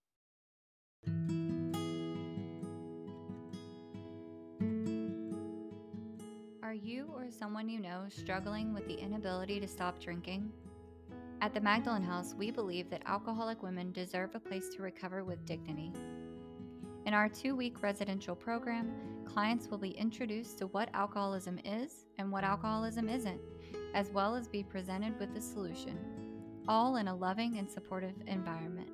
Are 6.66 6.74
you 6.74 7.12
or 7.14 7.30
someone 7.30 7.68
you 7.68 7.78
know 7.78 8.06
struggling 8.08 8.74
with 8.74 8.88
the 8.88 8.98
inability 8.98 9.60
to 9.60 9.68
stop 9.68 10.00
drinking? 10.00 10.50
At 11.40 11.54
the 11.54 11.60
Magdalen 11.60 12.02
House, 12.02 12.34
we 12.36 12.50
believe 12.50 12.90
that 12.90 13.04
alcoholic 13.06 13.62
women 13.62 13.92
deserve 13.92 14.34
a 14.34 14.40
place 14.40 14.68
to 14.70 14.82
recover 14.82 15.22
with 15.22 15.46
dignity. 15.46 15.92
In 17.04 17.14
our 17.14 17.28
two 17.28 17.54
week 17.54 17.84
residential 17.84 18.34
program, 18.34 18.90
clients 19.24 19.68
will 19.68 19.78
be 19.78 19.90
introduced 19.90 20.58
to 20.58 20.66
what 20.66 20.88
alcoholism 20.92 21.60
is 21.64 22.04
and 22.18 22.32
what 22.32 22.42
alcoholism 22.42 23.08
isn't, 23.08 23.40
as 23.94 24.10
well 24.10 24.34
as 24.34 24.48
be 24.48 24.64
presented 24.64 25.16
with 25.20 25.36
a 25.36 25.40
solution, 25.40 25.96
all 26.66 26.96
in 26.96 27.06
a 27.06 27.14
loving 27.14 27.58
and 27.58 27.70
supportive 27.70 28.16
environment. 28.26 28.90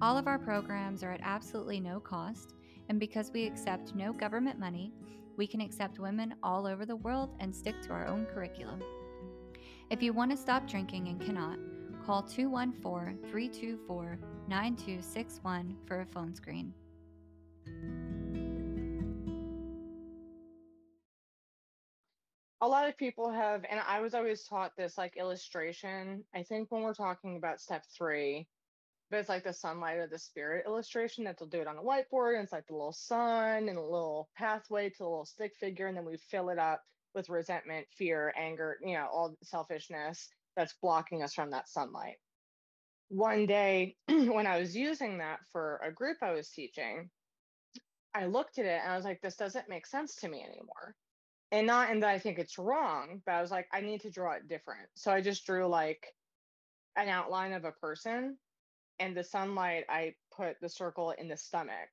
All 0.00 0.16
of 0.16 0.26
our 0.26 0.38
programs 0.38 1.02
are 1.02 1.12
at 1.12 1.20
absolutely 1.22 1.80
no 1.80 2.00
cost, 2.00 2.54
and 2.88 2.98
because 2.98 3.30
we 3.30 3.46
accept 3.46 3.94
no 3.94 4.10
government 4.14 4.58
money, 4.58 4.90
we 5.36 5.46
can 5.46 5.60
accept 5.60 5.98
women 5.98 6.34
all 6.42 6.66
over 6.66 6.86
the 6.86 6.96
world 6.96 7.34
and 7.40 7.54
stick 7.54 7.80
to 7.82 7.90
our 7.90 8.06
own 8.06 8.26
curriculum. 8.26 8.82
If 9.90 10.02
you 10.02 10.12
want 10.12 10.30
to 10.30 10.36
stop 10.36 10.66
drinking 10.66 11.08
and 11.08 11.20
cannot, 11.20 11.58
call 12.04 12.22
214 12.22 13.18
324 13.30 14.18
9261 14.48 15.76
for 15.86 16.00
a 16.00 16.06
phone 16.06 16.34
screen. 16.34 16.72
A 22.60 22.68
lot 22.68 22.88
of 22.88 22.96
people 22.96 23.30
have, 23.30 23.64
and 23.70 23.80
I 23.86 24.00
was 24.00 24.14
always 24.14 24.44
taught 24.44 24.72
this 24.76 24.96
like 24.96 25.16
illustration. 25.16 26.24
I 26.34 26.42
think 26.42 26.70
when 26.70 26.82
we're 26.82 26.94
talking 26.94 27.36
about 27.36 27.60
step 27.60 27.84
three, 27.96 28.46
but 29.10 29.18
it's 29.18 29.28
like 29.28 29.44
the 29.44 29.52
sunlight 29.52 30.00
of 30.00 30.10
the 30.10 30.18
spirit 30.18 30.64
illustration 30.66 31.24
that 31.24 31.38
they'll 31.38 31.48
do 31.48 31.60
it 31.60 31.66
on 31.66 31.76
a 31.76 31.82
whiteboard. 31.82 32.34
And 32.34 32.44
it's 32.44 32.52
like 32.52 32.66
the 32.66 32.74
little 32.74 32.92
sun 32.92 33.68
and 33.68 33.78
a 33.78 33.82
little 33.82 34.28
pathway 34.36 34.90
to 34.90 35.02
a 35.02 35.04
little 35.04 35.26
stick 35.26 35.52
figure. 35.60 35.86
And 35.86 35.96
then 35.96 36.04
we 36.04 36.16
fill 36.16 36.48
it 36.48 36.58
up 36.58 36.82
with 37.14 37.28
resentment, 37.28 37.86
fear, 37.96 38.32
anger, 38.36 38.76
you 38.82 38.94
know, 38.94 39.06
all 39.12 39.36
selfishness 39.42 40.28
that's 40.56 40.74
blocking 40.82 41.22
us 41.22 41.34
from 41.34 41.50
that 41.50 41.68
sunlight. 41.68 42.16
One 43.08 43.46
day 43.46 43.96
when 44.08 44.46
I 44.46 44.58
was 44.58 44.76
using 44.76 45.18
that 45.18 45.40
for 45.52 45.80
a 45.84 45.92
group 45.92 46.18
I 46.22 46.32
was 46.32 46.48
teaching, 46.50 47.10
I 48.14 48.26
looked 48.26 48.58
at 48.58 48.66
it 48.66 48.80
and 48.82 48.92
I 48.92 48.96
was 48.96 49.04
like, 49.04 49.20
this 49.20 49.36
doesn't 49.36 49.68
make 49.68 49.86
sense 49.86 50.16
to 50.16 50.28
me 50.28 50.42
anymore. 50.42 50.94
And 51.52 51.66
not 51.66 51.90
in 51.90 52.00
that 52.00 52.10
I 52.10 52.18
think 52.18 52.38
it's 52.38 52.58
wrong, 52.58 53.20
but 53.26 53.32
I 53.32 53.42
was 53.42 53.50
like, 53.50 53.68
I 53.72 53.80
need 53.80 54.00
to 54.00 54.10
draw 54.10 54.32
it 54.32 54.48
different. 54.48 54.88
So 54.94 55.12
I 55.12 55.20
just 55.20 55.46
drew 55.46 55.66
like 55.66 56.04
an 56.96 57.08
outline 57.08 57.52
of 57.52 57.64
a 57.64 57.72
person 57.72 58.36
and 58.98 59.16
the 59.16 59.24
sunlight, 59.24 59.84
I 59.88 60.14
put 60.36 60.56
the 60.60 60.68
circle 60.68 61.12
in 61.12 61.28
the 61.28 61.36
stomach 61.36 61.90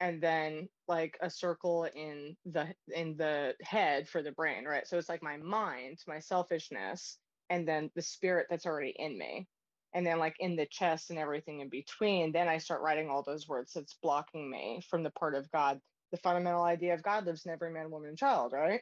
and 0.00 0.22
then 0.22 0.68
like 0.88 1.16
a 1.22 1.30
circle 1.30 1.88
in 1.94 2.36
the 2.44 2.66
in 2.94 3.16
the 3.16 3.54
head 3.62 4.08
for 4.08 4.22
the 4.22 4.32
brain, 4.32 4.64
right? 4.64 4.86
So 4.86 4.98
it's 4.98 5.08
like 5.08 5.22
my 5.22 5.38
mind, 5.38 5.98
my 6.06 6.18
selfishness, 6.20 7.18
and 7.50 7.66
then 7.66 7.90
the 7.94 8.02
spirit 8.02 8.46
that's 8.50 8.66
already 8.66 8.94
in 8.96 9.16
me. 9.18 9.48
And 9.94 10.06
then 10.06 10.18
like 10.18 10.36
in 10.40 10.56
the 10.56 10.66
chest 10.66 11.10
and 11.10 11.18
everything 11.18 11.60
in 11.60 11.70
between 11.70 12.32
then 12.32 12.48
i 12.48 12.58
start 12.58 12.82
writing 12.82 13.08
all 13.08 13.22
those 13.22 13.48
words 13.48 13.72
that's 13.72 13.96
blocking 14.02 14.50
me 14.50 14.82
from 14.90 15.02
the 15.02 15.10
part 15.10 15.34
of 15.34 15.50
god. 15.50 15.80
The 16.12 16.18
fundamental 16.18 16.62
idea 16.62 16.94
of 16.94 17.02
god 17.02 17.26
lives 17.26 17.46
in 17.46 17.52
every 17.52 17.72
man 17.72 17.90
woman 17.90 18.10
and 18.10 18.18
child 18.18 18.52
right? 18.52 18.80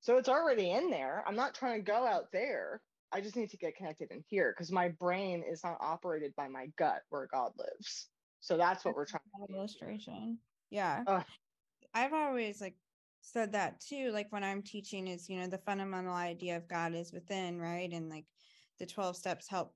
So 0.00 0.16
it's 0.16 0.28
already 0.28 0.70
in 0.70 0.90
there. 0.90 1.24
I'm 1.26 1.36
not 1.36 1.54
trying 1.54 1.80
to 1.80 1.90
go 1.90 2.06
out 2.06 2.32
there 2.32 2.80
i 3.12 3.20
just 3.20 3.36
need 3.36 3.50
to 3.50 3.56
get 3.56 3.76
connected 3.76 4.10
in 4.10 4.22
here 4.28 4.54
because 4.54 4.72
my 4.72 4.88
brain 4.88 5.42
is 5.48 5.62
not 5.64 5.78
operated 5.80 6.34
by 6.36 6.48
my 6.48 6.66
gut 6.76 7.02
where 7.10 7.28
god 7.32 7.52
lives. 7.58 8.08
So 8.40 8.56
that's 8.56 8.84
what 8.84 8.94
we're 8.94 9.06
trying 9.06 9.22
to 9.48 9.54
illustration. 9.54 10.38
Yeah. 10.70 11.02
Uh, 11.06 11.22
i've 11.94 12.12
always 12.12 12.60
like 12.60 12.76
said 13.20 13.52
that 13.52 13.80
too 13.80 14.10
like 14.12 14.30
when 14.30 14.44
i'm 14.44 14.62
teaching 14.62 15.08
is 15.08 15.28
you 15.28 15.40
know 15.40 15.46
the 15.46 15.58
fundamental 15.58 16.14
idea 16.14 16.56
of 16.56 16.68
god 16.68 16.94
is 16.94 17.12
within 17.12 17.58
right? 17.58 17.90
And 17.92 18.08
like 18.08 18.26
the 18.78 18.86
12 18.86 19.16
steps 19.16 19.48
help 19.48 19.74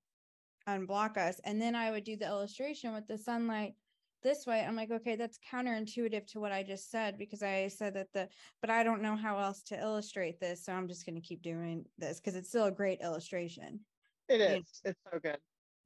unblock 0.69 1.17
us. 1.17 1.41
And 1.45 1.61
then 1.61 1.75
I 1.75 1.91
would 1.91 2.05
do 2.05 2.17
the 2.17 2.27
illustration 2.27 2.95
with 2.95 3.07
the 3.07 3.19
sunlight 3.19 3.75
this 4.23 4.47
way. 4.47 4.65
I'm 4.67 4.77
like, 4.77 4.91
okay, 4.91 5.17
that's 5.17 5.39
counterintuitive 5.51 6.27
to 6.29 6.41
what 6.41 6.53
I 6.53 6.63
just 6.63 6.91
said 6.91 7.19
because 7.19 7.43
I 7.43 7.69
said 7.69 7.95
that 7.95 8.13
the, 8.13 8.29
but 8.61 8.71
I 8.71 8.83
don't 8.83 9.03
know 9.03 9.17
how 9.17 9.39
else 9.39 9.63
to 9.65 9.81
illustrate 9.81 10.41
this. 10.41 10.65
So 10.65 10.73
I'm 10.73 10.89
just 10.89 11.07
going 11.07 11.15
to 11.17 11.27
keep 11.27 11.43
doing 11.43 11.85
this 11.99 12.21
because 12.21 12.37
it's 12.37 12.49
still 12.49 12.67
a 12.67 12.73
great 12.73 13.01
illustration. 13.01 13.81
It 14.29 14.41
is. 14.41 14.49
You 14.49 14.49
know? 14.49 14.61
It's 14.85 15.01
so 15.13 15.19
good. 15.19 15.39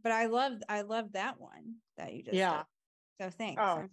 But 0.03 0.12
I 0.12 0.26
love, 0.26 0.55
I 0.68 0.82
love 0.82 1.12
that 1.12 1.41
one 1.41 1.76
that 1.97 2.12
you 2.12 2.22
just, 2.22 2.37
yeah. 2.37 2.62
Did. 3.18 3.24
So 3.24 3.37
thanks. 3.37 3.62
Oh. 3.64 3.84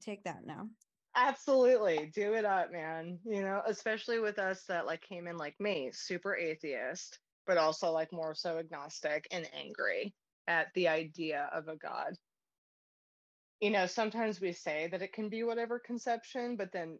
Take 0.00 0.24
that 0.24 0.44
now. 0.44 0.68
Absolutely. 1.14 2.10
Do 2.14 2.34
it 2.34 2.44
up, 2.44 2.72
man. 2.72 3.18
You 3.24 3.42
know, 3.42 3.62
especially 3.66 4.18
with 4.18 4.38
us 4.38 4.64
that 4.68 4.86
like 4.86 5.02
came 5.02 5.26
in 5.26 5.36
like 5.36 5.54
me, 5.60 5.90
super 5.92 6.36
atheist 6.36 7.18
but 7.46 7.58
also 7.58 7.90
like 7.90 8.12
more 8.12 8.34
so 8.34 8.58
agnostic 8.58 9.26
and 9.30 9.48
angry 9.54 10.14
at 10.46 10.68
the 10.74 10.88
idea 10.88 11.48
of 11.52 11.68
a 11.68 11.76
god. 11.76 12.14
You 13.62 13.70
know, 13.70 13.86
sometimes 13.86 14.42
we 14.42 14.52
say 14.52 14.88
that 14.92 15.02
it 15.02 15.14
can 15.14 15.30
be 15.30 15.44
whatever 15.44 15.80
conception, 15.80 16.56
but 16.56 16.72
then, 16.72 16.98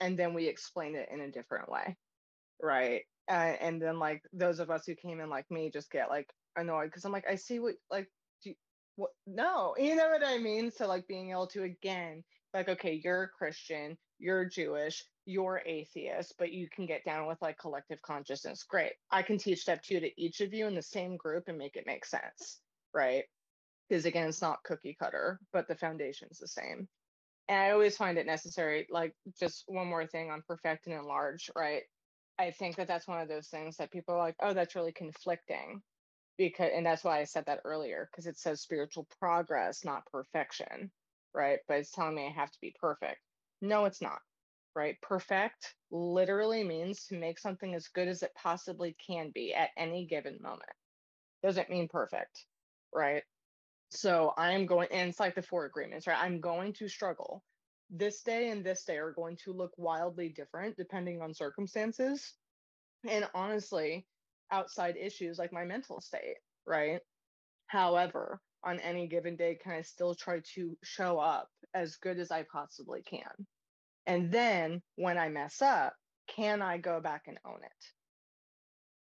and 0.00 0.18
then 0.18 0.34
we 0.34 0.48
explain 0.48 0.96
it 0.96 1.08
in 1.12 1.22
a 1.22 1.32
different 1.32 1.70
way. 1.70 1.96
Right. 2.60 3.04
Uh, 3.30 3.54
and 3.60 3.80
then, 3.80 4.00
like, 4.00 4.22
those 4.32 4.60
of 4.60 4.70
us 4.70 4.86
who 4.86 4.96
came 4.96 5.20
in 5.20 5.30
like 5.30 5.50
me 5.50 5.70
just 5.70 5.90
get 5.92 6.10
like 6.10 6.28
annoyed 6.56 6.86
because 6.86 7.04
I'm 7.04 7.12
like, 7.12 7.26
I 7.30 7.36
see 7.36 7.60
what, 7.60 7.76
like, 7.90 8.08
do 8.42 8.50
you, 8.50 8.56
what, 8.96 9.12
no, 9.28 9.76
you 9.78 9.96
know 9.96 10.10
what 10.10 10.26
I 10.26 10.38
mean? 10.38 10.72
So, 10.72 10.88
like, 10.88 11.06
being 11.08 11.30
able 11.30 11.48
to 11.48 11.62
again, 11.62 12.24
like, 12.54 12.68
okay, 12.68 13.00
you're 13.04 13.24
a 13.24 13.28
Christian, 13.28 13.96
you're 14.18 14.44
Jewish, 14.44 15.04
you're 15.26 15.62
atheist, 15.66 16.34
but 16.38 16.52
you 16.52 16.68
can 16.68 16.86
get 16.86 17.04
down 17.04 17.26
with 17.28 17.42
like 17.42 17.58
collective 17.58 18.02
consciousness. 18.02 18.64
Great. 18.64 18.94
I 19.12 19.22
can 19.22 19.38
teach 19.38 19.60
step 19.60 19.82
two 19.82 20.00
to 20.00 20.20
each 20.20 20.40
of 20.40 20.54
you 20.54 20.66
in 20.66 20.74
the 20.74 20.82
same 20.82 21.16
group 21.16 21.44
and 21.48 21.58
make 21.58 21.76
it 21.76 21.86
make 21.86 22.06
sense. 22.06 22.60
Right. 22.94 23.24
Because 23.88 24.04
again, 24.04 24.28
it's 24.28 24.42
not 24.42 24.62
cookie 24.64 24.96
cutter, 25.00 25.40
but 25.52 25.68
the 25.68 25.76
foundation's 25.76 26.38
the 26.38 26.48
same. 26.48 26.88
And 27.48 27.58
I 27.58 27.70
always 27.70 27.96
find 27.96 28.18
it 28.18 28.26
necessary, 28.26 28.86
like 28.90 29.14
just 29.38 29.64
one 29.68 29.86
more 29.86 30.06
thing 30.06 30.30
on 30.30 30.42
perfect 30.46 30.86
and 30.86 30.94
enlarge, 30.96 31.50
right? 31.56 31.82
I 32.38 32.50
think 32.50 32.76
that 32.76 32.88
that's 32.88 33.06
one 33.06 33.20
of 33.20 33.28
those 33.28 33.48
things 33.48 33.76
that 33.76 33.92
people 33.92 34.14
are 34.14 34.18
like, 34.18 34.36
oh, 34.40 34.52
that's 34.52 34.74
really 34.74 34.92
conflicting. 34.92 35.80
Because, 36.38 36.70
and 36.74 36.84
that's 36.84 37.04
why 37.04 37.20
I 37.20 37.24
said 37.24 37.44
that 37.46 37.60
earlier, 37.64 38.08
because 38.10 38.26
it 38.26 38.38
says 38.38 38.60
spiritual 38.60 39.06
progress, 39.20 39.84
not 39.84 40.04
perfection, 40.12 40.90
right? 41.34 41.60
But 41.68 41.78
it's 41.78 41.92
telling 41.92 42.16
me 42.16 42.26
I 42.26 42.38
have 42.38 42.50
to 42.50 42.58
be 42.60 42.74
perfect. 42.80 43.20
No, 43.62 43.86
it's 43.86 44.02
not 44.02 44.18
right? 44.76 45.00
Perfect 45.00 45.74
literally 45.90 46.62
means 46.62 47.06
to 47.06 47.18
make 47.18 47.38
something 47.38 47.74
as 47.74 47.88
good 47.88 48.06
as 48.06 48.22
it 48.22 48.30
possibly 48.40 48.94
can 49.04 49.30
be 49.34 49.54
at 49.54 49.70
any 49.76 50.04
given 50.04 50.38
moment. 50.40 50.70
Doesn't 51.42 51.70
mean 51.70 51.88
perfect, 51.88 52.44
right? 52.94 53.22
So 53.90 54.34
I'm 54.36 54.66
going, 54.66 54.88
and 54.92 55.10
it's 55.10 55.20
like 55.20 55.34
the 55.34 55.42
four 55.42 55.64
agreements, 55.66 56.06
right? 56.06 56.18
I'm 56.20 56.40
going 56.40 56.72
to 56.74 56.88
struggle. 56.88 57.44
This 57.90 58.22
day 58.22 58.50
and 58.50 58.64
this 58.64 58.84
day 58.84 58.98
are 58.98 59.12
going 59.12 59.36
to 59.44 59.52
look 59.52 59.72
wildly 59.78 60.30
different 60.30 60.76
depending 60.76 61.22
on 61.22 61.34
circumstances. 61.34 62.34
and 63.08 63.28
honestly, 63.34 64.06
outside 64.50 64.96
issues 64.96 65.38
like 65.38 65.52
my 65.52 65.64
mental 65.64 66.00
state, 66.00 66.38
right? 66.66 67.00
However, 67.68 68.40
on 68.64 68.80
any 68.80 69.08
given 69.08 69.36
day, 69.36 69.56
can 69.62 69.72
I 69.72 69.82
still 69.82 70.14
try 70.14 70.40
to 70.54 70.76
show 70.84 71.18
up 71.18 71.48
as 71.74 71.96
good 71.96 72.18
as 72.18 72.30
I 72.30 72.44
possibly 72.44 73.02
can? 73.02 73.46
And 74.06 74.32
then 74.32 74.82
when 74.96 75.18
I 75.18 75.28
mess 75.28 75.62
up, 75.62 75.94
can 76.28 76.62
I 76.62 76.78
go 76.78 77.00
back 77.00 77.24
and 77.28 77.38
own 77.46 77.60
it? 77.64 77.86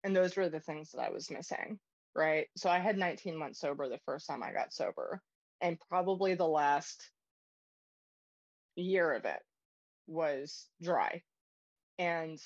And 0.04 0.14
those 0.16 0.36
were 0.36 0.48
the 0.48 0.60
things 0.60 0.92
that 0.92 1.00
I 1.02 1.10
was 1.10 1.30
missing, 1.30 1.78
right? 2.18 2.48
So 2.56 2.68
I 2.68 2.80
had 2.80 2.98
19 2.98 3.36
months 3.36 3.60
sober 3.60 3.88
the 3.88 4.00
first 4.04 4.26
time 4.26 4.42
I 4.42 4.52
got 4.52 4.72
sober, 4.72 5.22
and 5.60 5.78
probably 5.88 6.34
the 6.34 6.48
last 6.48 7.10
year 8.74 9.12
of 9.14 9.24
it 9.24 9.40
was 10.08 10.66
dry. 10.82 11.22
And 11.98 12.38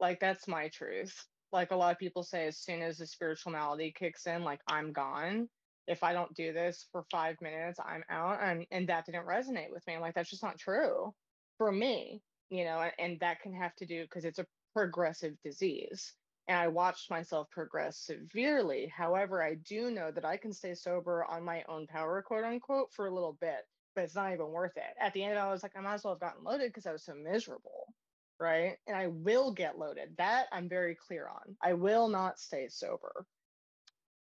like, 0.00 0.20
that's 0.20 0.48
my 0.48 0.68
truth. 0.68 1.14
Like 1.52 1.70
a 1.70 1.76
lot 1.76 1.92
of 1.92 1.98
people 1.98 2.22
say, 2.24 2.46
as 2.48 2.58
soon 2.58 2.82
as 2.82 2.98
the 2.98 3.06
spiritual 3.06 3.52
malady 3.52 3.94
kicks 3.96 4.26
in, 4.26 4.42
like, 4.42 4.60
I'm 4.66 4.92
gone. 4.92 5.48
If 5.86 6.02
I 6.02 6.12
don't 6.12 6.34
do 6.34 6.52
this 6.52 6.86
for 6.92 7.04
five 7.10 7.36
minutes, 7.40 7.80
I'm 7.84 8.04
out. 8.10 8.38
And, 8.42 8.66
and 8.70 8.88
that 8.88 9.06
didn't 9.06 9.26
resonate 9.26 9.72
with 9.72 9.84
me. 9.86 9.94
I'm 9.94 10.00
like, 10.00 10.14
that's 10.14 10.30
just 10.30 10.42
not 10.42 10.58
true 10.58 11.12
for 11.58 11.70
me, 11.70 12.22
you 12.50 12.64
know, 12.64 12.80
and, 12.80 12.92
and 12.98 13.20
that 13.20 13.40
can 13.42 13.52
have 13.54 13.74
to 13.76 13.86
do 13.86 14.02
because 14.02 14.24
it's 14.24 14.38
a 14.38 14.46
progressive 14.74 15.34
disease 15.44 16.12
and 16.50 16.58
I 16.58 16.66
watched 16.66 17.10
myself 17.10 17.48
progress 17.52 17.96
severely. 17.96 18.92
However, 18.92 19.40
I 19.40 19.54
do 19.54 19.88
know 19.88 20.10
that 20.10 20.24
I 20.24 20.36
can 20.36 20.52
stay 20.52 20.74
sober 20.74 21.24
on 21.24 21.44
my 21.44 21.62
own 21.68 21.86
power, 21.86 22.20
quote 22.22 22.42
unquote, 22.42 22.92
for 22.92 23.06
a 23.06 23.14
little 23.14 23.38
bit, 23.40 23.60
but 23.94 24.02
it's 24.02 24.16
not 24.16 24.32
even 24.32 24.48
worth 24.48 24.76
it. 24.76 24.96
At 25.00 25.12
the 25.12 25.22
end, 25.22 25.38
I 25.38 25.48
was 25.48 25.62
like, 25.62 25.76
I 25.76 25.80
might 25.80 25.94
as 25.94 26.04
well 26.04 26.14
have 26.14 26.20
gotten 26.20 26.42
loaded 26.42 26.70
because 26.70 26.86
I 26.86 26.92
was 26.92 27.04
so 27.04 27.14
miserable. 27.14 27.94
Right. 28.40 28.78
And 28.88 28.96
I 28.96 29.06
will 29.06 29.52
get 29.52 29.78
loaded. 29.78 30.16
That 30.18 30.46
I'm 30.50 30.68
very 30.68 30.96
clear 30.96 31.28
on. 31.28 31.56
I 31.62 31.74
will 31.74 32.08
not 32.08 32.40
stay 32.40 32.66
sober. 32.68 33.24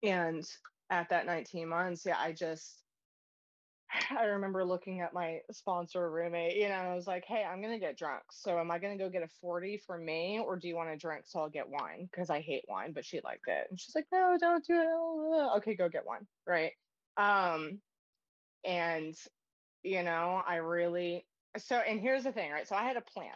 And 0.04 0.48
at 0.90 1.08
that 1.10 1.26
19 1.26 1.68
months, 1.68 2.04
yeah, 2.06 2.18
I 2.20 2.30
just, 2.30 2.81
I 4.18 4.24
remember 4.24 4.64
looking 4.64 5.00
at 5.00 5.12
my 5.12 5.40
sponsor 5.50 6.10
roommate, 6.10 6.56
you 6.56 6.68
know, 6.68 6.74
I 6.74 6.94
was 6.94 7.06
like, 7.06 7.24
hey, 7.26 7.44
I'm 7.44 7.60
going 7.60 7.74
to 7.74 7.84
get 7.84 7.98
drunk. 7.98 8.22
So 8.30 8.58
am 8.58 8.70
I 8.70 8.78
going 8.78 8.96
to 8.96 9.02
go 9.02 9.10
get 9.10 9.22
a 9.22 9.28
40 9.40 9.82
for 9.86 9.98
me 9.98 10.40
or 10.44 10.56
do 10.56 10.68
you 10.68 10.76
want 10.76 10.90
to 10.90 10.96
drink? 10.96 11.24
So 11.26 11.40
I'll 11.40 11.48
get 11.48 11.68
wine 11.68 12.08
because 12.10 12.30
I 12.30 12.40
hate 12.40 12.64
wine, 12.68 12.92
but 12.92 13.04
she 13.04 13.20
liked 13.24 13.48
it. 13.48 13.66
And 13.70 13.78
she's 13.78 13.94
like, 13.94 14.06
no, 14.12 14.36
don't 14.40 14.64
do 14.64 14.80
it. 14.80 15.56
Okay, 15.58 15.74
go 15.74 15.88
get 15.88 16.06
one. 16.06 16.26
Right. 16.46 16.72
Um, 17.16 17.80
and, 18.64 19.14
you 19.82 20.02
know, 20.02 20.42
I 20.46 20.56
really, 20.56 21.26
so, 21.58 21.76
and 21.76 22.00
here's 22.00 22.24
the 22.24 22.32
thing, 22.32 22.50
right? 22.50 22.66
So 22.66 22.76
I 22.76 22.84
had 22.84 22.96
a 22.96 23.02
plan. 23.02 23.34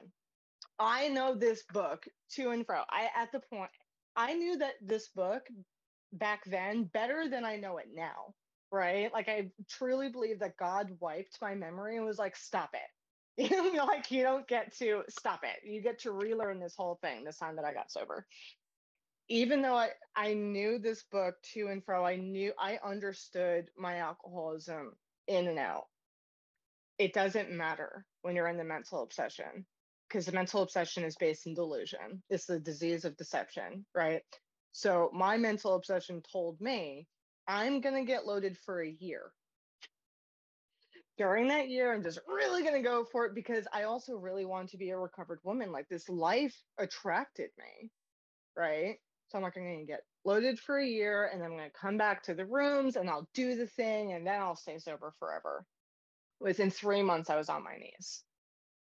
I 0.79 1.09
know 1.09 1.35
this 1.35 1.63
book 1.73 2.05
to 2.33 2.51
and 2.51 2.65
fro. 2.65 2.83
I, 2.91 3.09
at 3.17 3.33
the 3.33 3.41
point, 3.41 3.71
I 4.15 4.35
knew 4.35 4.59
that 4.59 4.75
this 4.83 5.09
book 5.09 5.43
back 6.13 6.45
then 6.47 6.85
better 6.85 7.29
than 7.29 7.45
I 7.45 7.57
know 7.57 7.79
it 7.79 7.89
now 7.95 8.35
right? 8.77 9.13
Like 9.13 9.29
I 9.29 9.51
truly 9.69 10.09
believe 10.09 10.41
that 10.41 10.57
God 10.57 10.91
wiped 11.01 11.39
my 11.41 11.55
memory 11.55 11.97
and 11.97 12.05
was 12.05 12.19
like, 12.19 12.37
stop 12.37 12.71
it. 12.75 13.51
You 13.51 13.73
know, 13.75 13.85
like 13.85 14.11
you 14.11 14.23
don't 14.23 14.49
get 14.49 14.77
to 14.79 15.03
stop 15.09 15.41
it. 15.43 15.69
You 15.69 15.83
get 15.83 16.01
to 16.01 16.13
relearn 16.13 16.61
this 16.61 16.75
whole 16.77 16.99
thing 17.03 17.25
this 17.25 17.39
time 17.39 17.57
that 17.57 17.65
I 17.65 17.75
got 17.75 17.91
sober. 17.91 18.27
Even 19.29 19.61
though 19.61 19.75
I, 19.75 19.91
I 20.15 20.35
knew 20.35 20.79
this 20.79 21.03
book 21.11 21.35
to 21.55 21.67
and 21.67 21.85
fro, 21.85 22.05
I 22.05 22.17
knew 22.17 22.53
I 22.59 22.79
understood 22.85 23.71
my 23.77 23.97
alcoholism 23.99 24.93
in 25.27 25.49
and 25.49 25.59
out. 25.59 25.87
It 26.99 27.13
doesn't 27.13 27.51
matter 27.51 28.07
when 28.23 28.37
you're 28.37 28.49
in 28.49 28.57
the 28.57 28.65
mental 28.65 29.03
obsession 29.03 29.67
because 30.09 30.27
the 30.27 30.33
mental 30.33 30.63
obsession 30.63 31.05
is 31.05 31.17
based 31.17 31.47
in 31.47 31.55
delusion. 31.55 32.23
It's 32.31 32.47
the 32.47 32.61
disease 32.61 33.05
of 33.05 33.17
deception, 33.17 33.85
right? 33.95 34.23
So 34.73 35.11
my 35.13 35.37
mental 35.37 35.75
obsession 35.75 36.23
told 36.33 36.61
me 36.61 37.07
I'm 37.49 37.81
going 37.81 37.95
to 37.95 38.05
get 38.05 38.27
loaded 38.27 38.57
for 38.59 38.83
a 38.83 38.97
year. 38.99 39.33
During 41.19 41.49
that 41.49 41.69
year, 41.69 41.95
I'm 41.95 42.03
just 42.03 42.19
really 42.29 42.63
going 42.63 42.75
to 42.75 42.83
go 42.83 43.05
for 43.05 43.25
it 43.25 43.35
because 43.35 43.67
I 43.73 43.85
also 43.85 44.17
really 44.17 44.45
want 44.45 44.71
to 44.71 44.77
be 44.77 44.91
a 44.91 44.99
recovered 44.99 45.41
woman. 45.45 45.73
Like 45.73 45.89
this 45.89 46.09
life 46.09 46.55
attracted 46.79 47.51
me, 47.59 47.91
right? 48.57 48.97
So 49.29 49.39
I'm 49.39 49.43
like, 49.45 49.57
I'm 49.57 49.65
going 49.65 49.81
to 49.81 49.87
get 49.87 50.03
loaded 50.25 50.59
for 50.59 50.79
a 50.79 50.87
year 50.87 51.31
and 51.33 51.43
I'm 51.43 51.51
going 51.51 51.71
to 51.71 51.79
come 51.81 51.97
back 51.97 52.23
to 52.25 52.35
the 52.35 52.45
rooms 52.45 52.97
and 52.97 53.09
I'll 53.09 53.29
do 53.35 53.57
the 53.57 53.67
thing 53.67 54.13
and 54.13 54.27
then 54.27 54.41
I'll 54.41 54.57
stay 54.57 54.79
sober 54.79 55.15
forever. 55.19 55.65
Within 56.39 56.71
three 56.71 57.03
months, 57.03 57.31
I 57.31 57.37
was 57.37 57.49
on 57.49 57.65
my 57.65 57.77
knees, 57.77 58.23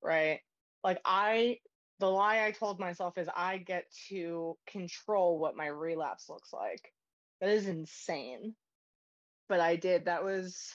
right? 0.03 0.41
Like 0.83 0.99
I, 1.05 1.59
the 1.99 2.07
lie 2.07 2.43
I 2.43 2.51
told 2.51 2.79
myself 2.79 3.17
is 3.17 3.29
I 3.33 3.57
get 3.57 3.85
to 4.09 4.57
control 4.67 5.39
what 5.39 5.55
my 5.55 5.67
relapse 5.67 6.27
looks 6.27 6.51
like 6.51 6.91
that 7.41 7.49
is 7.49 7.67
insane. 7.67 8.55
But 9.49 9.59
I 9.59 9.75
did. 9.75 10.05
That 10.05 10.23
was 10.23 10.73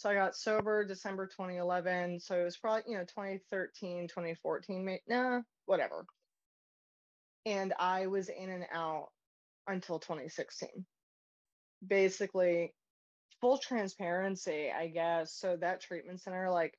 so 0.00 0.08
I 0.08 0.14
got 0.14 0.34
sober 0.34 0.82
December 0.82 1.26
2011. 1.26 2.20
So 2.20 2.40
it 2.40 2.44
was 2.44 2.56
probably, 2.56 2.84
you 2.86 2.96
know, 2.96 3.04
2013, 3.04 4.08
2014, 4.08 4.82
maybe, 4.82 5.02
nah, 5.06 5.42
whatever. 5.66 6.06
And 7.44 7.74
I 7.78 8.06
was 8.06 8.30
in 8.30 8.48
and 8.48 8.64
out 8.72 9.08
until 9.66 9.98
2016. 9.98 10.86
Basically, 11.86 12.72
full 13.42 13.58
transparency, 13.58 14.70
I 14.70 14.86
guess. 14.88 15.34
So 15.34 15.58
that 15.60 15.82
treatment 15.82 16.22
center, 16.22 16.50
like, 16.50 16.78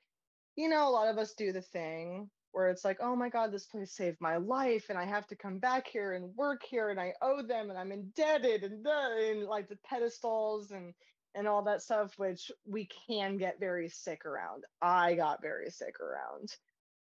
you 0.56 0.68
know, 0.68 0.88
a 0.88 0.90
lot 0.90 1.08
of 1.08 1.20
us 1.20 1.36
do 1.38 1.52
the 1.52 1.62
thing 1.62 2.28
where 2.52 2.70
it's 2.70 2.84
like, 2.84 2.98
oh 3.02 3.16
my 3.16 3.30
God, 3.30 3.52
this 3.52 3.66
place 3.66 3.92
saved 3.92 4.18
my 4.20 4.38
life 4.38 4.88
and 4.90 4.98
I 4.98 5.06
have 5.06 5.28
to 5.28 5.36
come 5.36 5.58
back 5.58 5.88
here 5.88 6.14
and 6.14 6.36
work 6.36 6.62
here 6.64 6.90
and 6.90 7.00
I 7.00 7.14
owe 7.22 7.42
them 7.42 7.70
and 7.70 7.80
I'm 7.80 7.92
indebted 7.92 8.64
and, 8.64 8.86
the, 8.86 9.30
and 9.32 9.44
like 9.46 9.70
the 9.70 9.78
pedestals 9.88 10.72
and 10.72 10.94
and 11.34 11.48
all 11.48 11.64
that 11.64 11.82
stuff, 11.82 12.14
which 12.18 12.52
we 12.66 12.90
can 13.08 13.38
get 13.38 13.60
very 13.60 13.88
sick 13.88 14.26
around. 14.26 14.66
I 14.82 15.16
got 15.16 15.42
very 15.42 15.70
sick 15.70 16.00
around. 16.02 16.54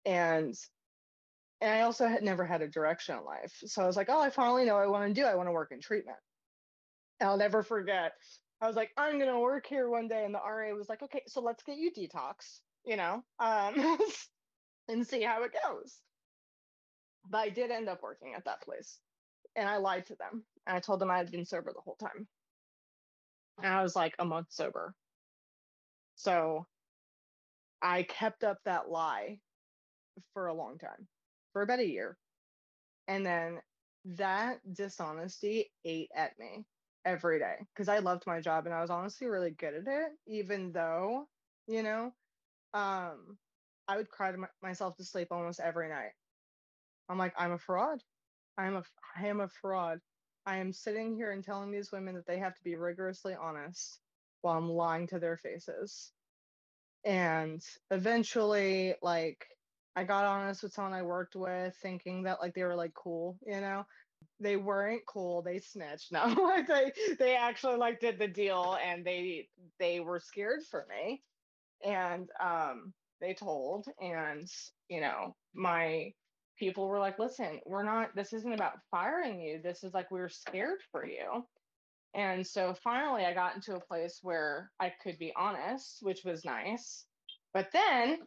And 0.04 0.54
and 1.60 1.70
I 1.70 1.82
also 1.82 2.06
had 2.06 2.22
never 2.22 2.44
had 2.44 2.62
a 2.62 2.68
direction 2.68 3.16
in 3.16 3.24
life. 3.24 3.52
So 3.64 3.82
I 3.82 3.86
was 3.86 3.96
like, 3.96 4.08
oh, 4.10 4.20
I 4.20 4.30
finally 4.30 4.64
know 4.64 4.76
I 4.76 4.86
want 4.86 5.08
to 5.08 5.20
do. 5.20 5.26
I 5.26 5.34
want 5.34 5.48
to 5.48 5.52
work 5.52 5.72
in 5.72 5.80
treatment. 5.80 6.18
And 7.20 7.30
I'll 7.30 7.38
never 7.38 7.62
forget. 7.62 8.12
I 8.60 8.66
was 8.66 8.76
like, 8.76 8.90
I'm 8.96 9.18
gonna 9.18 9.40
work 9.40 9.66
here 9.66 9.88
one 9.88 10.08
day. 10.08 10.24
And 10.24 10.34
the 10.34 10.38
RA 10.38 10.72
was 10.74 10.88
like, 10.88 11.02
okay, 11.02 11.22
so 11.26 11.40
let's 11.40 11.62
get 11.62 11.76
you 11.76 11.90
detox, 11.92 12.60
you 12.84 12.96
know. 12.96 13.22
Um 13.38 13.98
and 14.88 15.06
see 15.06 15.22
how 15.22 15.42
it 15.44 15.52
goes. 15.66 16.00
But 17.28 17.38
I 17.38 17.48
did 17.48 17.70
end 17.70 17.88
up 17.88 18.02
working 18.02 18.34
at 18.34 18.44
that 18.44 18.62
place. 18.62 18.98
And 19.56 19.68
I 19.68 19.78
lied 19.78 20.06
to 20.06 20.16
them. 20.16 20.44
And 20.66 20.76
I 20.76 20.80
told 20.80 21.00
them 21.00 21.10
I 21.10 21.18
had 21.18 21.30
been 21.30 21.44
sober 21.44 21.72
the 21.72 21.80
whole 21.80 21.96
time. 21.96 22.28
And 23.62 23.72
I 23.72 23.82
was 23.82 23.96
like 23.96 24.14
a 24.18 24.24
month 24.24 24.48
sober. 24.50 24.94
So 26.16 26.66
I 27.82 28.02
kept 28.02 28.44
up 28.44 28.58
that 28.64 28.88
lie 28.90 29.38
for 30.32 30.46
a 30.46 30.54
long 30.54 30.78
time, 30.78 31.08
for 31.52 31.62
about 31.62 31.80
a 31.80 31.88
year. 31.88 32.16
And 33.08 33.24
then 33.24 33.60
that 34.04 34.58
dishonesty 34.72 35.70
ate 35.84 36.10
at 36.14 36.38
me 36.38 36.64
every 37.04 37.38
day 37.38 37.56
because 37.74 37.88
I 37.88 37.98
loved 37.98 38.26
my 38.26 38.40
job 38.40 38.66
and 38.66 38.74
I 38.74 38.80
was 38.80 38.90
honestly 38.90 39.26
really 39.28 39.50
good 39.50 39.74
at 39.74 39.86
it, 39.86 40.12
even 40.26 40.72
though, 40.72 41.28
you 41.66 41.82
know, 41.82 42.12
um, 42.74 43.38
I 43.88 43.96
would 43.96 44.10
cry 44.10 44.32
to 44.32 44.38
my, 44.38 44.48
myself 44.62 44.96
to 44.96 45.04
sleep 45.04 45.28
almost 45.30 45.60
every 45.60 45.88
night. 45.88 46.12
I'm 47.08 47.18
like, 47.18 47.34
I'm 47.38 47.52
a 47.52 47.58
fraud. 47.58 48.02
I'm 48.58 48.76
a, 48.76 48.84
I 49.16 49.26
am 49.28 49.40
a 49.40 49.48
fraud. 49.48 50.00
I 50.46 50.58
am 50.58 50.72
sitting 50.72 51.14
here 51.14 51.32
and 51.32 51.44
telling 51.44 51.70
these 51.70 51.92
women 51.92 52.14
that 52.16 52.26
they 52.26 52.38
have 52.38 52.54
to 52.54 52.64
be 52.64 52.76
rigorously 52.76 53.34
honest 53.34 54.00
while 54.42 54.58
I'm 54.58 54.70
lying 54.70 55.08
to 55.08 55.18
their 55.18 55.36
faces. 55.36 56.12
And 57.04 57.62
eventually, 57.90 58.94
like, 59.02 59.46
I 59.96 60.04
got 60.04 60.24
honest 60.24 60.62
with 60.62 60.72
someone 60.74 60.94
I 60.94 61.02
worked 61.02 61.36
with, 61.36 61.76
thinking 61.76 62.24
that 62.24 62.40
like 62.40 62.54
they 62.54 62.64
were 62.64 62.76
like 62.76 62.94
cool, 62.94 63.38
you 63.46 63.60
know. 63.60 63.84
They 64.40 64.56
weren't 64.56 65.06
cool. 65.06 65.42
They 65.42 65.58
snitched. 65.60 66.12
No, 66.12 66.26
like 66.26 66.66
they 66.66 66.92
they 67.18 67.36
actually 67.36 67.76
like 67.76 68.00
did 68.00 68.18
the 68.18 68.28
deal, 68.28 68.78
and 68.82 69.04
they 69.06 69.48
they 69.78 70.00
were 70.00 70.20
scared 70.20 70.62
for 70.70 70.86
me. 70.88 71.22
And 71.84 72.30
um, 72.40 72.94
they 73.20 73.34
told 73.34 73.86
and 74.00 74.48
you 74.88 75.00
know 75.00 75.34
my 75.54 76.10
people 76.58 76.88
were 76.88 76.98
like 76.98 77.18
listen 77.18 77.60
we're 77.66 77.82
not 77.82 78.14
this 78.14 78.32
isn't 78.32 78.52
about 78.52 78.78
firing 78.90 79.40
you. 79.40 79.60
This 79.62 79.84
is 79.84 79.92
like 79.94 80.10
we 80.10 80.20
are 80.20 80.28
scared 80.28 80.78
for 80.90 81.06
you. 81.06 81.44
And 82.14 82.46
so 82.46 82.74
finally 82.82 83.24
i 83.24 83.34
got 83.34 83.54
into 83.56 83.74
a 83.74 83.80
place 83.80 84.20
where 84.22 84.70
i 84.80 84.92
could 85.02 85.18
be 85.18 85.32
honest 85.36 85.98
which 86.02 86.22
was 86.24 86.44
nice. 86.44 87.04
But 87.52 87.68
then 87.72 88.18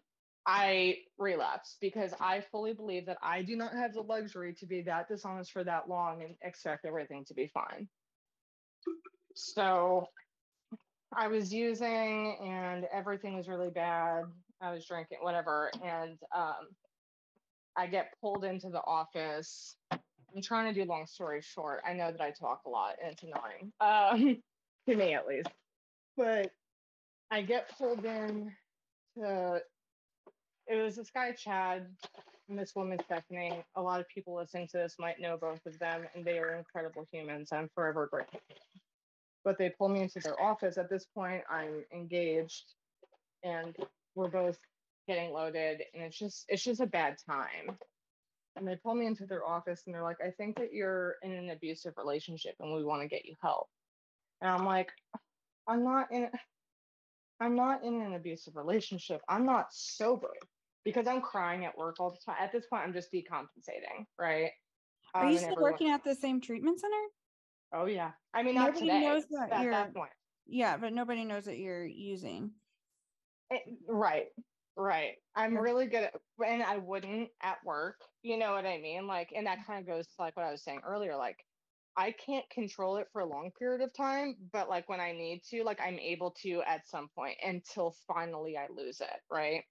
i 0.46 0.96
relapsed 1.18 1.78
because 1.82 2.14
i 2.22 2.42
fully 2.52 2.74
believe 2.74 3.06
that 3.06 3.18
i 3.22 3.42
do 3.42 3.56
not 3.58 3.74
have 3.74 3.94
the 3.94 4.02
luxury 4.02 4.54
to 4.54 4.66
be 4.66 4.82
that 4.84 5.08
dishonest 5.08 5.52
for 5.52 5.64
that 5.64 5.90
long 5.90 6.24
and 6.24 6.36
expect 6.42 6.86
everything 6.86 7.26
to 7.26 7.34
be 7.34 7.52
fine. 7.54 7.88
So 9.36 10.08
I 11.16 11.28
was 11.28 11.54
using 11.54 12.38
and 12.42 12.86
everything 12.94 13.36
was 13.36 13.48
really 13.48 13.72
bad. 13.72 14.24
I 14.62 14.72
was 14.72 14.86
drinking, 14.86 15.20
whatever. 15.22 15.72
And 15.84 16.18
um, 16.36 16.68
I 17.78 17.88
get 17.88 18.14
pulled 18.22 18.44
into 18.44 18.70
the 18.70 18.82
office 18.86 19.76
I'm 20.36 20.42
trying 20.42 20.74
to 20.74 20.80
do 20.80 20.88
long 20.88 21.06
story 21.08 21.42
short. 21.42 21.82
I 21.88 21.94
know 21.94 22.12
that 22.12 22.22
I 22.22 22.32
talk 22.32 22.62
a 22.66 22.70
lot 22.70 22.96
and 23.02 23.12
it's 23.14 23.24
annoying, 23.24 23.72
um, 23.82 24.42
to 24.88 24.96
me 24.96 25.14
at 25.14 25.28
least. 25.28 25.50
But 26.18 26.52
I 27.32 27.42
get 27.42 27.76
pulled 27.78 28.06
in 28.06 28.52
to, 29.18 29.62
it 30.68 30.82
was 30.82 30.96
this 30.96 31.10
guy, 31.12 31.32
Chad, 31.32 31.88
and 32.50 32.60
this 32.60 32.76
woman, 32.76 33.00
Stephanie. 33.06 33.64
A 33.76 33.82
lot 33.82 34.00
of 34.00 34.08
people 34.10 34.36
listening 34.36 34.68
to 34.70 34.78
this 34.78 34.96
might 35.00 35.20
know 35.20 35.38
both 35.38 35.66
of 35.66 35.78
them, 35.80 36.04
and 36.16 36.26
they 36.26 36.38
are 36.40 36.56
incredible 36.56 37.06
humans. 37.12 37.50
I'm 37.52 37.70
forever 37.74 38.08
grateful. 38.12 38.42
But 39.44 39.58
they 39.58 39.70
pull 39.70 39.90
me 39.90 40.02
into 40.02 40.20
their 40.20 40.40
office. 40.42 40.78
At 40.78 40.90
this 40.90 41.06
point, 41.06 41.44
I'm 41.50 41.86
engaged 41.94 42.74
and 43.44 43.76
we're 44.20 44.30
both 44.30 44.58
getting 45.08 45.32
loaded 45.32 45.82
and 45.94 46.04
it's 46.04 46.18
just 46.20 46.46
it's 46.50 46.64
just 46.64 46.82
a 46.82 46.86
bad 46.86 47.16
time. 47.26 47.78
And 48.56 48.68
they 48.68 48.76
pull 48.76 48.94
me 48.96 49.06
into 49.06 49.26
their 49.26 49.46
office 49.48 49.84
and 49.86 49.96
they're 49.96 50.04
like 50.04 50.18
i 50.26 50.30
think 50.32 50.58
that 50.58 50.74
you're 50.74 51.16
in 51.24 51.32
an 51.32 51.50
abusive 51.52 51.94
relationship 51.98 52.56
and 52.60 52.74
we 52.76 52.84
want 52.84 53.02
to 53.02 53.08
get 53.08 53.26
you 53.26 53.36
help. 53.42 53.68
And 54.42 54.52
i'm 54.52 54.66
like 54.66 54.90
i'm 55.68 55.84
not 55.84 56.12
in 56.12 56.30
i'm 57.40 57.56
not 57.56 57.84
in 57.86 58.02
an 58.02 58.16
abusive 58.16 58.56
relationship. 58.58 59.22
I'm 59.30 59.46
not 59.46 59.68
sober 59.72 60.34
because 60.84 61.08
i'm 61.08 61.22
crying 61.22 61.64
at 61.66 61.78
work 61.78 61.96
all 62.00 62.12
the 62.12 62.18
time 62.26 62.36
at 62.42 62.52
this 62.52 62.66
point 62.68 62.84
i'm 62.84 62.94
just 62.94 63.12
decompensating 63.14 64.06
right? 64.20 64.52
Are 65.14 65.26
Um, 65.26 65.32
you 65.32 65.38
still 65.38 65.52
everyone- 65.54 65.72
working 65.72 65.90
at 65.90 66.04
the 66.04 66.14
same 66.14 66.40
treatment 66.42 66.80
center? 66.82 67.04
Oh 67.74 67.86
yeah. 67.86 68.12
I 68.34 68.44
mean 68.44 68.56
not 68.56 68.68
Nobody 68.74 68.88
today 68.88 69.02
knows 69.02 69.26
that 69.30 69.52
at 69.52 69.62
you're- 69.62 69.74
that 69.74 69.94
point. 69.96 70.12
Yeah 70.48 70.76
but 70.78 70.92
nobody 70.94 71.24
knows 71.24 71.46
that 71.46 71.58
you're 71.60 71.86
using 71.86 72.52
Eh, 73.52 73.60
right 73.88 74.28
right. 74.76 75.18
I'm 75.36 75.58
really 75.58 75.88
good 75.88 76.04
at 76.04 76.22
and 76.46 76.64
i 76.64 76.78
wouldn't 76.78 77.32
at 77.42 77.64
work 77.66 78.00
you 78.22 78.38
know 78.38 78.54
what 78.54 78.66
i 78.66 78.78
mean? 78.80 79.08
Like 79.08 79.32
and 79.36 79.48
that 79.48 79.66
kind 79.66 79.80
of 79.82 79.88
goes 79.88 80.08
to 80.08 80.14
like 80.20 80.38
what 80.38 80.46
i 80.46 80.52
was 80.52 80.64
saying 80.64 80.82
earlier 80.86 81.16
like 81.18 81.46
i 81.98 82.12
can't 82.12 82.50
control 82.50 82.98
it 82.98 83.08
for 83.12 83.22
a 83.22 83.26
long 83.26 83.52
period 83.52 83.82
of 83.82 83.94
time 83.94 84.36
but 84.54 84.70
like 84.70 84.88
when 84.88 85.00
i 85.02 85.12
need 85.12 85.44
to 85.44 85.64
like 85.64 85.82
i'm 85.82 86.00
able 86.00 86.32
to 86.32 86.62
at 86.64 86.88
some 86.88 87.10
point 87.10 87.38
until 87.44 87.92
finally 88.08 88.56
i 88.58 88.68
lose 88.70 89.02
it 89.02 89.22
right? 89.30 89.66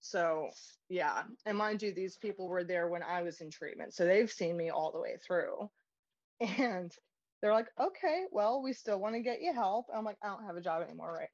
So 0.00 0.50
yeah 0.88 1.24
and 1.46 1.56
mind 1.58 1.82
you 1.82 1.92
these 1.94 2.16
people 2.18 2.48
were 2.48 2.64
there 2.64 2.88
when 2.88 3.02
i 3.02 3.22
was 3.22 3.40
in 3.40 3.50
treatment 3.50 3.94
so 3.94 4.04
they've 4.04 4.30
seen 4.30 4.56
me 4.56 4.70
all 4.70 4.92
the 4.92 5.00
way 5.00 5.16
through. 5.16 5.70
And 6.40 6.92
they're 7.40 7.52
like 7.54 7.68
okay 7.78 8.26
well 8.32 8.62
we 8.62 8.72
still 8.72 8.98
want 9.00 9.14
to 9.14 9.20
get 9.22 9.40
you 9.42 9.52
help. 9.54 9.86
I'm 9.94 10.04
like 10.04 10.18
i 10.22 10.28
don't 10.28 10.44
have 10.46 10.56
a 10.56 10.60
job 10.62 10.82
anymore 10.82 11.12
right 11.12 11.30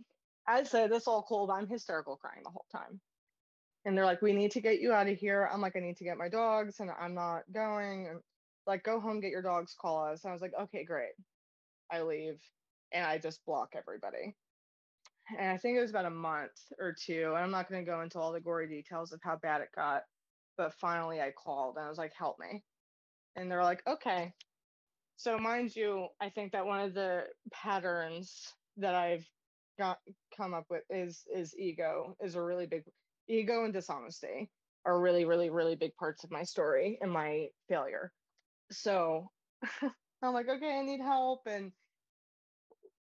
I 0.51 0.64
said, 0.64 0.90
that's 0.90 1.07
all 1.07 1.22
cold. 1.22 1.51
I'm 1.51 1.68
hysterical 1.68 2.16
crying 2.16 2.42
the 2.42 2.51
whole 2.51 2.66
time. 2.72 3.01
And 3.84 3.96
they're 3.96 4.05
like, 4.05 4.20
we 4.20 4.32
need 4.32 4.51
to 4.53 4.61
get 4.61 4.80
you 4.80 4.92
out 4.92 5.09
of 5.09 5.16
here. 5.16 5.48
I'm 5.51 5.61
like, 5.61 5.76
I 5.76 5.80
need 5.80 5.96
to 5.98 6.05
get 6.05 6.18
my 6.18 6.28
dogs 6.28 6.80
and 6.80 6.90
I'm 7.01 7.14
not 7.14 7.42
going. 7.53 8.09
And 8.09 8.20
like, 8.66 8.82
go 8.82 9.01
home, 9.01 9.20
get 9.20 9.30
your 9.30 9.42
dogs, 9.42 9.74
call 9.80 10.05
us. 10.05 10.24
And 10.24 10.30
I 10.30 10.32
was 10.34 10.42
like, 10.42 10.53
okay, 10.61 10.84
great. 10.84 11.12
I 11.90 12.03
leave 12.03 12.40
and 12.92 13.07
I 13.07 13.18
just 13.18 13.44
block 13.46 13.70
everybody. 13.76 14.34
And 15.38 15.48
I 15.48 15.57
think 15.57 15.76
it 15.76 15.80
was 15.80 15.90
about 15.90 16.05
a 16.05 16.11
month 16.11 16.51
or 16.78 16.94
two. 16.98 17.32
And 17.34 17.44
I'm 17.44 17.51
not 17.51 17.70
going 17.70 17.84
to 17.84 17.90
go 17.90 18.03
into 18.03 18.18
all 18.18 18.32
the 18.32 18.40
gory 18.40 18.68
details 18.68 19.12
of 19.12 19.20
how 19.22 19.36
bad 19.36 19.61
it 19.61 19.68
got. 19.74 20.03
But 20.59 20.74
finally, 20.74 21.20
I 21.20 21.30
called 21.30 21.76
and 21.76 21.86
I 21.86 21.88
was 21.88 21.98
like, 21.98 22.12
help 22.18 22.36
me. 22.38 22.62
And 23.36 23.51
they're 23.51 23.62
like, 23.62 23.82
okay. 23.86 24.34
So, 25.16 25.38
mind 25.38 25.74
you, 25.76 26.09
I 26.20 26.30
think 26.30 26.53
that 26.53 26.66
one 26.66 26.80
of 26.80 26.94
the 26.94 27.24
patterns 27.53 28.53
that 28.76 28.94
I've 28.94 29.26
got 29.81 29.99
come 30.37 30.53
up 30.53 30.66
with 30.68 30.83
is 30.91 31.24
is 31.35 31.57
ego 31.59 32.14
is 32.22 32.35
a 32.35 32.43
really 32.43 32.66
big 32.66 32.85
ego 33.28 33.64
and 33.64 33.72
dishonesty 33.72 34.51
are 34.85 35.01
really 35.01 35.24
really 35.24 35.49
really 35.49 35.74
big 35.74 35.95
parts 35.97 36.22
of 36.22 36.31
my 36.31 36.43
story 36.43 36.99
and 37.01 37.11
my 37.11 37.49
failure. 37.68 38.12
So 38.70 39.31
i'm 40.22 40.35
like 40.35 40.49
okay 40.51 40.78
i 40.78 40.83
need 40.83 41.01
help. 41.01 41.41
And 41.47 41.72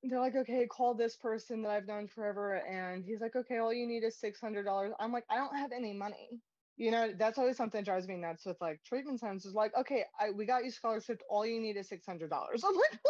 they're 0.03 0.21
like 0.21 0.37
okay 0.37 0.67
call 0.67 0.95
this 0.95 1.17
person 1.17 1.63
that 1.63 1.71
i've 1.71 1.87
known 1.87 2.09
forever. 2.09 2.57
And 2.57 3.03
he's 3.05 3.23
like 3.23 3.37
okay 3.37 3.57
all 3.57 3.73
you 3.73 3.87
need 3.87 4.05
is 4.05 4.19
$600 4.23 4.93
i'm 5.01 5.13
like 5.13 5.25
i 5.31 5.37
don't 5.37 5.57
have 5.57 5.73
any 5.73 5.95
money. 5.95 6.29
You 6.77 6.91
know 6.91 7.13
that's 7.19 7.39
always 7.39 7.57
something 7.57 7.81
that 7.81 7.87
drives 7.87 8.07
me 8.07 8.17
nuts 8.17 8.45
with 8.45 8.59
like 8.61 8.83
treatment 8.85 9.21
centers. 9.21 9.47
Is 9.47 9.55
like 9.55 9.73
okay 9.81 10.05
I, 10.21 10.31
we 10.31 10.45
got 10.45 10.65
you 10.65 10.71
scholarship 10.71 11.23
all 11.31 11.47
you 11.47 11.59
need 11.59 11.79
is 11.79 11.89
$600 11.89 11.99
i'm 12.11 12.77
like 12.77 13.01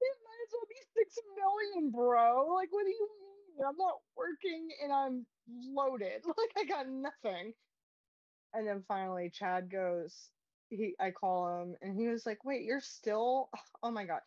it 0.00 0.16
might 0.26 0.42
as 0.46 0.52
well 0.52 0.68
be 0.68 0.82
six 0.98 1.16
million, 1.36 1.90
bro. 1.90 2.54
Like, 2.54 2.68
what 2.72 2.84
do 2.84 2.90
you 2.90 3.08
mean? 3.20 3.66
I'm 3.68 3.76
not 3.76 3.96
working 4.16 4.68
and 4.82 4.92
I'm 4.92 5.26
loaded. 5.74 6.22
Like, 6.26 6.52
I 6.56 6.64
got 6.64 6.88
nothing. 6.88 7.54
And 8.54 8.66
then 8.66 8.82
finally, 8.88 9.30
Chad 9.30 9.70
goes. 9.70 10.30
He, 10.70 10.94
I 11.00 11.12
call 11.12 11.62
him, 11.62 11.76
and 11.80 11.98
he 11.98 12.08
was 12.08 12.26
like, 12.26 12.44
"Wait, 12.44 12.64
you're 12.64 12.80
still? 12.80 13.48
Oh 13.82 13.90
my 13.90 14.04
god." 14.04 14.20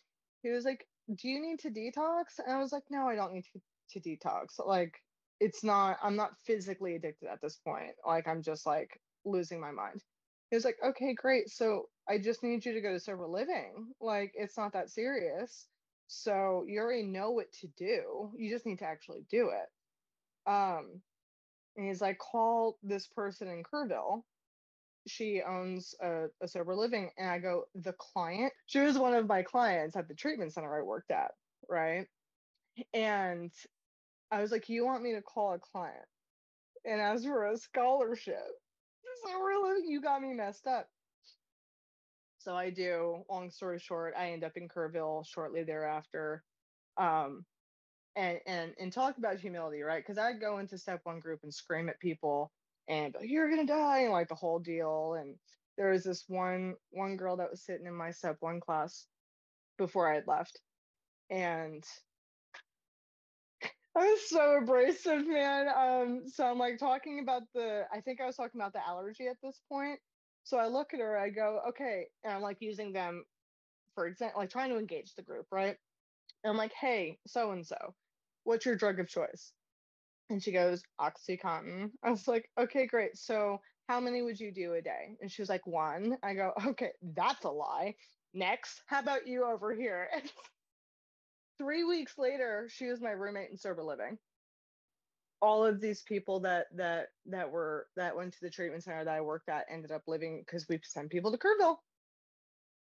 He 0.44 0.50
was 0.50 0.66
like, 0.66 0.88
"Do 1.14 1.28
you 1.30 1.40
need 1.40 1.60
to 1.60 1.70
detox?" 1.70 2.40
And 2.40 2.52
I 2.52 2.60
was 2.60 2.72
like, 2.72 2.84
"No, 2.90 3.08
I 3.08 3.16
don't 3.16 3.34
need 3.34 3.46
to, 3.54 3.62
to 4.00 4.10
detox. 4.10 4.60
Like, 4.66 4.96
it's 5.40 5.64
not. 5.64 5.98
I'm 6.02 6.16
not 6.16 6.38
physically 6.46 6.96
addicted 6.96 7.28
at 7.30 7.42
this 7.42 7.58
point. 7.58 7.92
Like, 8.06 8.28
I'm 8.28 8.42
just 8.42 8.66
like 8.66 9.00
losing 9.26 9.60
my 9.60 9.72
mind." 9.72 10.04
He 10.50 10.56
was 10.56 10.66
like, 10.66 10.78
okay, 10.84 11.14
great. 11.14 11.50
So 11.50 11.90
I 12.10 12.18
just 12.18 12.44
need 12.44 12.66
you 12.66 12.74
to 12.74 12.82
go 12.82 12.92
to 12.92 13.00
sober 13.00 13.26
living. 13.26 13.94
Like, 14.02 14.34
it's 14.36 14.58
not 14.58 14.74
that 14.74 14.90
serious. 14.90 15.68
So 16.14 16.66
you 16.68 16.82
already 16.82 17.04
know 17.04 17.32
what 17.32 17.54
to 17.62 17.68
do. 17.78 18.32
You 18.36 18.50
just 18.52 18.66
need 18.66 18.80
to 18.80 18.86
actually 18.86 19.24
do 19.30 19.50
it. 19.52 20.52
Um, 20.52 21.02
and 21.78 21.88
he's 21.88 22.02
like, 22.02 22.18
call 22.18 22.78
this 22.84 23.08
person 23.08 23.48
in 23.48 23.64
Kerrville. 23.64 24.24
She 25.08 25.42
owns 25.42 25.96
a, 26.02 26.26
a 26.42 26.50
sober 26.50 26.76
living. 26.76 27.12
And 27.18 27.30
I 27.30 27.40
go, 27.40 27.64
the 27.76 27.94
client? 27.94 28.52
She 28.66 28.80
was 28.80 28.98
one 28.98 29.14
of 29.14 29.26
my 29.26 29.42
clients 29.42 29.96
at 29.96 30.10
the 30.10 30.14
treatment 30.14 30.52
center 30.52 30.78
I 30.78 30.84
worked 30.84 31.12
at. 31.12 31.32
Right. 31.70 32.08
And 32.94 33.54
I 34.32 34.42
was 34.42 34.52
like, 34.52 34.68
you 34.68 34.86
want 34.86 35.04
me 35.04 35.14
to 35.14 35.22
call 35.22 35.54
a 35.54 35.60
client 35.60 36.06
and 36.84 37.00
ask 37.00 37.24
for 37.24 37.46
a 37.46 37.58
scholarship? 37.58 38.36
So 39.24 39.40
really, 39.40 39.88
you 39.88 40.02
got 40.02 40.22
me 40.22 40.34
messed 40.34 40.66
up. 40.68 40.90
So 42.44 42.56
I 42.56 42.72
do. 42.72 43.24
Long 43.30 43.52
story 43.52 43.80
short, 43.80 44.16
I 44.18 44.32
end 44.32 44.44
up 44.44 44.58
in 44.58 44.68
Kerrville 44.70 45.26
shortly 45.28 45.64
thereafter, 45.64 46.44
um, 46.98 47.46
and 48.16 48.40
and 48.48 48.76
and 48.80 48.94
talk 48.94 49.18
about 49.18 49.40
humility, 49.40 49.82
right? 49.82 50.04
Because 50.06 50.18
I'd 50.18 50.42
go 50.42 50.60
into 50.60 50.78
step 50.78 51.02
one 51.04 51.20
group 51.20 51.42
and 51.44 51.54
scream 51.54 51.90
at 51.90 52.00
people 52.00 52.52
and 52.88 53.14
like, 53.16 53.30
you're 53.30 53.50
gonna 53.50 53.66
die, 53.68 54.00
and 54.02 54.12
like 54.12 54.30
the 54.30 54.36
whole 54.36 54.60
deal. 54.60 55.16
And 55.16 55.38
there 55.78 55.92
was 55.92 56.04
this 56.04 56.26
one 56.28 56.76
one 56.92 57.18
girl 57.18 57.38
that 57.38 57.52
was 57.52 57.66
sitting 57.66 57.88
in 57.88 57.96
my 57.96 58.12
step 58.12 58.38
one 58.42 58.60
class 58.60 59.08
before 59.78 60.12
I 60.12 60.16
had 60.16 60.28
left, 60.28 60.60
and 61.30 61.84
I 63.98 64.00
was 64.12 64.30
so 64.30 64.58
abrasive, 64.58 65.28
man. 65.28 65.68
Um, 65.68 66.24
so 66.28 66.46
I'm 66.46 66.58
like 66.58 66.80
talking 66.80 67.20
about 67.20 67.44
the, 67.54 67.86
I 67.94 68.02
think 68.02 68.22
I 68.22 68.26
was 68.26 68.36
talking 68.36 68.60
about 68.60 68.74
the 68.74 68.86
allergy 68.86 69.28
at 69.28 69.38
this 69.44 69.62
point. 69.70 70.00
So 70.44 70.58
I 70.58 70.68
look 70.68 70.94
at 70.94 71.00
her, 71.00 71.18
I 71.18 71.30
go, 71.30 71.62
okay, 71.70 72.08
and 72.24 72.34
I'm 72.34 72.42
like 72.42 72.58
using 72.62 72.94
them 72.94 73.26
for 73.96 74.08
example, 74.08 74.42
like 74.42 74.50
trying 74.50 74.70
to 74.72 74.80
engage 74.80 75.14
the 75.16 75.24
group, 75.24 75.48
right? 75.52 75.78
And 76.44 76.52
I'm 76.52 76.58
like, 76.58 76.74
hey, 76.74 77.20
so 77.28 77.52
and 77.52 77.66
so, 77.66 77.96
what's 78.44 78.66
your 78.66 78.76
drug 78.76 79.00
of 79.00 79.08
choice? 79.08 79.54
And 80.30 80.42
she 80.44 80.52
goes, 80.52 80.84
Oxycontin. 81.00 81.92
I 82.04 82.12
was 82.12 82.28
like, 82.28 82.50
okay, 82.60 82.88
great. 82.88 83.18
So 83.18 83.60
how 83.90 84.00
many 84.00 84.22
would 84.22 84.40
you 84.40 84.54
do 84.54 84.74
a 84.74 84.82
day? 84.82 85.18
And 85.22 85.32
she 85.32 85.42
was 85.42 85.50
like, 85.50 85.68
one. 85.68 86.18
I 86.24 86.34
go, 86.34 86.54
okay, 86.68 86.92
that's 87.02 87.46
a 87.46 87.50
lie. 87.50 87.96
Next, 88.34 88.82
how 88.88 89.00
about 89.02 89.28
you 89.28 89.46
over 89.46 89.76
here? 89.76 90.10
And 90.14 90.32
three 91.60 91.84
weeks 91.84 92.18
later, 92.18 92.68
she 92.72 92.88
was 92.88 93.02
my 93.02 93.12
roommate 93.12 93.52
in 93.52 93.58
sober 93.58 93.84
living. 93.84 94.18
All 95.42 95.66
of 95.66 95.82
these 95.82 96.04
people 96.04 96.42
that 96.42 96.68
that 96.76 97.10
that 97.28 97.52
were 97.52 97.88
that 97.96 98.16
went 98.16 98.34
to 98.34 98.42
the 98.42 98.50
treatment 98.50 98.84
center 98.84 99.06
that 99.06 99.16
I 99.16 99.22
worked 99.22 99.50
at 99.50 99.66
ended 99.70 99.92
up 99.92 100.04
living 100.08 100.44
because 100.46 100.68
we 100.70 100.80
sent 100.84 101.10
people 101.12 101.32
to 101.32 101.38
Kerrville. 101.38 101.78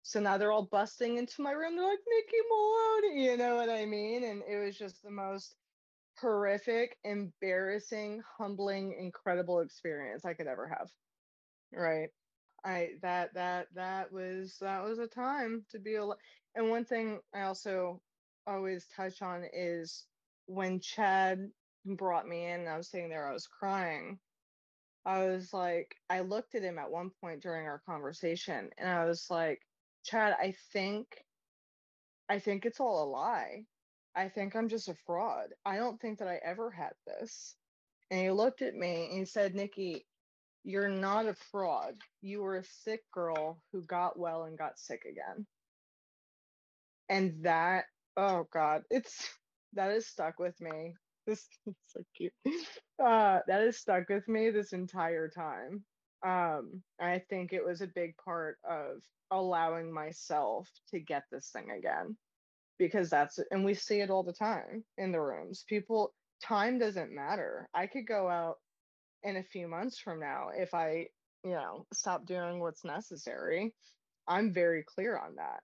So 0.02 0.20
now 0.20 0.38
they're 0.38 0.52
all 0.52 0.68
busting 0.70 1.18
into 1.18 1.42
my 1.42 1.52
room. 1.52 1.76
They're 1.76 1.88
like, 1.88 1.98
Nikki 2.09 2.38
Maloney, 2.48 3.24
you 3.26 3.36
know 3.36 3.56
what 3.56 3.68
I 3.70 3.84
mean? 3.84 4.24
And 4.24 4.42
it 4.48 4.59
was 4.64 4.78
just 4.78 5.02
the 5.02 5.11
most 5.11 5.54
horrific, 6.20 6.96
embarrassing, 7.04 8.22
humbling, 8.38 8.94
incredible 8.98 9.61
experience 9.61 10.24
I 10.24 10.34
could 10.34 10.46
ever 10.46 10.68
have. 10.68 10.90
Right. 11.72 12.11
I 12.64 12.90
that 13.02 13.34
that 13.34 13.68
that 13.74 14.12
was 14.12 14.56
that 14.61 14.82
was 14.84 14.98
a 14.98 15.06
time 15.06 15.64
to 15.70 15.78
be 15.78 15.96
alive. 15.96 16.18
And 16.54 16.70
one 16.70 16.84
thing 16.84 17.20
I 17.34 17.42
also 17.42 18.02
always 18.46 18.86
touch 18.96 19.22
on 19.22 19.44
is 19.52 20.06
when 20.46 20.80
Chad 20.80 21.50
brought 21.97 22.28
me 22.28 22.47
in, 22.47 22.61
and 22.61 22.68
I 22.68 22.76
was 22.76 22.91
sitting 22.91 23.09
there, 23.09 23.28
I 23.28 23.32
was 23.32 23.47
crying. 23.47 24.18
I 25.05 25.26
was 25.26 25.53
like, 25.53 25.95
I 26.11 26.20
looked 26.20 26.55
at 26.55 26.62
him 26.62 26.78
at 26.78 26.91
one 26.91 27.11
point 27.20 27.43
during 27.43 27.66
our 27.66 27.80
conversation, 27.86 28.70
and 28.78 28.89
I 28.89 29.05
was 29.07 29.26
like, 29.30 29.61
Chad, 30.05 30.34
I 30.39 30.55
think, 30.72 31.07
I 32.28 32.39
think 32.39 32.66
it's 32.66 32.80
all 32.80 33.05
a 33.05 33.09
lie. 33.11 33.64
I 34.14 34.28
think 34.28 34.57
I'm 34.57 34.68
just 34.68 34.89
a 34.89 34.97
fraud. 35.07 35.49
I 35.64 35.76
don't 35.76 36.01
think 36.01 36.18
that 36.18 36.28
I 36.28 36.41
ever 36.45 36.70
had 36.70 36.93
this. 37.07 37.55
And 38.11 38.20
he 38.20 38.30
looked 38.30 38.62
at 38.62 38.74
me 38.74 39.09
and 39.11 39.18
he 39.20 39.24
said, 39.24 39.55
Nikki, 39.55 40.07
you're 40.64 40.89
not 40.89 41.26
a 41.26 41.34
fraud. 41.53 41.95
You 42.20 42.43
were 42.43 42.57
a 42.57 42.64
sick 42.64 43.03
girl 43.12 43.62
who 43.72 43.82
got 43.82 44.18
well 44.18 44.45
and 44.45 44.59
got 44.59 44.78
sick 44.78 45.03
again. 45.05 45.47
And 47.09 47.45
that, 47.45 47.84
oh 48.16 48.47
God, 48.53 48.82
it's 48.91 49.28
that 49.74 49.93
is 49.93 50.07
stuck 50.07 50.39
with 50.39 50.61
me. 50.61 50.95
This 51.29 51.47
is 51.66 51.74
so 51.87 52.01
cute. 52.16 52.33
Uh, 52.99 53.41
that 53.47 53.62
is 53.62 53.76
stuck 53.76 54.09
with 54.09 54.26
me 54.26 54.51
this 54.51 54.72
entire 54.72 55.29
time. 55.29 55.85
Um, 56.26 56.83
I 56.99 57.22
think 57.31 57.53
it 57.53 57.64
was 57.64 57.83
a 57.83 57.87
big 57.87 58.16
part 58.16 58.59
of 58.68 59.03
allowing 59.31 59.93
myself 59.93 60.68
to 60.91 60.99
get 60.99 61.24
this 61.31 61.51
thing 61.51 61.70
again 61.70 62.16
because 62.79 63.11
that's 63.11 63.39
and 63.51 63.64
we 63.64 63.74
see 63.74 64.01
it 64.01 64.11
all 64.11 64.22
the 64.22 64.33
time 64.33 64.83
in 64.97 65.12
the 65.12 65.20
rooms. 65.20 65.64
People 65.68 66.12
time 66.43 66.79
doesn't 66.79 67.14
matter. 67.14 67.68
I 67.74 67.87
could 67.87 68.07
go 68.07 68.29
out 68.29 68.57
in 69.22 69.37
a 69.37 69.43
few 69.43 69.68
months 69.68 69.99
from 69.99 70.20
now 70.20 70.49
if 70.57 70.74
I, 70.74 71.09
you 71.45 71.53
know, 71.53 71.87
stop 71.93 72.24
doing 72.26 72.59
what's 72.59 72.85
necessary. 72.85 73.74
I'm 74.26 74.53
very 74.53 74.83
clear 74.83 75.18
on 75.18 75.37
that. 75.37 75.61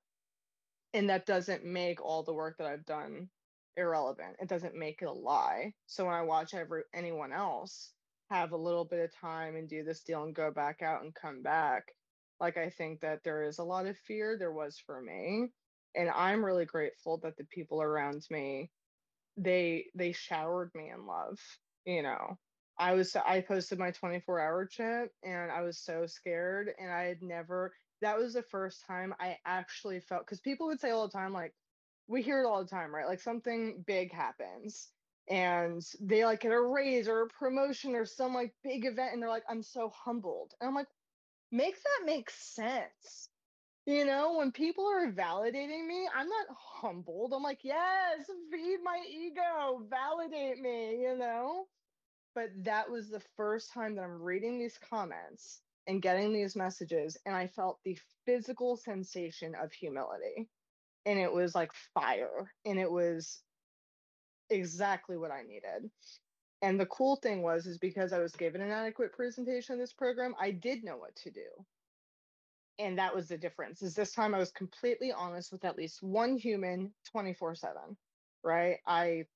And 0.93 1.11
that 1.11 1.27
doesn't 1.27 1.65
make 1.65 2.05
all 2.05 2.23
the 2.23 2.35
work 2.35 2.59
that 2.59 2.67
I've 2.67 2.85
done 2.85 3.29
irrelevant. 3.77 4.37
It 4.41 4.49
doesn't 4.49 4.77
make 4.77 5.03
it 5.03 5.07
a 5.07 5.13
lie. 5.13 5.75
So 5.87 6.07
when 6.07 6.15
I 6.15 6.23
watch 6.23 6.55
every 6.55 6.83
anyone 6.95 7.33
else 7.33 7.93
have 8.31 8.53
a 8.53 8.57
little 8.57 8.85
bit 8.85 9.01
of 9.01 9.15
time 9.21 9.57
and 9.57 9.69
do 9.69 9.85
this 9.85 10.03
deal 10.03 10.25
and 10.25 10.35
go 10.35 10.51
back 10.51 10.83
out 10.83 11.03
and 11.03 11.15
come 11.15 11.43
back, 11.43 11.85
like 12.41 12.57
I 12.57 12.71
think 12.71 13.01
that 13.01 13.23
there 13.25 13.45
is 13.45 13.59
a 13.59 13.65
lot 13.65 13.87
of 13.87 13.99
fear 13.99 14.37
there 14.39 14.53
was 14.53 14.79
for 14.87 15.01
me. 15.01 15.49
And 15.97 16.11
I'm 16.11 16.45
really 16.45 16.65
grateful 16.65 17.19
that 17.23 17.37
the 17.37 17.45
people 17.45 17.83
around 17.83 18.25
me 18.31 18.71
they 19.37 19.87
they 19.95 20.13
showered 20.13 20.71
me 20.75 20.91
in 20.91 21.07
love, 21.07 21.39
you 21.85 22.03
know. 22.03 22.39
I 22.79 22.95
was 22.95 23.15
I 23.17 23.41
posted 23.41 23.79
my 23.79 23.93
24 23.93 24.41
hour 24.41 24.67
chip 24.67 25.11
and 25.23 25.51
I 25.53 25.63
was 25.63 25.79
so 25.79 26.07
scared 26.07 26.71
and 26.79 26.91
I 26.93 27.05
had 27.05 27.23
never 27.23 27.73
that 28.03 28.19
was 28.19 28.35
the 28.35 28.43
first 28.43 28.85
time 28.87 29.15
I 29.21 29.39
actually 29.47 30.01
felt 30.01 30.27
because 30.27 30.41
people 30.41 30.67
would 30.67 30.81
say 30.81 30.91
all 30.91 31.07
the 31.07 31.13
time 31.13 31.33
like 31.33 31.55
we 32.09 32.23
hear 32.23 32.43
it 32.43 32.47
all 32.47 32.63
the 32.63 32.71
time 32.71 32.95
right? 32.95 33.07
Like 33.07 33.21
something 33.21 33.83
big 33.87 34.13
happens 34.13 34.91
and 35.29 35.83
they 36.01 36.25
like 36.25 36.41
get 36.41 36.53
a 36.53 36.61
raise 36.61 37.09
or 37.09 37.23
a 37.23 37.29
promotion 37.29 37.95
or 37.95 38.05
some 38.07 38.35
like 38.35 38.55
big 38.63 38.85
event 38.85 39.13
and 39.15 39.23
they're 39.23 39.31
like 39.31 39.45
I'm 39.49 39.63
so 39.63 39.91
humbled. 39.91 40.53
And 40.61 40.69
I'm 40.69 40.75
like 40.75 40.89
make 41.53 41.77
that 41.77 42.07
make 42.07 42.31
sense. 42.31 43.29
You 43.87 44.05
know 44.07 44.37
when 44.39 44.53
people 44.53 44.87
are 44.87 45.13
validating 45.13 45.87
me 45.87 46.09
I'm 46.15 46.29
not 46.29 46.47
humbled. 46.57 47.33
I'm 47.35 47.43
like 47.43 47.61
yes 47.65 48.27
feed 48.53 48.79
my 48.83 49.03
ego 49.09 49.87
validate 49.91 50.59
me 50.61 51.03
you 51.03 51.17
know? 51.17 51.67
But 52.35 52.51
that 52.65 52.91
was 52.91 53.11
the 53.11 53.23
first 53.37 53.73
time 53.73 53.97
that 53.97 54.03
I'm 54.05 54.23
reading 54.23 54.59
these 54.59 54.79
comments 54.79 55.63
and 55.87 56.03
getting 56.03 56.33
these 56.33 56.57
messages, 56.57 57.17
and 57.27 57.35
I 57.35 57.47
felt 57.49 57.81
the 57.85 57.99
physical 58.27 58.77
sensation 58.77 59.55
of 59.55 59.73
humility. 59.73 60.49
And 61.07 61.19
it 61.19 61.33
was 61.33 61.55
like 61.55 61.73
fire, 61.93 62.53
and 62.65 62.79
it 62.79 62.91
was 62.91 63.43
exactly 64.51 65.17
what 65.17 65.31
I 65.31 65.43
needed. 65.43 65.91
And 66.63 66.81
the 66.81 66.87
cool 66.87 67.17
thing 67.17 67.43
was, 67.43 67.67
is 67.67 67.79
because 67.79 68.13
I 68.13 68.21
was 68.21 68.33
given 68.33 68.63
an 68.63 68.71
adequate 68.71 69.13
presentation 69.13 69.75
of 69.75 69.81
this 69.81 69.93
program, 69.93 70.35
I 70.41 70.51
did 70.51 70.83
know 70.83 70.97
what 70.97 71.15
to 71.17 71.31
do. 71.31 71.47
And 72.79 72.99
that 72.99 73.15
was 73.15 73.29
the 73.29 73.37
difference. 73.37 73.83
Is 73.83 73.95
this 73.95 74.13
time 74.13 74.35
I 74.35 74.39
was 74.39 74.51
completely 74.51 75.13
honest 75.13 75.53
with 75.53 75.65
at 75.65 75.77
least 75.77 76.03
one 76.03 76.37
human 76.37 76.93
24 77.13 77.55
7, 77.55 77.75
right? 78.43 78.79
I 78.87 79.27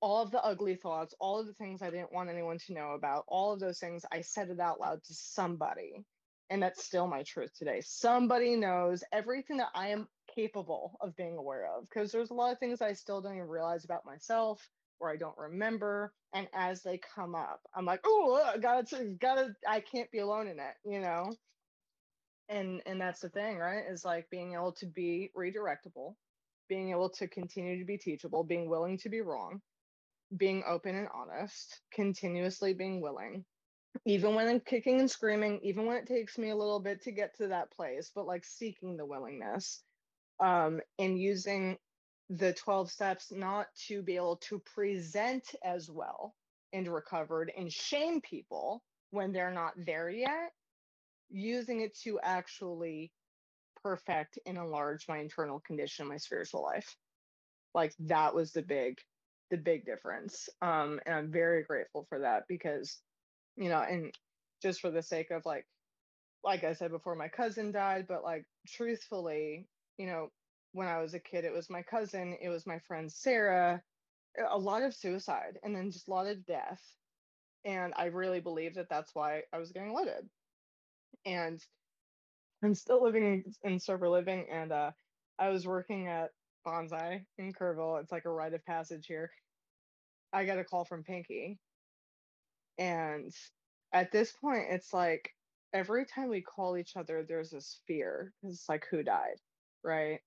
all 0.00 0.22
of 0.22 0.30
the 0.30 0.42
ugly 0.42 0.76
thoughts, 0.76 1.14
all 1.18 1.40
of 1.40 1.46
the 1.46 1.54
things 1.54 1.82
I 1.82 1.90
didn't 1.90 2.12
want 2.12 2.30
anyone 2.30 2.58
to 2.66 2.72
know 2.72 2.92
about, 2.92 3.24
all 3.26 3.52
of 3.52 3.60
those 3.60 3.78
things, 3.78 4.04
I 4.12 4.20
said 4.20 4.48
it 4.50 4.60
out 4.60 4.80
loud 4.80 5.02
to 5.04 5.14
somebody. 5.14 6.04
And 6.50 6.62
that's 6.62 6.84
still 6.84 7.06
my 7.06 7.24
truth 7.24 7.50
today. 7.58 7.82
Somebody 7.84 8.56
knows 8.56 9.04
everything 9.12 9.58
that 9.58 9.70
I 9.74 9.88
am 9.88 10.08
capable 10.38 10.96
of 11.00 11.16
being 11.16 11.36
aware 11.36 11.66
of 11.66 11.88
because 11.88 12.12
there's 12.12 12.30
a 12.30 12.34
lot 12.34 12.52
of 12.52 12.58
things 12.60 12.80
I 12.80 12.92
still 12.92 13.20
don't 13.20 13.34
even 13.34 13.48
realize 13.48 13.84
about 13.84 14.06
myself 14.06 14.68
or 15.00 15.10
I 15.10 15.16
don't 15.16 15.36
remember. 15.36 16.12
And 16.32 16.46
as 16.54 16.82
they 16.82 17.00
come 17.14 17.34
up, 17.34 17.60
I'm 17.74 17.84
like, 17.84 18.00
oh, 18.04 18.52
gotta, 18.60 19.16
gotta, 19.20 19.54
I 19.66 19.80
can't 19.80 20.10
be 20.12 20.20
alone 20.20 20.46
in 20.46 20.60
it, 20.60 20.74
you 20.84 21.00
know? 21.00 21.32
And 22.48 22.80
and 22.86 23.00
that's 23.00 23.20
the 23.20 23.28
thing, 23.28 23.58
right? 23.58 23.82
Is 23.90 24.04
like 24.04 24.30
being 24.30 24.54
able 24.54 24.72
to 24.74 24.86
be 24.86 25.30
redirectable, 25.36 26.14
being 26.68 26.90
able 26.90 27.10
to 27.10 27.28
continue 27.28 27.78
to 27.78 27.84
be 27.84 27.98
teachable, 27.98 28.44
being 28.44 28.70
willing 28.70 28.96
to 28.98 29.08
be 29.08 29.20
wrong, 29.20 29.60
being 30.34 30.62
open 30.66 30.94
and 30.96 31.08
honest, 31.12 31.80
continuously 31.92 32.72
being 32.72 33.02
willing, 33.02 33.44
even 34.06 34.34
when 34.34 34.48
I'm 34.48 34.60
kicking 34.60 35.00
and 35.00 35.10
screaming, 35.10 35.60
even 35.62 35.84
when 35.84 35.96
it 35.96 36.06
takes 36.06 36.38
me 36.38 36.50
a 36.50 36.56
little 36.56 36.80
bit 36.80 37.02
to 37.02 37.12
get 37.12 37.36
to 37.36 37.48
that 37.48 37.70
place, 37.70 38.10
but 38.14 38.26
like 38.26 38.44
seeking 38.44 38.96
the 38.96 39.04
willingness 39.04 39.82
um, 40.40 40.80
and 40.98 41.20
using 41.20 41.76
the 42.30 42.52
12 42.52 42.90
steps 42.90 43.32
not 43.32 43.66
to 43.86 44.02
be 44.02 44.16
able 44.16 44.36
to 44.36 44.60
present 44.74 45.44
as 45.64 45.90
well 45.90 46.34
and 46.72 46.86
recovered 46.86 47.50
and 47.56 47.72
shame 47.72 48.20
people 48.20 48.82
when 49.10 49.32
they're 49.32 49.52
not 49.52 49.72
there 49.86 50.10
yet, 50.10 50.52
using 51.30 51.80
it 51.80 51.96
to 51.98 52.20
actually 52.22 53.10
perfect 53.82 54.38
and 54.46 54.58
enlarge 54.58 55.06
my 55.08 55.18
internal 55.18 55.60
condition, 55.60 56.06
my 56.08 56.18
spiritual 56.18 56.62
life. 56.62 56.96
Like 57.74 57.94
that 58.00 58.34
was 58.34 58.52
the 58.52 58.62
big 58.62 58.98
the 59.50 59.56
big 59.56 59.86
difference. 59.86 60.48
Um, 60.60 61.00
and 61.06 61.14
I'm 61.14 61.32
very 61.32 61.62
grateful 61.62 62.06
for 62.08 62.20
that 62.20 62.42
because, 62.48 62.98
you 63.56 63.68
know, 63.70 63.80
and 63.80 64.12
just 64.62 64.80
for 64.80 64.90
the 64.90 65.02
sake 65.02 65.30
of 65.30 65.46
like, 65.46 65.66
like 66.44 66.64
I 66.64 66.74
said 66.74 66.90
before, 66.90 67.14
my 67.14 67.28
cousin 67.28 67.72
died, 67.72 68.06
but 68.08 68.22
like 68.22 68.44
truthfully, 68.66 69.66
you 69.98 70.06
know, 70.06 70.28
when 70.72 70.88
I 70.88 71.02
was 71.02 71.14
a 71.14 71.20
kid, 71.20 71.44
it 71.44 71.52
was 71.52 71.70
my 71.70 71.82
cousin, 71.82 72.36
it 72.40 72.48
was 72.48 72.66
my 72.66 72.78
friend 72.80 73.12
Sarah, 73.12 73.82
a 74.50 74.58
lot 74.58 74.82
of 74.82 74.94
suicide, 74.94 75.58
and 75.62 75.74
then 75.74 75.90
just 75.90 76.08
a 76.08 76.10
lot 76.10 76.26
of 76.26 76.46
death. 76.46 76.82
And 77.64 77.92
I 77.96 78.06
really 78.06 78.40
believe 78.40 78.76
that 78.76 78.88
that's 78.88 79.14
why 79.14 79.42
I 79.52 79.58
was 79.58 79.72
getting 79.72 79.92
loaded. 79.92 80.28
And 81.26 81.60
I'm 82.62 82.74
still 82.74 83.02
living 83.02 83.44
in, 83.62 83.80
sober 83.80 84.08
living, 84.08 84.46
and 84.50 84.72
uh, 84.72 84.92
I 85.38 85.50
was 85.50 85.66
working 85.66 86.08
at 86.08 86.30
bonsai 86.66 87.24
in 87.38 87.52
Kerrville. 87.52 88.00
It's 88.02 88.12
like 88.12 88.24
a 88.24 88.30
rite 88.30 88.54
of 88.54 88.64
passage 88.64 89.06
here. 89.06 89.30
I 90.32 90.44
got 90.44 90.58
a 90.58 90.64
call 90.64 90.84
from 90.84 91.04
Pinky. 91.04 91.58
And 92.78 93.32
at 93.92 94.12
this 94.12 94.32
point, 94.32 94.66
it's 94.70 94.92
like 94.92 95.30
every 95.72 96.06
time 96.06 96.28
we 96.28 96.42
call 96.42 96.76
each 96.76 96.96
other, 96.96 97.24
there's 97.26 97.50
this 97.50 97.80
fear. 97.86 98.32
It's 98.42 98.68
like, 98.68 98.86
who 98.90 99.02
died? 99.02 99.40
Right. 99.84 100.20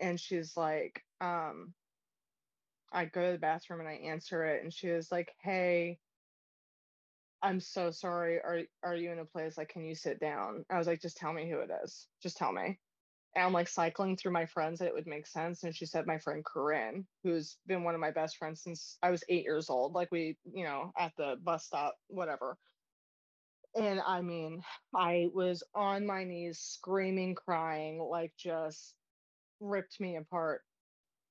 And 0.00 0.20
she's 0.20 0.56
like, 0.56 1.04
um, 1.20 1.74
I 2.92 3.04
go 3.06 3.26
to 3.26 3.32
the 3.32 3.38
bathroom 3.38 3.80
and 3.80 3.88
I 3.88 3.94
answer 3.94 4.44
it. 4.44 4.62
And 4.62 4.72
she 4.72 4.90
was 4.90 5.12
like, 5.12 5.34
hey, 5.42 6.00
I'm 7.42 7.60
so 7.60 7.90
sorry. 7.90 8.38
Are 8.40 8.62
are 8.82 8.96
you 8.96 9.12
in 9.12 9.18
a 9.18 9.24
place 9.24 9.56
like 9.58 9.70
can 9.70 9.84
you 9.84 9.94
sit 9.94 10.20
down? 10.20 10.64
I 10.70 10.78
was 10.78 10.86
like, 10.86 11.00
just 11.00 11.16
tell 11.16 11.32
me 11.32 11.48
who 11.50 11.60
it 11.60 11.70
is. 11.84 12.08
Just 12.22 12.36
tell 12.36 12.52
me 12.52 12.78
and 13.34 13.44
I'm 13.44 13.52
like 13.52 13.68
cycling 13.68 14.16
through 14.16 14.32
my 14.32 14.46
friends 14.46 14.80
that 14.80 14.88
it 14.88 14.94
would 14.94 15.06
make 15.06 15.26
sense. 15.26 15.62
And 15.62 15.74
she 15.74 15.86
said 15.86 16.06
my 16.06 16.18
friend 16.18 16.44
Corinne, 16.44 17.06
who's 17.22 17.58
been 17.66 17.84
one 17.84 17.94
of 17.94 18.00
my 18.00 18.10
best 18.10 18.36
friends 18.36 18.62
since 18.62 18.98
I 19.02 19.10
was 19.10 19.24
eight 19.28 19.44
years 19.44 19.70
old, 19.70 19.92
like 19.94 20.10
we, 20.10 20.36
you 20.52 20.64
know, 20.64 20.92
at 20.98 21.12
the 21.16 21.36
bus 21.42 21.64
stop, 21.66 21.96
whatever. 22.08 22.58
And 23.76 24.00
I 24.00 24.20
mean, 24.20 24.62
I 24.94 25.28
was 25.32 25.62
on 25.74 26.06
my 26.06 26.24
knees 26.24 26.58
screaming, 26.60 27.34
crying, 27.34 28.00
like 28.00 28.34
just 28.36 28.96
ripped 29.60 30.00
me 30.00 30.16
apart. 30.16 30.62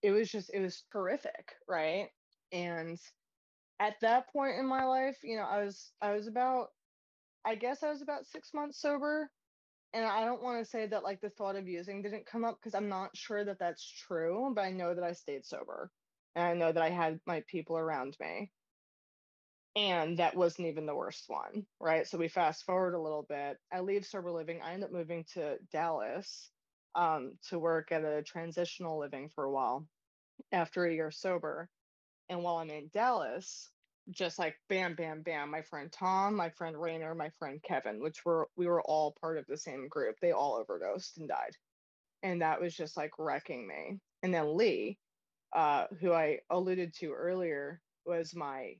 It 0.02 0.12
was 0.12 0.32
just, 0.32 0.52
it 0.54 0.62
was 0.62 0.84
horrific, 0.94 1.56
right? 1.68 2.10
And 2.52 3.00
at 3.80 4.00
that 4.02 4.32
point 4.32 4.58
in 4.60 4.68
my 4.68 4.86
life, 4.86 5.20
you 5.24 5.38
know, 5.38 5.44
I 5.44 5.64
was, 5.64 5.94
I 6.02 6.14
was 6.14 6.28
about, 6.28 6.70
I 7.46 7.56
guess 7.56 7.84
I 7.84 7.90
was 7.90 8.02
about 8.02 8.26
six 8.28 8.54
months 8.54 8.80
sober 8.82 9.32
and 9.94 10.06
I 10.06 10.26
don't 10.26 10.44
want 10.44 10.60
to 10.64 10.70
say 10.70 10.88
that 10.88 11.04
like 11.04 11.22
the 11.22 11.32
thought 11.32 11.56
of 11.56 11.68
using 11.68 12.02
didn't 12.02 12.28
come 12.28 12.46
up 12.46 12.58
because 12.60 12.76
I'm 12.76 12.90
not 12.90 13.16
sure 13.18 13.44
that 13.46 13.60
that's 13.60 13.84
true, 13.90 14.52
but 14.56 14.64
I 14.66 14.72
know 14.72 14.94
that 14.96 15.04
I 15.04 15.14
stayed 15.14 15.46
sober 15.46 15.92
and 16.36 16.46
I 16.46 16.54
know 16.54 16.72
that 16.72 16.84
I 16.84 16.90
had 16.90 17.20
my 17.26 17.44
people 17.48 17.78
around 17.78 18.18
me. 18.20 18.52
And 19.76 20.18
that 20.18 20.36
wasn't 20.36 20.68
even 20.68 20.86
the 20.86 20.96
worst 20.96 21.26
one, 21.28 21.66
right? 21.80 22.08
So 22.08 22.18
we 22.18 22.28
fast 22.28 22.66
forward 22.66 22.96
a 22.96 23.02
little 23.02 23.26
bit. 23.30 23.58
I 23.72 23.82
leave 23.82 24.06
sober 24.06 24.32
living. 24.32 24.62
I 24.62 24.74
end 24.74 24.84
up 24.84 24.92
moving 24.92 25.26
to 25.34 25.58
Dallas 25.72 26.50
um, 26.96 27.34
to 27.50 27.60
work 27.60 27.92
at 27.92 28.04
a 28.04 28.24
transitional 28.24 29.00
living 29.00 29.30
for 29.30 29.46
a 29.46 29.52
while 29.52 29.88
after 30.52 30.86
a 30.86 30.94
year 30.94 31.12
sober. 31.12 31.70
And 32.30 32.44
while 32.44 32.58
I'm 32.58 32.70
in 32.72 32.90
Dallas, 32.94 33.70
just 34.12 34.40
like 34.40 34.56
bam, 34.70 34.96
bam, 34.96 35.22
bam. 35.22 35.52
My 35.52 35.62
friend 35.62 35.92
Tom, 35.92 36.36
my 36.36 36.50
friend 36.50 36.80
Rayner, 36.80 37.16
my 37.16 37.30
friend 37.38 37.62
Kevin, 37.62 38.02
which 38.02 38.26
were 38.26 38.50
we 38.56 38.68
were 38.68 38.82
all 38.82 39.16
part 39.22 39.38
of 39.38 39.46
the 39.48 39.58
same 39.58 39.88
group. 39.88 40.16
They 40.22 40.32
all 40.32 40.56
overdosed 40.56 41.18
and 41.18 41.28
died, 41.28 41.56
and 42.24 42.42
that 42.42 42.62
was 42.62 42.76
just 42.76 42.98
like 42.98 43.12
wrecking 43.20 43.68
me. 43.68 44.00
And 44.24 44.34
then 44.34 44.58
Lee, 44.58 44.98
uh, 45.56 45.86
who 46.02 46.12
I 46.12 46.40
alluded 46.50 46.94
to 46.96 47.14
earlier, 47.14 47.82
was 48.06 48.36
my 48.36 48.76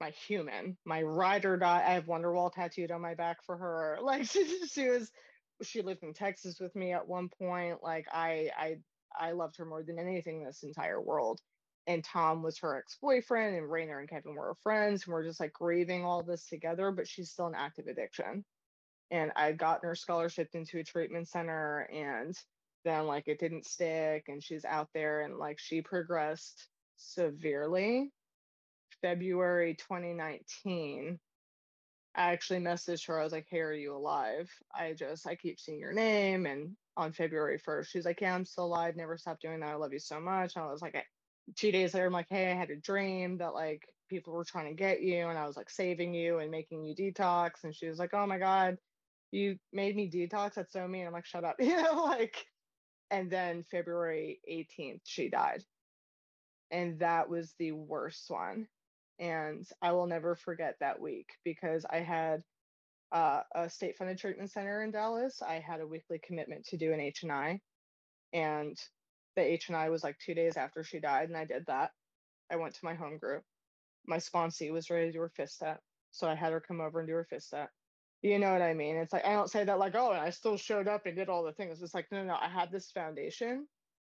my 0.00 0.10
human, 0.10 0.76
my 0.84 1.02
ride 1.02 1.44
or 1.44 1.56
die. 1.56 1.84
I 1.86 1.94
have 1.94 2.06
Wonderwall 2.06 2.52
tattooed 2.52 2.90
on 2.90 3.00
my 3.00 3.14
back 3.14 3.38
for 3.44 3.56
her. 3.56 3.98
Like 4.02 4.24
she, 4.26 4.44
she 4.66 4.88
was, 4.88 5.10
she 5.62 5.82
lived 5.82 6.02
in 6.02 6.14
Texas 6.14 6.58
with 6.60 6.74
me 6.74 6.92
at 6.92 7.08
one 7.08 7.28
point. 7.28 7.82
Like 7.82 8.06
I, 8.12 8.50
I, 8.56 8.76
I 9.18 9.32
loved 9.32 9.56
her 9.58 9.64
more 9.64 9.82
than 9.82 9.98
anything 9.98 10.40
in 10.40 10.46
this 10.46 10.62
entire 10.62 11.00
world. 11.00 11.40
And 11.86 12.02
Tom 12.02 12.42
was 12.42 12.58
her 12.60 12.78
ex-boyfriend, 12.78 13.56
and 13.56 13.70
Rainer 13.70 14.00
and 14.00 14.08
Kevin 14.08 14.34
were 14.34 14.46
her 14.46 14.56
friends, 14.62 15.04
and 15.04 15.12
we're 15.12 15.24
just 15.24 15.38
like 15.38 15.52
grieving 15.52 16.02
all 16.02 16.22
this 16.22 16.46
together. 16.48 16.90
But 16.90 17.06
she's 17.06 17.30
still 17.30 17.46
in 17.46 17.54
active 17.54 17.88
addiction, 17.88 18.42
and 19.10 19.32
I 19.36 19.48
would 19.48 19.58
gotten 19.58 19.86
her 19.88 19.94
scholarship 19.94 20.48
into 20.54 20.78
a 20.78 20.84
treatment 20.84 21.28
center, 21.28 21.86
and 21.92 22.34
then 22.86 23.06
like 23.06 23.28
it 23.28 23.38
didn't 23.38 23.66
stick, 23.66 24.24
and 24.28 24.42
she's 24.42 24.64
out 24.64 24.88
there, 24.94 25.22
and 25.22 25.36
like 25.36 25.58
she 25.58 25.82
progressed 25.82 26.68
severely 26.96 28.10
February 29.04 29.74
2019, 29.74 31.18
I 32.14 32.32
actually 32.32 32.60
messaged 32.60 33.06
her. 33.06 33.20
I 33.20 33.24
was 33.24 33.34
like, 33.34 33.46
Hey, 33.50 33.60
are 33.60 33.70
you 33.74 33.94
alive? 33.94 34.50
I 34.74 34.94
just, 34.94 35.26
I 35.26 35.34
keep 35.34 35.60
seeing 35.60 35.78
your 35.78 35.92
name. 35.92 36.46
And 36.46 36.74
on 36.96 37.12
February 37.12 37.60
1st, 37.68 37.88
she's 37.88 38.06
like, 38.06 38.22
Yeah, 38.22 38.34
I'm 38.34 38.46
still 38.46 38.64
alive. 38.64 38.96
Never 38.96 39.18
stop 39.18 39.40
doing 39.40 39.60
that. 39.60 39.68
I 39.68 39.74
love 39.74 39.92
you 39.92 39.98
so 39.98 40.20
much. 40.20 40.56
And 40.56 40.64
I 40.64 40.72
was 40.72 40.80
like, 40.80 40.96
two 41.54 41.70
days 41.70 41.92
later, 41.92 42.06
I'm 42.06 42.14
like, 42.14 42.30
Hey, 42.30 42.50
I 42.50 42.54
had 42.54 42.70
a 42.70 42.76
dream 42.76 43.36
that 43.38 43.52
like 43.52 43.82
people 44.08 44.32
were 44.32 44.42
trying 44.42 44.68
to 44.70 44.82
get 44.82 45.02
you. 45.02 45.28
And 45.28 45.38
I 45.38 45.46
was 45.46 45.58
like 45.58 45.68
saving 45.68 46.14
you 46.14 46.38
and 46.38 46.50
making 46.50 46.82
you 46.82 46.94
detox. 46.94 47.62
And 47.62 47.76
she 47.76 47.86
was 47.86 47.98
like, 47.98 48.14
Oh 48.14 48.26
my 48.26 48.38
God, 48.38 48.78
you 49.32 49.58
made 49.70 49.94
me 49.96 50.10
detox. 50.10 50.54
That's 50.54 50.72
so 50.72 50.88
mean. 50.88 51.06
I'm 51.06 51.12
like, 51.12 51.26
Shut 51.26 51.44
up. 51.44 51.56
You 51.60 51.76
know, 51.76 52.04
like, 52.04 52.46
and 53.10 53.30
then 53.30 53.64
February 53.70 54.40
18th, 54.50 55.02
she 55.04 55.28
died. 55.28 55.62
And 56.70 57.00
that 57.00 57.28
was 57.28 57.54
the 57.58 57.72
worst 57.72 58.30
one 58.30 58.66
and 59.18 59.66
I 59.80 59.92
will 59.92 60.06
never 60.06 60.34
forget 60.34 60.76
that 60.80 61.00
week 61.00 61.28
because 61.44 61.84
I 61.88 61.98
had 61.98 62.42
uh, 63.12 63.42
a 63.54 63.70
state 63.70 63.96
funded 63.96 64.18
treatment 64.18 64.50
center 64.50 64.82
in 64.82 64.90
Dallas. 64.90 65.40
I 65.42 65.54
had 65.54 65.80
a 65.80 65.86
weekly 65.86 66.20
commitment 66.24 66.66
to 66.66 66.76
do 66.76 66.92
an 66.92 67.00
H&I 67.00 67.60
and 68.32 68.76
the 69.36 69.42
H&I 69.42 69.88
was 69.88 70.02
like 70.02 70.18
two 70.18 70.34
days 70.34 70.56
after 70.56 70.82
she 70.82 70.98
died 70.98 71.28
and 71.28 71.36
I 71.36 71.44
did 71.44 71.64
that. 71.66 71.90
I 72.50 72.56
went 72.56 72.74
to 72.74 72.84
my 72.84 72.94
home 72.94 73.18
group. 73.18 73.42
My 74.06 74.16
sponsee 74.18 74.72
was 74.72 74.90
ready 74.90 75.06
to 75.06 75.12
do 75.12 75.20
her 75.20 75.32
fifth 75.34 75.50
step. 75.50 75.80
So 76.10 76.28
I 76.28 76.34
had 76.34 76.52
her 76.52 76.60
come 76.60 76.80
over 76.80 77.00
and 77.00 77.08
do 77.08 77.14
her 77.14 77.26
fifth 77.28 77.44
step. 77.44 77.70
You 78.22 78.38
know 78.38 78.52
what 78.52 78.62
I 78.62 78.74
mean? 78.74 78.96
It's 78.96 79.12
like, 79.12 79.24
I 79.24 79.32
don't 79.32 79.50
say 79.50 79.64
that 79.64 79.78
like, 79.78 79.94
oh, 79.94 80.12
and 80.12 80.20
I 80.20 80.30
still 80.30 80.56
showed 80.56 80.88
up 80.88 81.06
and 81.06 81.16
did 81.16 81.28
all 81.28 81.44
the 81.44 81.52
things. 81.52 81.82
It's 81.82 81.94
like, 81.94 82.06
no, 82.10 82.18
no, 82.18 82.24
no 82.28 82.36
I 82.40 82.48
had 82.48 82.70
this 82.72 82.90
foundation. 82.90 83.66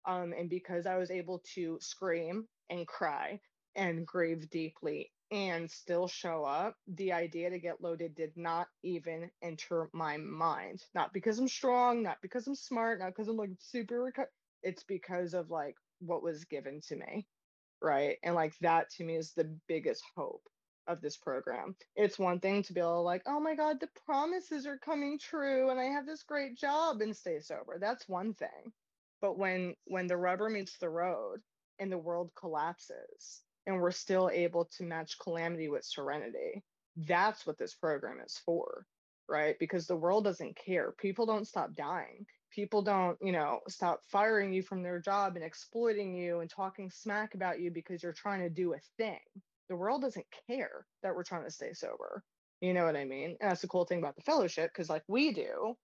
Um, 0.06 0.34
and 0.38 0.50
because 0.50 0.86
I 0.86 0.98
was 0.98 1.12
able 1.12 1.42
to 1.56 1.78
scream 1.82 2.46
and 2.70 2.88
cry 2.88 3.40
and 3.78 4.06
grieve 4.08 4.50
deeply 4.50 5.12
and 5.32 5.70
still 5.70 6.08
show 6.08 6.44
up, 6.46 6.76
the 6.88 7.14
idea 7.14 7.50
to 7.50 7.60
get 7.60 7.82
loaded 7.82 8.16
did 8.16 8.36
not 8.38 8.68
even 8.84 9.32
enter 9.42 9.90
my 9.94 10.18
mind. 10.18 10.84
Not 10.96 11.14
because 11.14 11.40
I'm 11.40 11.48
strong, 11.50 12.04
not 12.04 12.18
because 12.22 12.48
I'm 12.48 12.56
smart, 12.56 13.00
not 13.00 13.10
because 13.10 13.28
I'm 13.30 13.38
like 13.38 13.52
super, 13.60 14.12
reco- 14.12 14.28
it's 14.64 14.84
because 14.84 15.34
of 15.34 15.52
like 15.52 15.76
what 16.00 16.24
was 16.24 16.46
given 16.46 16.82
to 16.90 16.96
me. 16.98 17.28
Right. 17.82 18.18
And 18.24 18.36
like 18.36 18.58
that 18.62 18.90
to 18.92 19.04
me 19.04 19.16
is 19.16 19.34
the 19.34 19.58
biggest 19.68 20.04
hope 20.16 20.44
of 20.88 21.02
this 21.02 21.18
program. 21.18 21.76
It's 21.96 22.18
one 22.18 22.40
thing 22.40 22.64
to 22.64 22.74
be 22.74 22.82
to 22.82 22.90
like, 22.90 23.24
oh 23.28 23.40
my 23.40 23.56
God, 23.56 23.80
the 23.80 23.90
promises 24.06 24.66
are 24.66 24.80
coming 24.80 25.20
true 25.20 25.70
and 25.70 25.80
I 25.80 25.86
have 25.86 26.06
this 26.06 26.24
great 26.24 26.58
job 26.58 27.02
and 27.02 27.16
stay 27.16 27.40
sober. 27.42 27.78
That's 27.80 28.08
one 28.10 28.34
thing. 28.34 28.74
But 29.22 29.38
when 29.38 29.76
when 29.86 30.08
the 30.08 30.18
rubber 30.18 30.50
meets 30.50 30.78
the 30.78 30.90
road 30.90 31.42
and 31.80 31.92
the 31.92 31.98
world 31.98 32.32
collapses 32.36 33.44
and 33.68 33.80
we're 33.80 33.92
still 33.92 34.32
able 34.34 34.66
to 34.78 34.84
match 34.84 35.20
calamity 35.20 35.68
with 35.68 35.84
serenity. 35.84 36.64
That's 36.96 37.46
what 37.46 37.60
this 37.60 37.76
program 37.76 38.20
is 38.26 38.42
for, 38.46 38.88
right? 39.30 39.56
Because 39.60 39.86
the 39.86 39.96
world 39.96 40.24
doesn't 40.24 40.58
care. 40.58 40.94
People 40.98 41.26
don't 41.26 41.48
stop 41.48 41.76
dying. 41.76 42.26
People 42.50 42.82
don't, 42.82 43.18
you 43.22 43.34
know, 43.34 43.60
stop 43.68 44.00
firing 44.10 44.54
you 44.54 44.64
from 44.64 44.82
their 44.82 45.00
job 45.00 45.36
and 45.36 45.44
exploiting 45.44 46.16
you 46.16 46.40
and 46.40 46.50
talking 46.50 46.90
smack 46.90 47.36
about 47.36 47.60
you 47.60 47.70
because 47.70 48.02
you're 48.02 48.14
trying 48.14 48.40
to 48.40 48.50
do 48.50 48.74
a 48.74 48.80
thing. 48.98 49.20
The 49.70 49.76
world 49.76 50.02
doesn't 50.02 50.26
care 50.50 50.88
that 51.04 51.14
we're 51.14 51.24
trying 51.24 51.44
to 51.44 51.52
stay 51.52 51.74
sober. 51.74 52.24
You 52.62 52.74
know 52.74 52.86
what 52.86 52.96
I 52.96 53.04
mean? 53.04 53.36
And 53.42 53.50
that's 53.52 53.62
the 53.62 53.68
cool 53.68 53.86
thing 53.86 54.00
about 54.00 54.16
the 54.16 54.24
fellowship 54.24 54.72
because, 54.74 54.90
like, 54.90 55.04
we 55.08 55.34
do, 55.34 55.76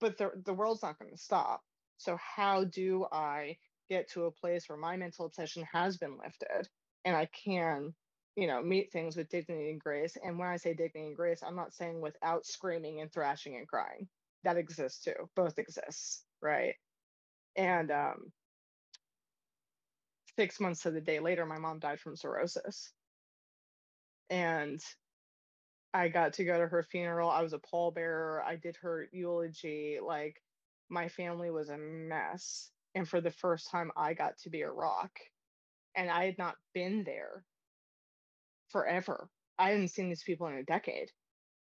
but 0.00 0.18
the, 0.18 0.32
the 0.44 0.52
world's 0.52 0.82
not 0.82 0.98
going 0.98 1.12
to 1.12 1.16
stop. 1.16 1.62
So, 1.96 2.18
how 2.18 2.64
do 2.64 3.06
I 3.10 3.56
get 3.88 4.10
to 4.10 4.24
a 4.24 4.32
place 4.32 4.68
where 4.68 4.76
my 4.76 4.96
mental 4.96 5.24
obsession 5.24 5.64
has 5.72 5.96
been 5.96 6.18
lifted 6.18 6.68
and 7.08 7.16
I 7.16 7.26
can, 7.42 7.94
you 8.36 8.46
know, 8.46 8.62
meet 8.62 8.92
things 8.92 9.16
with 9.16 9.30
dignity 9.30 9.70
and 9.70 9.80
grace. 9.80 10.18
And 10.22 10.38
when 10.38 10.48
I 10.48 10.58
say 10.58 10.74
dignity 10.74 11.06
and 11.06 11.16
grace, 11.16 11.42
I'm 11.42 11.56
not 11.56 11.72
saying 11.72 12.02
without 12.02 12.44
screaming 12.44 13.00
and 13.00 13.10
thrashing 13.10 13.56
and 13.56 13.66
crying. 13.66 14.06
That 14.44 14.58
exists 14.58 15.02
too. 15.02 15.14
Both 15.34 15.58
exists, 15.58 16.22
right? 16.42 16.74
And 17.56 17.90
um, 17.90 18.30
six 20.36 20.60
months 20.60 20.82
to 20.82 20.90
the 20.90 21.00
day 21.00 21.18
later, 21.18 21.46
my 21.46 21.58
mom 21.58 21.78
died 21.78 21.98
from 21.98 22.14
cirrhosis. 22.14 22.92
And 24.28 24.78
I 25.94 26.08
got 26.08 26.34
to 26.34 26.44
go 26.44 26.58
to 26.58 26.68
her 26.68 26.82
funeral. 26.82 27.30
I 27.30 27.40
was 27.40 27.54
a 27.54 27.58
pallbearer. 27.58 28.44
I 28.44 28.56
did 28.56 28.76
her 28.82 29.08
eulogy. 29.12 29.96
Like 30.06 30.42
my 30.90 31.08
family 31.08 31.50
was 31.50 31.70
a 31.70 31.78
mess. 31.78 32.70
And 32.94 33.08
for 33.08 33.22
the 33.22 33.30
first 33.30 33.70
time, 33.70 33.92
I 33.96 34.12
got 34.12 34.36
to 34.40 34.50
be 34.50 34.60
a 34.60 34.70
rock 34.70 35.18
and 35.96 36.10
I 36.10 36.26
had 36.26 36.38
not 36.38 36.56
been 36.74 37.04
there 37.04 37.44
forever. 38.70 39.28
I 39.58 39.70
hadn't 39.70 39.88
seen 39.88 40.08
these 40.08 40.22
people 40.22 40.46
in 40.46 40.54
a 40.54 40.62
decade. 40.62 41.10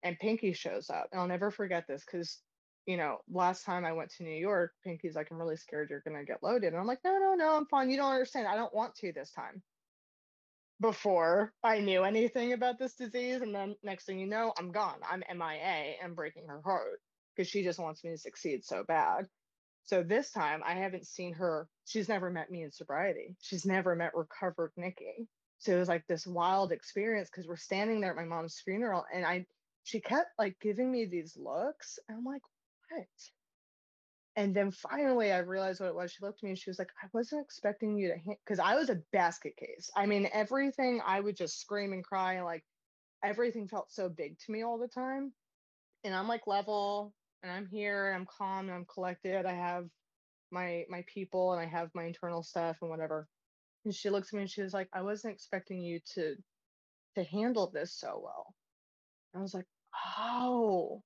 And 0.04 0.20
Pinky 0.20 0.54
shows 0.54 0.90
up. 0.90 1.10
And 1.12 1.20
I'll 1.20 1.28
never 1.28 1.52
forget 1.52 1.86
this 1.88 2.04
because, 2.06 2.40
you 2.86 2.98
know, 2.98 3.18
last 3.30 3.66
time 3.66 3.86
I 3.86 3.94
went 3.94 4.12
to 4.12 4.24
New 4.24 4.36
York, 4.36 4.72
Pinky's 4.84 5.16
like, 5.16 5.28
I'm 5.32 5.38
really 5.38 5.58
scared 5.58 5.90
you're 5.90 6.02
going 6.02 6.18
to 6.18 6.26
get 6.26 6.44
loaded. 6.44 6.74
And 6.74 6.78
I'm 6.78 6.88
like, 6.88 7.04
no, 7.04 7.18
no, 7.18 7.36
no, 7.36 7.56
I'm 7.56 7.66
fine. 7.66 7.90
You 7.90 7.98
don't 7.98 8.12
understand. 8.12 8.48
I 8.48 8.56
don't 8.56 8.74
want 8.74 8.96
to 8.96 9.12
this 9.12 9.32
time. 9.32 9.62
Before 10.82 11.54
I 11.62 11.80
knew 11.80 12.04
anything 12.04 12.54
about 12.54 12.80
this 12.80 12.94
disease. 12.94 13.42
And 13.42 13.54
then 13.54 13.76
next 13.84 14.06
thing 14.06 14.20
you 14.20 14.28
know, 14.28 14.54
I'm 14.58 14.72
gone. 14.72 15.00
I'm 15.10 15.24
MIA 15.38 15.96
and 16.02 16.16
breaking 16.16 16.48
her 16.48 16.62
heart 16.64 17.02
because 17.36 17.50
she 17.50 17.64
just 17.64 17.80
wants 17.80 18.04
me 18.04 18.12
to 18.12 18.18
succeed 18.18 18.64
so 18.64 18.84
bad. 18.88 19.28
So 19.86 20.04
this 20.04 20.32
time 20.32 20.62
I 20.66 20.74
haven't 20.76 21.08
seen 21.08 21.34
her. 21.34 21.68
She's 21.86 22.10
never 22.10 22.30
met 22.30 22.52
me 22.52 22.64
in 22.64 22.72
sobriety. 22.72 23.36
She's 23.42 23.66
never 23.66 23.96
met 23.96 24.16
recovered 24.16 24.72
Nikki. 24.78 25.28
So 25.60 25.74
it 25.76 25.80
was 25.80 25.90
like 25.90 26.06
this 26.08 26.26
wild 26.26 26.72
experience 26.72 27.30
because 27.30 27.48
we're 27.48 27.58
standing 27.58 28.00
there 28.00 28.12
at 28.12 28.16
my 28.16 28.24
mom's 28.24 28.62
funeral 28.64 29.06
and 29.14 29.26
I 29.26 29.46
she 29.84 30.00
kept 30.00 30.30
like 30.38 30.60
giving 30.62 30.92
me 30.92 31.06
these 31.06 31.36
looks. 31.38 32.00
And 32.08 32.18
I'm 32.18 32.26
like, 32.26 32.42
what? 32.90 33.08
And 34.36 34.56
then 34.56 34.72
finally 34.72 35.32
I 35.32 35.40
realized 35.40 35.82
what 35.82 35.90
it 35.90 35.96
was. 35.96 36.12
She 36.12 36.24
looked 36.24 36.40
at 36.40 36.44
me 36.44 36.52
and 36.52 36.60
she 36.60 36.70
was 36.70 36.80
like, 36.80 36.92
I 37.04 37.08
wasn't 37.14 37.44
expecting 37.44 37.98
you 37.98 38.10
to 38.10 38.36
because 38.46 38.60
I 38.60 38.76
was 38.76 38.90
a 38.90 39.02
basket 39.12 39.58
case. 39.58 39.90
I 39.96 40.06
mean, 40.06 40.30
everything 40.32 41.02
I 41.06 41.20
would 41.20 41.36
just 41.36 41.60
scream 41.60 41.92
and 41.92 42.04
cry, 42.04 42.42
like 42.42 42.64
everything 43.24 43.68
felt 43.68 43.92
so 43.92 44.08
big 44.08 44.38
to 44.40 44.52
me 44.52 44.64
all 44.64 44.78
the 44.78 44.88
time. 44.88 45.34
And 46.04 46.14
I'm 46.16 46.28
like 46.28 46.48
level, 46.48 47.14
and 47.44 47.52
I'm 47.52 47.68
here 47.68 48.08
and 48.08 48.16
I'm 48.16 48.26
calm 48.26 48.68
and 48.68 48.72
I'm 48.72 48.86
collected. 48.86 49.46
I 49.46 49.54
have 49.54 49.86
my 50.52 50.86
my 50.90 51.04
people 51.08 51.54
and 51.54 51.62
I 51.62 51.66
have 51.66 51.90
my 51.94 52.06
internal 52.06 52.44
stuff 52.44 52.78
and 52.82 52.90
whatever. 52.90 53.28
And 53.86 53.94
she 53.96 54.10
looks 54.10 54.30
at 54.30 54.38
me 54.38 54.42
and 54.42 54.50
she 54.52 54.62
was 54.62 54.74
like, 54.74 54.90
I 54.94 55.02
wasn't 55.02 55.34
expecting 55.34 55.82
you 55.82 56.00
to 56.16 56.36
to 57.16 57.24
handle 57.24 57.70
this 57.72 57.94
so 57.94 58.22
well. 58.24 58.54
I 59.36 59.40
was 59.40 59.54
like, 59.54 59.68
oh, 60.18 61.04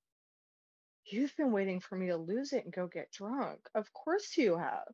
you've 1.06 1.36
been 1.38 1.52
waiting 1.52 1.80
for 1.80 1.96
me 1.96 2.08
to 2.08 2.18
lose 2.18 2.54
it 2.54 2.64
and 2.64 2.74
go 2.74 2.88
get 2.88 3.12
drunk. 3.12 3.60
Of 3.76 3.92
course 3.94 4.38
you 4.38 4.58
have. 4.58 4.88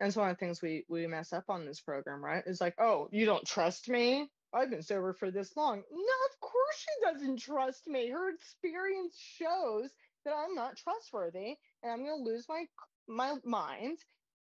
And 0.00 0.08
it's 0.08 0.16
one 0.16 0.28
of 0.28 0.36
the 0.36 0.40
things 0.40 0.60
we 0.60 0.84
we 0.88 1.06
mess 1.06 1.32
up 1.32 1.44
on 1.48 1.64
this 1.64 1.80
program, 1.80 2.24
right? 2.24 2.44
Is 2.46 2.60
like, 2.60 2.74
oh, 2.78 3.08
you 3.12 3.24
don't 3.24 3.46
trust 3.46 3.88
me? 3.88 4.28
I've 4.52 4.70
been 4.70 4.82
sober 4.82 5.12
for 5.12 5.30
this 5.30 5.56
long. 5.56 5.82
No, 5.90 6.26
of 6.30 6.40
course 6.40 6.76
she 6.76 7.12
doesn't 7.12 7.38
trust 7.40 7.86
me. 7.86 8.08
Her 8.08 8.30
experience 8.30 9.18
shows 9.18 9.90
that 10.26 10.34
I'm 10.36 10.54
not 10.54 10.76
trustworthy 10.76 11.56
and 11.82 11.92
I'm 11.92 12.04
going 12.04 12.24
to 12.24 12.30
lose 12.30 12.46
my 12.48 12.66
my 13.08 13.34
mind 13.44 13.98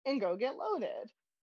and 0.07 0.21
go 0.21 0.37
get 0.37 0.57
loaded. 0.57 1.11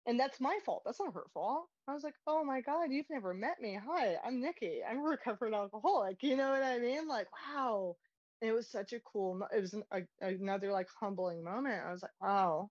And 0.07 0.19
that's 0.19 0.41
my 0.41 0.59
fault. 0.65 0.83
That's 0.87 1.01
not 1.01 1.15
her 1.15 1.27
fault. 1.35 1.67
I 1.89 1.95
was 1.95 2.05
like, 2.05 2.15
oh 2.27 2.45
my 2.45 2.63
God, 2.63 2.91
you've 2.91 3.11
never 3.11 3.35
met 3.35 3.61
me. 3.61 3.79
Hi, 3.87 4.17
I'm 4.25 4.41
Nikki. 4.41 4.81
I'm 4.89 5.01
a 5.01 5.03
recovered 5.03 5.55
alcoholic. 5.55 6.23
You 6.23 6.37
know 6.37 6.51
what 6.51 6.63
I 6.63 6.79
mean? 6.79 7.09
Like, 7.09 7.29
wow. 7.55 7.97
And 8.41 8.51
it 8.51 8.55
was 8.55 8.71
such 8.71 8.93
a 8.95 9.01
cool, 9.01 9.43
it 9.55 9.61
was 9.61 9.75
an, 9.75 9.85
a, 9.93 10.03
another 10.23 10.73
like 10.73 10.89
humbling 11.01 11.45
moment. 11.45 11.83
I 11.87 11.93
was 11.93 12.03
like, 12.03 12.13
wow, 12.23 12.71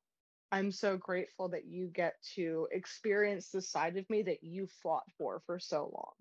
I'm 0.51 0.71
so 0.71 0.97
grateful 0.97 1.49
that 1.49 1.65
you 1.65 1.89
get 1.93 2.15
to 2.35 2.67
experience 2.71 3.49
the 3.49 3.61
side 3.61 3.97
of 3.97 4.09
me 4.09 4.23
that 4.23 4.43
you 4.43 4.67
fought 4.81 5.03
for 5.17 5.41
for 5.45 5.59
so 5.59 5.91
long, 5.93 6.13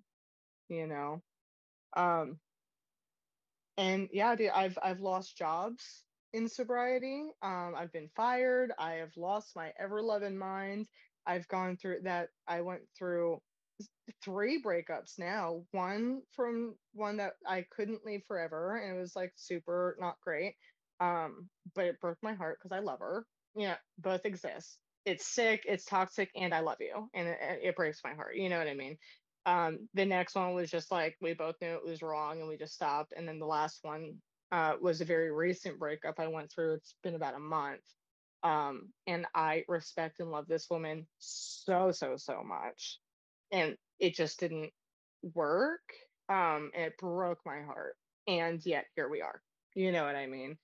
you 0.69 0.87
know? 0.87 1.23
Um, 1.97 2.39
and 3.77 4.09
yeah, 4.13 4.35
dude, 4.37 4.51
I've 4.51 4.79
I've 4.83 5.01
lost 5.01 5.37
jobs 5.37 6.05
in 6.33 6.49
sobriety. 6.49 7.31
Um, 7.43 7.75
I've 7.77 7.93
been 7.93 8.11
fired. 8.17 8.73
I 8.79 8.95
have 8.95 9.17
lost 9.17 9.57
my 9.57 9.73
ever 9.79 10.03
loving 10.03 10.39
mind. 10.39 10.87
I've 11.27 11.49
gone 11.49 11.77
through 11.77 12.03
that. 12.05 12.29
I 12.47 12.61
went 12.63 12.83
through 12.99 13.41
three 14.25 14.63
breakups 14.63 15.19
now. 15.19 15.65
One 15.73 16.23
from 16.35 16.75
one 16.95 17.19
that 17.19 17.35
I 17.47 17.67
couldn't 17.71 18.05
leave 18.05 18.23
forever, 18.29 18.77
and 18.77 18.97
it 18.97 19.01
was 19.01 19.17
like 19.17 19.33
super 19.37 19.97
not 20.01 20.17
great. 20.23 20.55
Um, 21.01 21.49
but 21.75 21.85
it 21.87 22.01
broke 22.01 22.19
my 22.23 22.35
heart 22.35 22.59
because 22.61 22.75
I 22.75 22.81
love 22.81 23.01
her. 23.01 23.27
Yeah, 23.55 23.77
both 23.99 24.25
exist. 24.25 24.79
It's 25.05 25.27
sick, 25.27 25.63
it's 25.67 25.85
toxic, 25.85 26.31
and 26.35 26.53
I 26.53 26.61
love 26.61 26.79
you, 26.81 27.09
and 27.15 27.29
it, 27.29 27.39
it 27.63 27.77
breaks 27.77 28.01
my 28.03 28.15
heart. 28.15 28.37
You 28.37 28.49
know 28.49 28.59
what 28.59 28.69
I 28.69 28.75
mean? 28.75 28.99
Um, 29.47 29.89
the 29.95 30.05
next 30.05 30.35
one 30.35 30.55
was 30.55 30.71
just 30.71 30.91
like 30.91 31.17
we 31.21 31.33
both 31.33 31.55
knew 31.61 31.75
it 31.75 31.87
was 31.87 32.03
wrong, 32.03 32.41
and 32.41 32.49
we 32.49 32.57
just 32.57 32.75
stopped. 32.75 33.15
And 33.17 33.27
then 33.27 33.39
the 33.39 33.47
last 33.47 33.79
one 33.83 34.17
uh, 34.53 34.75
was 34.81 35.01
a 35.01 35.05
very 35.05 35.31
recent 35.31 35.79
breakup 35.79 36.19
I 36.19 36.27
went 36.27 36.51
through. 36.51 36.75
It's 36.75 36.95
been 37.03 37.15
about 37.15 37.37
a 37.37 37.41
month. 37.41 37.83
Um, 38.43 38.91
and 39.07 39.27
I 39.35 39.65
respect 39.69 40.21
and 40.21 40.31
love 40.31 40.47
this 40.47 40.69
woman 40.71 41.07
so, 41.19 41.91
so, 41.91 42.17
so 42.17 42.43
much. 42.45 42.99
And 43.51 43.77
it 43.99 44.15
just 44.15 44.39
didn't 44.39 44.71
work. 45.35 45.81
Um, 46.29 46.71
it 46.75 46.99
broke 46.99 47.39
my 47.47 47.63
heart. 47.63 47.97
And 48.29 48.65
yet 48.65 48.87
here 48.95 49.09
we 49.09 49.23
are. 49.23 49.41
You 49.75 49.93
know 49.93 50.05
what 50.05 50.17
I 50.17 50.27
mean? 50.27 50.59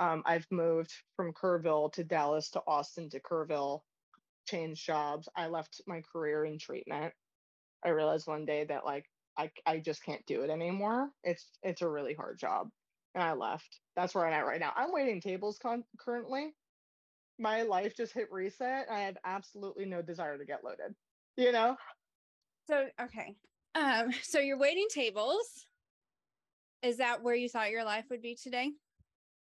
Um, 0.00 0.22
I've 0.26 0.46
moved 0.50 0.92
from 1.16 1.32
Kerrville 1.32 1.92
to 1.92 2.04
Dallas 2.04 2.50
to 2.50 2.62
Austin 2.66 3.10
to 3.10 3.20
Kerrville, 3.20 3.80
changed 4.46 4.84
jobs. 4.84 5.28
I 5.36 5.46
left 5.46 5.80
my 5.86 6.02
career 6.12 6.44
in 6.44 6.58
treatment. 6.58 7.14
I 7.84 7.90
realized 7.90 8.26
one 8.26 8.44
day 8.44 8.64
that 8.64 8.84
like 8.84 9.06
I 9.38 9.50
I 9.66 9.78
just 9.78 10.04
can't 10.04 10.24
do 10.26 10.42
it 10.42 10.50
anymore. 10.50 11.10
It's 11.22 11.50
it's 11.62 11.82
a 11.82 11.88
really 11.88 12.14
hard 12.14 12.38
job. 12.38 12.68
And 13.14 13.22
I 13.22 13.32
left. 13.32 13.80
That's 13.94 14.14
where 14.14 14.26
I'm 14.26 14.32
at 14.32 14.46
right 14.46 14.60
now. 14.60 14.72
I'm 14.74 14.92
waiting 14.92 15.20
tables 15.20 15.58
con- 15.62 15.84
currently. 15.98 16.54
My 17.38 17.62
life 17.62 17.96
just 17.96 18.12
hit 18.12 18.28
reset. 18.30 18.86
I 18.90 19.00
have 19.00 19.16
absolutely 19.24 19.84
no 19.86 20.02
desire 20.02 20.36
to 20.38 20.44
get 20.44 20.64
loaded. 20.64 20.94
You 21.36 21.52
know? 21.52 21.76
So 22.66 22.86
okay. 23.00 23.36
Um, 23.74 24.12
so 24.22 24.38
you're 24.38 24.58
waiting 24.58 24.86
tables. 24.92 25.66
Is 26.82 26.98
that 26.98 27.22
where 27.22 27.34
you 27.34 27.48
thought 27.48 27.70
your 27.70 27.84
life 27.84 28.04
would 28.10 28.22
be 28.22 28.36
today? 28.40 28.72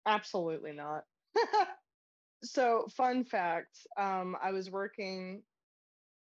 Absolutely 0.06 0.72
not. 0.72 1.04
so 2.44 2.86
fun 2.96 3.24
fact, 3.24 3.78
um, 3.98 4.36
I 4.42 4.52
was 4.52 4.70
working 4.70 5.42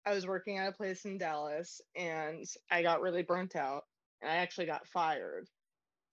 I 0.05 0.13
was 0.13 0.27
working 0.27 0.57
at 0.57 0.69
a 0.69 0.71
place 0.71 1.05
in 1.05 1.17
Dallas 1.17 1.81
and 1.95 2.45
I 2.69 2.83
got 2.83 3.01
really 3.01 3.23
burnt 3.23 3.55
out 3.55 3.83
and 4.21 4.31
I 4.31 4.35
actually 4.35 4.67
got 4.67 4.87
fired. 4.87 5.47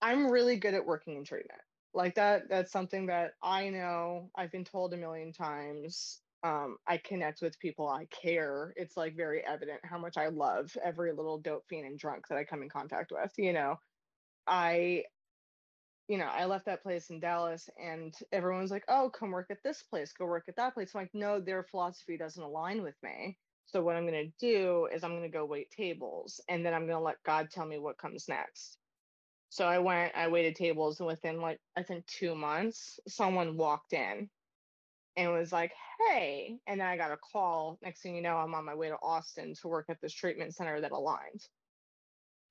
I'm 0.01 0.31
really 0.31 0.57
good 0.57 0.73
at 0.73 0.85
working 0.85 1.15
in 1.15 1.23
treatment. 1.23 1.61
Like 1.93 2.15
that 2.15 2.49
that's 2.49 2.71
something 2.71 3.05
that 3.07 3.33
I 3.41 3.69
know 3.69 4.31
I've 4.35 4.51
been 4.51 4.65
told 4.65 4.93
a 4.93 4.97
million 4.97 5.31
times 5.31 6.21
um, 6.43 6.77
I 6.87 6.97
connect 6.97 7.41
with 7.41 7.59
people. 7.59 7.87
I 7.87 8.05
care. 8.05 8.73
It's 8.75 8.97
like 8.97 9.15
very 9.15 9.45
evident 9.45 9.79
how 9.83 9.97
much 9.97 10.17
I 10.17 10.27
love 10.27 10.75
every 10.83 11.13
little 11.13 11.37
dope 11.37 11.63
fiend 11.69 11.85
and 11.87 11.97
drunk 11.97 12.27
that 12.27 12.37
I 12.37 12.43
come 12.43 12.61
in 12.61 12.69
contact 12.69 13.11
with. 13.11 13.31
You 13.37 13.53
know, 13.53 13.79
I, 14.45 15.05
you 16.09 16.17
know, 16.17 16.25
I 16.25 16.45
left 16.45 16.65
that 16.65 16.83
place 16.83 17.09
in 17.09 17.21
Dallas 17.21 17.69
and 17.81 18.13
everyone's 18.33 18.71
like, 18.71 18.83
oh, 18.89 19.09
come 19.09 19.31
work 19.31 19.47
at 19.51 19.63
this 19.63 19.83
place, 19.83 20.11
go 20.11 20.25
work 20.25 20.45
at 20.49 20.57
that 20.57 20.73
place. 20.73 20.91
I'm 20.93 21.01
like, 21.01 21.11
no, 21.13 21.39
their 21.39 21.63
philosophy 21.63 22.17
doesn't 22.17 22.43
align 22.43 22.83
with 22.83 22.95
me. 23.01 23.37
So 23.73 23.81
what 23.81 23.95
I'm 23.95 24.05
going 24.05 24.31
to 24.31 24.33
do 24.39 24.87
is 24.93 25.03
I'm 25.03 25.13
going 25.17 25.23
to 25.23 25.29
go 25.29 25.45
wait 25.45 25.71
tables 25.71 26.39
and 26.47 26.63
then 26.63 26.75
I'm 26.75 26.85
going 26.85 26.99
to 26.99 27.03
let 27.03 27.23
God 27.23 27.49
tell 27.49 27.65
me 27.65 27.79
what 27.79 27.97
comes 27.97 28.29
next. 28.29 28.77
So 29.49 29.65
I 29.65 29.79
went, 29.79 30.11
I 30.15 30.27
waited 30.27 30.55
tables 30.55 30.99
and 30.99 31.07
within 31.07 31.41
like, 31.41 31.59
I 31.75 31.81
think 31.81 32.05
two 32.05 32.35
months, 32.35 32.99
someone 33.07 33.57
walked 33.57 33.93
in 33.93 34.29
and 35.17 35.31
was 35.33 35.51
like, 35.51 35.71
hey. 36.07 36.59
And 36.67 36.79
then 36.79 36.87
I 36.87 36.97
got 36.97 37.13
a 37.13 37.17
call. 37.17 37.79
Next 37.81 38.03
thing 38.03 38.15
you 38.15 38.21
know, 38.21 38.37
I'm 38.37 38.53
on 38.53 38.63
my 38.63 38.75
way 38.75 38.89
to 38.89 38.97
Austin 39.01 39.55
to 39.55 39.67
work 39.67 39.87
at 39.89 39.99
this 40.01 40.13
treatment 40.13 40.53
center 40.53 40.79
that 40.79 40.91
aligned. 40.91 41.41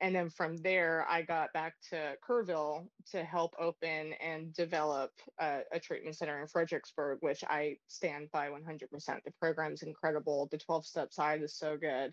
And 0.03 0.16
then 0.16 0.30
from 0.30 0.57
there, 0.57 1.07
I 1.09 1.22
got 1.22 1.53
back 1.53 1.74
to 1.90 2.16
Kerrville 2.28 2.88
to 3.12 3.22
help 3.22 3.55
open 3.57 4.14
and 4.14 4.53
develop 4.53 5.12
a, 5.38 5.61
treatment 5.80 6.16
center 6.16 6.40
in 6.40 6.48
Fredericksburg, 6.48 7.18
which 7.20 7.44
I 7.48 7.76
stand 7.86 8.28
by 8.32 8.48
100%. 8.48 8.88
The 8.90 9.30
program's 9.40 9.82
incredible. 9.82 10.48
The 10.50 10.59
12 10.59 10.86
step 10.86 11.12
side 11.12 11.40
is 11.40 11.55
so 11.57 11.76
good. 11.76 12.12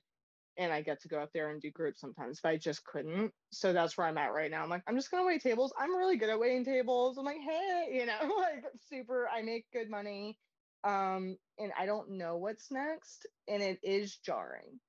And 0.56 0.72
I 0.72 0.82
get 0.82 1.02
to 1.02 1.08
go 1.08 1.18
up 1.18 1.32
there 1.34 1.50
and 1.50 1.60
do 1.60 1.72
groups 1.72 2.00
sometimes, 2.00 2.40
but 2.44 2.50
I 2.50 2.58
just 2.58 2.86
couldn't. 2.86 3.32
So 3.52 3.74
that's 3.74 3.98
where 3.98 4.06
I'm 4.06 4.20
at 4.20 4.34
right 4.34 4.52
now. 4.52 4.62
I'm 4.62 4.70
like, 4.70 4.84
I'm 4.86 4.96
just 4.96 5.10
going 5.10 5.24
to 5.24 5.28
wait 5.28 5.42
tables. 5.42 5.74
I'm 5.80 5.96
really 5.96 6.18
good 6.18 6.30
at 6.30 6.40
waiting 6.40 6.66
tables. 6.66 7.18
I'm 7.18 7.26
like, 7.26 7.38
hey, 7.38 7.90
you 7.92 8.06
know, 8.06 8.20
like 8.38 8.66
super, 8.88 9.28
I 9.34 9.42
make 9.42 9.66
good 9.74 9.90
money. 9.90 10.38
Um, 10.84 11.38
and 11.58 11.72
I 11.78 11.88
don't 11.88 12.12
know 12.12 12.38
what's 12.38 12.70
next. 12.70 13.26
And 13.48 13.64
it 13.64 13.80
is 13.82 14.18
jarring 14.18 14.80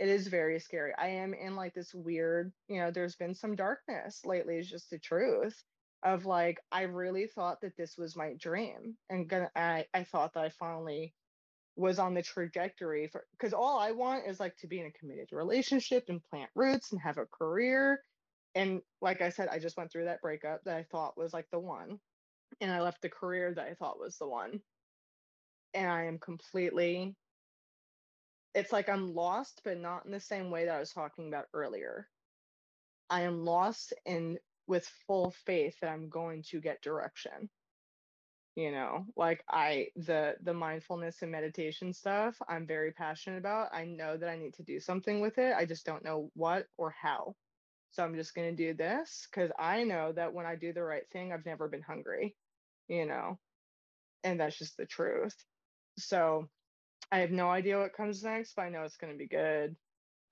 it 0.00 0.08
is 0.08 0.28
very 0.28 0.58
scary. 0.58 0.92
I 0.98 1.08
am 1.08 1.34
in 1.34 1.54
like 1.56 1.74
this 1.74 1.92
weird, 1.94 2.52
you 2.68 2.80
know, 2.80 2.90
there's 2.90 3.16
been 3.16 3.34
some 3.34 3.54
darkness 3.54 4.22
lately, 4.24 4.56
is 4.56 4.68
just 4.68 4.88
the 4.88 4.98
truth 4.98 5.62
of 6.02 6.24
like, 6.24 6.58
I 6.72 6.84
really 6.84 7.26
thought 7.26 7.60
that 7.60 7.76
this 7.76 7.98
was 7.98 8.16
my 8.16 8.32
dream. 8.40 8.96
And 9.10 9.28
gonna, 9.28 9.50
I, 9.54 9.84
I 9.92 10.04
thought 10.04 10.32
that 10.34 10.44
I 10.44 10.48
finally 10.48 11.12
was 11.76 11.98
on 11.98 12.14
the 12.14 12.22
trajectory 12.22 13.08
for, 13.08 13.26
because 13.32 13.52
all 13.52 13.78
I 13.78 13.92
want 13.92 14.26
is 14.26 14.40
like 14.40 14.56
to 14.56 14.66
be 14.66 14.80
in 14.80 14.86
a 14.86 14.98
committed 14.98 15.28
relationship 15.32 16.04
and 16.08 16.24
plant 16.30 16.48
roots 16.54 16.92
and 16.92 17.00
have 17.02 17.18
a 17.18 17.26
career. 17.26 18.00
And 18.54 18.80
like 19.02 19.20
I 19.20 19.28
said, 19.28 19.48
I 19.48 19.58
just 19.58 19.76
went 19.76 19.92
through 19.92 20.06
that 20.06 20.22
breakup 20.22 20.64
that 20.64 20.76
I 20.78 20.86
thought 20.90 21.18
was 21.18 21.34
like 21.34 21.46
the 21.52 21.60
one. 21.60 21.98
And 22.62 22.72
I 22.72 22.80
left 22.80 23.02
the 23.02 23.10
career 23.10 23.52
that 23.52 23.66
I 23.66 23.74
thought 23.74 24.00
was 24.00 24.16
the 24.16 24.26
one. 24.26 24.60
And 25.74 25.90
I 25.90 26.06
am 26.06 26.18
completely 26.18 27.14
it's 28.54 28.72
like 28.72 28.88
I'm 28.88 29.14
lost, 29.14 29.60
but 29.64 29.78
not 29.78 30.04
in 30.06 30.12
the 30.12 30.20
same 30.20 30.50
way 30.50 30.64
that 30.64 30.74
I 30.76 30.80
was 30.80 30.92
talking 30.92 31.28
about 31.28 31.46
earlier. 31.52 32.08
I 33.08 33.22
am 33.22 33.44
lost 33.44 33.92
in 34.06 34.38
with 34.66 34.86
full 35.06 35.32
faith 35.46 35.76
that 35.80 35.90
I'm 35.90 36.08
going 36.08 36.44
to 36.50 36.60
get 36.60 36.82
direction. 36.82 37.50
You 38.56 38.72
know, 38.72 39.06
like 39.16 39.44
I 39.48 39.88
the 39.96 40.36
the 40.42 40.52
mindfulness 40.52 41.22
and 41.22 41.30
meditation 41.30 41.92
stuff 41.94 42.36
I'm 42.48 42.66
very 42.66 42.92
passionate 42.92 43.38
about. 43.38 43.70
I 43.72 43.84
know 43.84 44.16
that 44.16 44.28
I 44.28 44.36
need 44.36 44.54
to 44.54 44.62
do 44.64 44.80
something 44.80 45.20
with 45.20 45.38
it. 45.38 45.54
I 45.56 45.64
just 45.64 45.86
don't 45.86 46.04
know 46.04 46.30
what 46.34 46.66
or 46.76 46.90
how. 46.90 47.34
So 47.92 48.04
I'm 48.04 48.16
just 48.16 48.34
going 48.34 48.54
to 48.54 48.64
do 48.64 48.74
this 48.74 49.26
cuz 49.32 49.50
I 49.58 49.84
know 49.84 50.12
that 50.12 50.34
when 50.34 50.46
I 50.46 50.56
do 50.56 50.72
the 50.72 50.82
right 50.82 51.08
thing, 51.10 51.32
I've 51.32 51.46
never 51.46 51.68
been 51.68 51.82
hungry, 51.82 52.36
you 52.88 53.06
know. 53.06 53.38
And 54.24 54.40
that's 54.40 54.58
just 54.58 54.76
the 54.76 54.86
truth. 54.86 55.36
So 55.98 56.48
I 57.12 57.18
have 57.18 57.30
no 57.30 57.48
idea 57.50 57.78
what 57.78 57.92
comes 57.92 58.22
next, 58.22 58.54
but 58.54 58.62
I 58.62 58.68
know 58.68 58.82
it's 58.82 58.96
going 58.96 59.12
to 59.12 59.18
be 59.18 59.26
good. 59.26 59.76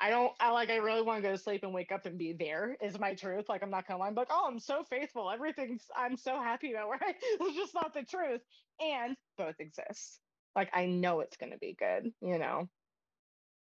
I 0.01 0.11
don't, 0.11 0.33
I 0.39 0.51
like, 0.53 0.71
I 0.71 0.77
really 0.77 1.03
want 1.03 1.23
to 1.23 1.29
go 1.29 1.33
to 1.33 1.43
sleep 1.43 1.65
and 1.65 1.75
wake 1.75 1.91
up 1.91 2.07
and 2.07 2.17
be 2.17 2.33
there 2.33 2.77
is 2.81 3.01
my 3.01 3.15
truth. 3.15 3.47
Like, 3.49 3.65
I'm 3.65 3.71
not 3.71 3.89
going 3.89 3.99
to 3.99 4.01
lie. 4.01 4.09
I'm 4.09 4.15
like, 4.15 4.29
oh, 4.31 4.47
I'm 4.49 4.61
so 4.61 4.85
faithful. 4.85 5.29
Everything's, 5.29 5.83
I'm 5.97 6.17
so 6.17 6.41
happy 6.41 6.73
about 6.73 6.89
where 6.89 7.01
I, 7.03 7.15
it's 7.41 7.57
just 7.57 7.75
not 7.75 7.95
the 7.95 8.05
truth. 8.05 8.41
And 8.81 9.17
both 9.37 9.57
exist. 9.59 10.21
Like, 10.55 10.71
I 10.73 10.87
know 10.87 11.21
it's 11.21 11.37
going 11.37 11.51
to 11.53 11.59
be 11.59 11.77
good, 11.77 12.13
you 12.21 12.39
know? 12.39 12.69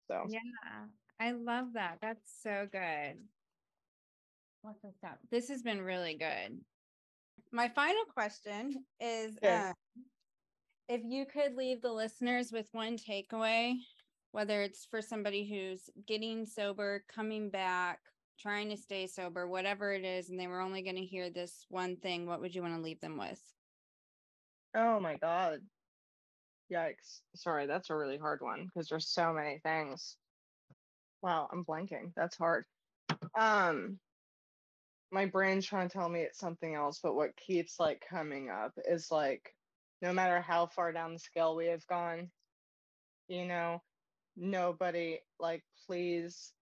So, 0.10 0.26
yeah, 0.28 0.40
I 1.22 1.32
love 1.32 1.68
that. 1.76 2.00
That's 2.02 2.30
so 2.44 2.68
good. 2.70 3.16
What's 4.62 4.82
this 4.82 4.96
up? 5.06 5.20
This 5.32 5.48
has 5.48 5.62
been 5.62 5.82
really 5.82 6.16
good. 6.16 6.60
My 7.54 7.70
final 7.70 8.04
question 8.14 8.84
is, 9.00 9.38
yeah. 9.42 9.72
uh, 9.72 10.02
if 10.90 11.02
you 11.06 11.26
could 11.26 11.56
leave 11.56 11.82
the 11.82 11.94
listeners 11.94 12.52
with 12.52 12.68
one 12.72 12.98
takeaway, 12.98 13.76
whether 14.32 14.64
it's 14.64 14.86
for 14.90 15.02
somebody 15.02 15.48
who's 15.48 15.90
getting 16.08 16.46
sober, 16.48 17.04
coming 17.14 17.50
back, 17.50 18.00
trying 18.40 18.70
to 18.70 18.78
stay 18.78 19.06
sober, 19.06 19.48
whatever 19.48 19.94
it 19.94 20.04
is, 20.04 20.30
and 20.30 20.40
they 20.40 20.48
were 20.48 20.62
only 20.62 20.82
going 20.82 20.96
to 20.96 21.06
hear 21.06 21.30
this 21.30 21.66
one 21.70 21.96
thing, 21.98 22.26
what 22.26 22.42
would 22.42 22.56
you 22.56 22.64
want 22.64 22.76
to 22.76 22.82
leave 22.82 23.00
them 23.02 23.18
with? 23.18 23.40
Oh 24.76 25.00
my 25.00 25.16
God. 25.16 25.60
Yikes. 26.74 27.22
Sorry, 27.36 27.68
that's 27.68 27.92
a 27.92 27.96
really 27.96 28.18
hard 28.18 28.42
one 28.42 28.66
because 28.66 28.90
there's 28.90 29.08
so 29.08 29.32
many 29.32 29.60
things. 29.60 30.18
Wow, 31.22 31.50
I'm 31.52 31.66
blanking. 31.66 32.14
That's 32.16 32.38
hard. 32.38 32.66
Um 33.38 34.00
my 35.12 35.26
brain's 35.26 35.66
trying 35.66 35.90
to 35.90 35.94
tell 35.94 36.08
me 36.08 36.22
it's 36.22 36.40
something 36.40 36.76
else, 36.76 37.00
but 37.02 37.16
what 37.16 37.36
keeps 37.36 37.80
like 37.80 38.04
coming 38.08 38.52
up 38.52 38.74
is 38.88 39.10
like 39.10 39.56
no 40.02 40.14
matter 40.14 40.42
how 40.42 40.68
far 40.68 40.92
down 40.92 41.14
the 41.14 41.20
scale 41.20 41.56
we 41.56 41.68
have 41.68 41.86
gone, 41.88 42.30
you 43.28 43.46
know, 43.46 43.82
nobody 44.36 45.20
like 45.40 45.64
please 45.86 46.54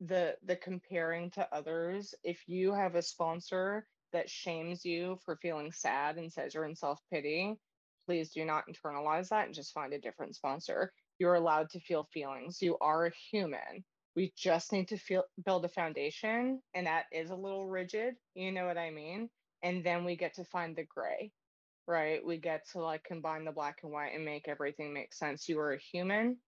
the 0.00 0.36
the 0.44 0.56
comparing 0.56 1.30
to 1.30 1.48
others. 1.54 2.14
If 2.24 2.42
you 2.46 2.72
have 2.72 2.94
a 2.94 3.02
sponsor 3.02 3.86
that 4.12 4.28
shames 4.30 4.84
you 4.84 5.18
for 5.24 5.36
feeling 5.36 5.72
sad 5.72 6.18
and 6.18 6.32
says 6.32 6.54
you're 6.54 6.66
in 6.66 6.76
self-pity, 6.76 7.56
please 8.06 8.30
do 8.32 8.44
not 8.44 8.64
internalize 8.68 9.28
that 9.28 9.46
and 9.46 9.54
just 9.54 9.72
find 9.72 9.92
a 9.92 10.00
different 10.00 10.34
sponsor. 10.34 10.92
You're 11.18 11.34
allowed 11.34 11.70
to 11.70 11.80
feel 11.80 12.08
feelings. 12.12 12.60
You 12.60 12.76
are 12.80 13.06
a 13.06 13.12
human. 13.30 13.84
We 14.16 14.32
just 14.36 14.72
need 14.72 14.88
to 14.88 14.98
feel 14.98 15.24
build 15.44 15.64
a 15.64 15.68
foundation 15.68 16.60
and 16.74 16.86
that 16.86 17.04
is 17.12 17.30
a 17.30 17.36
little 17.36 17.66
rigid, 17.66 18.14
you 18.34 18.52
know 18.52 18.66
what 18.66 18.76
I 18.76 18.90
mean? 18.90 19.30
And 19.62 19.84
then 19.84 20.04
we 20.04 20.16
get 20.16 20.34
to 20.34 20.44
find 20.44 20.76
the 20.76 20.84
gray 20.84 21.30
right? 21.86 22.24
We 22.24 22.38
get 22.38 22.68
to 22.72 22.80
like 22.80 23.04
combine 23.04 23.44
the 23.44 23.52
black 23.52 23.78
and 23.82 23.92
white 23.92 24.14
and 24.14 24.24
make 24.24 24.48
everything 24.48 24.92
make 24.92 25.14
sense. 25.14 25.48
You 25.48 25.58
are 25.60 25.72
a 25.72 25.78
human. 25.78 26.38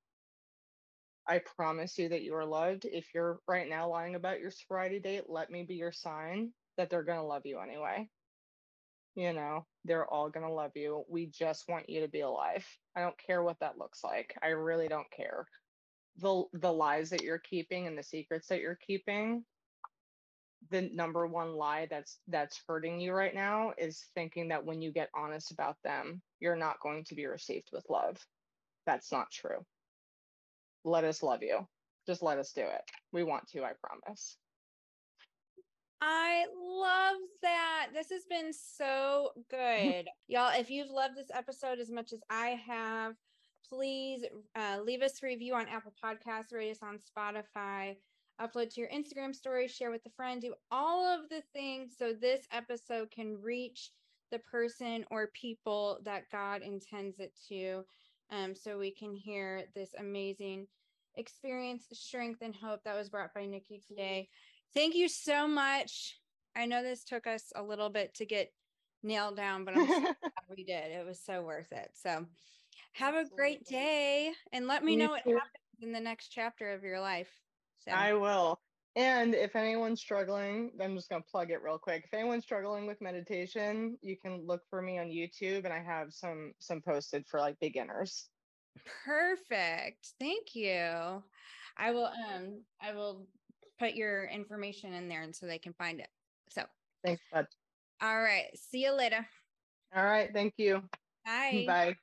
I 1.26 1.40
promise 1.56 1.96
you 1.98 2.10
that 2.10 2.22
you 2.22 2.34
are 2.34 2.44
loved. 2.44 2.84
If 2.84 3.06
you're 3.14 3.40
right 3.48 3.68
now 3.68 3.88
lying 3.90 4.14
about 4.14 4.40
your 4.40 4.50
sobriety 4.50 5.00
date, 5.00 5.24
let 5.28 5.50
me 5.50 5.62
be 5.62 5.74
your 5.74 5.92
sign 5.92 6.52
that 6.76 6.90
they're 6.90 7.02
going 7.02 7.18
to 7.18 7.24
love 7.24 7.42
you 7.46 7.60
anyway. 7.60 8.08
You 9.14 9.32
know, 9.32 9.64
they're 9.84 10.06
all 10.06 10.28
going 10.28 10.46
to 10.46 10.52
love 10.52 10.72
you. 10.74 11.04
We 11.08 11.26
just 11.26 11.64
want 11.68 11.88
you 11.88 12.00
to 12.00 12.08
be 12.08 12.20
alive. 12.20 12.66
I 12.96 13.00
don't 13.00 13.16
care 13.18 13.42
what 13.42 13.60
that 13.60 13.78
looks 13.78 14.02
like. 14.02 14.34
I 14.42 14.48
really 14.48 14.88
don't 14.88 15.10
care. 15.10 15.46
The 16.18 16.44
the 16.52 16.72
lies 16.72 17.10
that 17.10 17.22
you're 17.22 17.38
keeping 17.38 17.86
and 17.86 17.96
the 17.96 18.02
secrets 18.02 18.48
that 18.48 18.60
you're 18.60 18.78
keeping, 18.86 19.44
the 20.70 20.90
number 20.92 21.26
one 21.26 21.54
lie 21.54 21.86
that's 21.90 22.18
that's 22.28 22.60
hurting 22.66 23.00
you 23.00 23.12
right 23.12 23.34
now 23.34 23.72
is 23.78 24.06
thinking 24.14 24.48
that 24.48 24.64
when 24.64 24.80
you 24.80 24.92
get 24.92 25.10
honest 25.14 25.50
about 25.50 25.76
them, 25.84 26.22
you're 26.40 26.56
not 26.56 26.80
going 26.80 27.04
to 27.04 27.14
be 27.14 27.26
received 27.26 27.68
with 27.72 27.84
love. 27.88 28.16
That's 28.86 29.12
not 29.12 29.30
true. 29.30 29.64
Let 30.84 31.04
us 31.04 31.22
love 31.22 31.42
you. 31.42 31.66
Just 32.06 32.22
let 32.22 32.38
us 32.38 32.52
do 32.52 32.62
it. 32.62 32.82
We 33.12 33.24
want 33.24 33.48
to, 33.48 33.64
I 33.64 33.72
promise. 33.82 34.36
I 36.02 36.44
love 36.54 37.16
that. 37.40 37.88
This 37.94 38.10
has 38.10 38.24
been 38.28 38.52
so 38.52 39.30
good. 39.50 40.06
Y'all, 40.28 40.52
if 40.54 40.68
you've 40.68 40.90
loved 40.90 41.16
this 41.16 41.30
episode 41.32 41.78
as 41.78 41.90
much 41.90 42.12
as 42.12 42.20
I 42.28 42.60
have, 42.66 43.14
please 43.66 44.24
uh, 44.54 44.78
leave 44.84 45.00
us 45.00 45.22
a 45.22 45.26
review 45.26 45.54
on 45.54 45.66
Apple 45.68 45.94
Podcasts, 46.04 46.52
rate 46.52 46.72
us 46.72 46.82
on 46.82 46.98
Spotify, 46.98 47.96
upload 48.40 48.72
to 48.74 48.80
your 48.80 48.90
Instagram 48.90 49.34
story, 49.34 49.68
share 49.68 49.90
with 49.90 50.04
a 50.06 50.10
friend, 50.10 50.40
do 50.40 50.54
all 50.70 51.04
of 51.04 51.28
the 51.28 51.42
things 51.52 51.94
so 51.98 52.12
this 52.12 52.46
episode 52.52 53.10
can 53.10 53.40
reach 53.40 53.90
the 54.30 54.38
person 54.40 55.04
or 55.10 55.30
people 55.34 55.98
that 56.04 56.30
God 56.30 56.62
intends 56.62 57.20
it 57.20 57.32
to. 57.48 57.84
Um, 58.30 58.54
so 58.54 58.78
we 58.78 58.90
can 58.90 59.14
hear 59.14 59.64
this 59.74 59.90
amazing 59.98 60.66
experience, 61.16 61.86
strength, 61.92 62.40
and 62.42 62.54
hope 62.54 62.80
that 62.84 62.96
was 62.96 63.08
brought 63.08 63.34
by 63.34 63.46
Nikki 63.46 63.80
today. 63.86 64.28
Thank 64.72 64.94
you 64.94 65.08
so 65.08 65.46
much. 65.46 66.18
I 66.56 66.66
know 66.66 66.82
this 66.82 67.04
took 67.04 67.26
us 67.26 67.52
a 67.54 67.62
little 67.62 67.90
bit 67.90 68.14
to 68.14 68.26
get 68.26 68.52
nailed 69.02 69.36
down, 69.36 69.64
but 69.64 69.76
I'm 69.76 69.86
so 69.86 70.00
glad 70.02 70.14
we 70.56 70.64
did. 70.64 70.90
It 70.90 71.06
was 71.06 71.20
so 71.20 71.42
worth 71.42 71.70
it. 71.72 71.90
So 71.94 72.26
have 72.94 73.14
a 73.14 73.26
great 73.36 73.64
day 73.64 74.32
and 74.52 74.66
let 74.66 74.82
me 74.82 74.92
You 74.92 74.98
know 74.98 75.10
what 75.10 75.24
too. 75.24 75.30
happens 75.30 75.82
in 75.82 75.92
the 75.92 76.00
next 76.00 76.28
chapter 76.28 76.72
of 76.72 76.82
your 76.82 77.00
life. 77.00 77.30
So 77.86 77.94
I 77.94 78.12
will. 78.14 78.60
And 78.96 79.34
if 79.34 79.56
anyone's 79.56 80.00
struggling, 80.00 80.70
I'm 80.80 80.94
just 80.94 81.08
going 81.08 81.22
to 81.22 81.28
plug 81.28 81.50
it 81.50 81.62
real 81.62 81.78
quick. 81.78 82.04
If 82.04 82.14
anyone's 82.14 82.44
struggling 82.44 82.86
with 82.86 83.00
meditation, 83.00 83.98
you 84.02 84.16
can 84.16 84.46
look 84.46 84.62
for 84.70 84.80
me 84.80 84.98
on 84.98 85.08
YouTube 85.08 85.64
and 85.64 85.72
I 85.72 85.82
have 85.82 86.12
some 86.12 86.52
some 86.60 86.80
posted 86.80 87.26
for 87.26 87.40
like 87.40 87.58
beginners. 87.60 88.28
perfect. 89.04 90.12
Thank 90.20 90.54
you. 90.54 91.22
I 91.76 91.90
will 91.90 92.06
um 92.06 92.62
I 92.80 92.94
will 92.94 93.26
put 93.78 93.94
your 93.94 94.26
information 94.26 94.92
in 94.92 95.08
there 95.08 95.22
and 95.22 95.34
so 95.34 95.46
they 95.46 95.58
can 95.58 95.72
find 95.72 95.98
it. 95.98 96.08
So 96.48 96.62
Thanks, 97.04 97.22
bud. 97.32 97.46
all 98.00 98.20
right. 98.20 98.46
See 98.54 98.84
you 98.84 98.92
later. 98.92 99.26
All 99.94 100.04
right, 100.04 100.30
thank 100.32 100.54
you. 100.56 100.82
Bye. 101.24 101.64
Bye. 101.66 101.96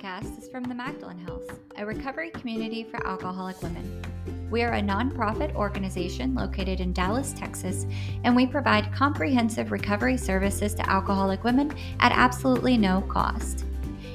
Podcast 0.00 0.38
is 0.38 0.48
from 0.48 0.64
the 0.64 0.74
Magdalen 0.74 1.18
House, 1.18 1.44
a 1.76 1.84
recovery 1.84 2.30
community 2.30 2.84
for 2.84 3.06
alcoholic 3.06 3.60
women. 3.62 4.02
We 4.50 4.62
are 4.62 4.72
a 4.72 4.80
nonprofit 4.80 5.54
organization 5.54 6.34
located 6.34 6.80
in 6.80 6.94
Dallas, 6.94 7.34
Texas, 7.34 7.86
and 8.24 8.34
we 8.34 8.46
provide 8.46 8.94
comprehensive 8.94 9.70
recovery 9.70 10.16
services 10.16 10.74
to 10.74 10.88
alcoholic 10.88 11.44
women 11.44 11.74
at 11.98 12.12
absolutely 12.12 12.78
no 12.78 13.02
cost. 13.02 13.66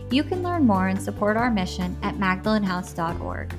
You 0.09 0.23
can 0.23 0.41
learn 0.41 0.65
more 0.65 0.87
and 0.87 0.99
support 0.99 1.37
our 1.37 1.51
mission 1.51 1.95
at 2.01 2.15
magdalenhouse.org. 2.15 3.53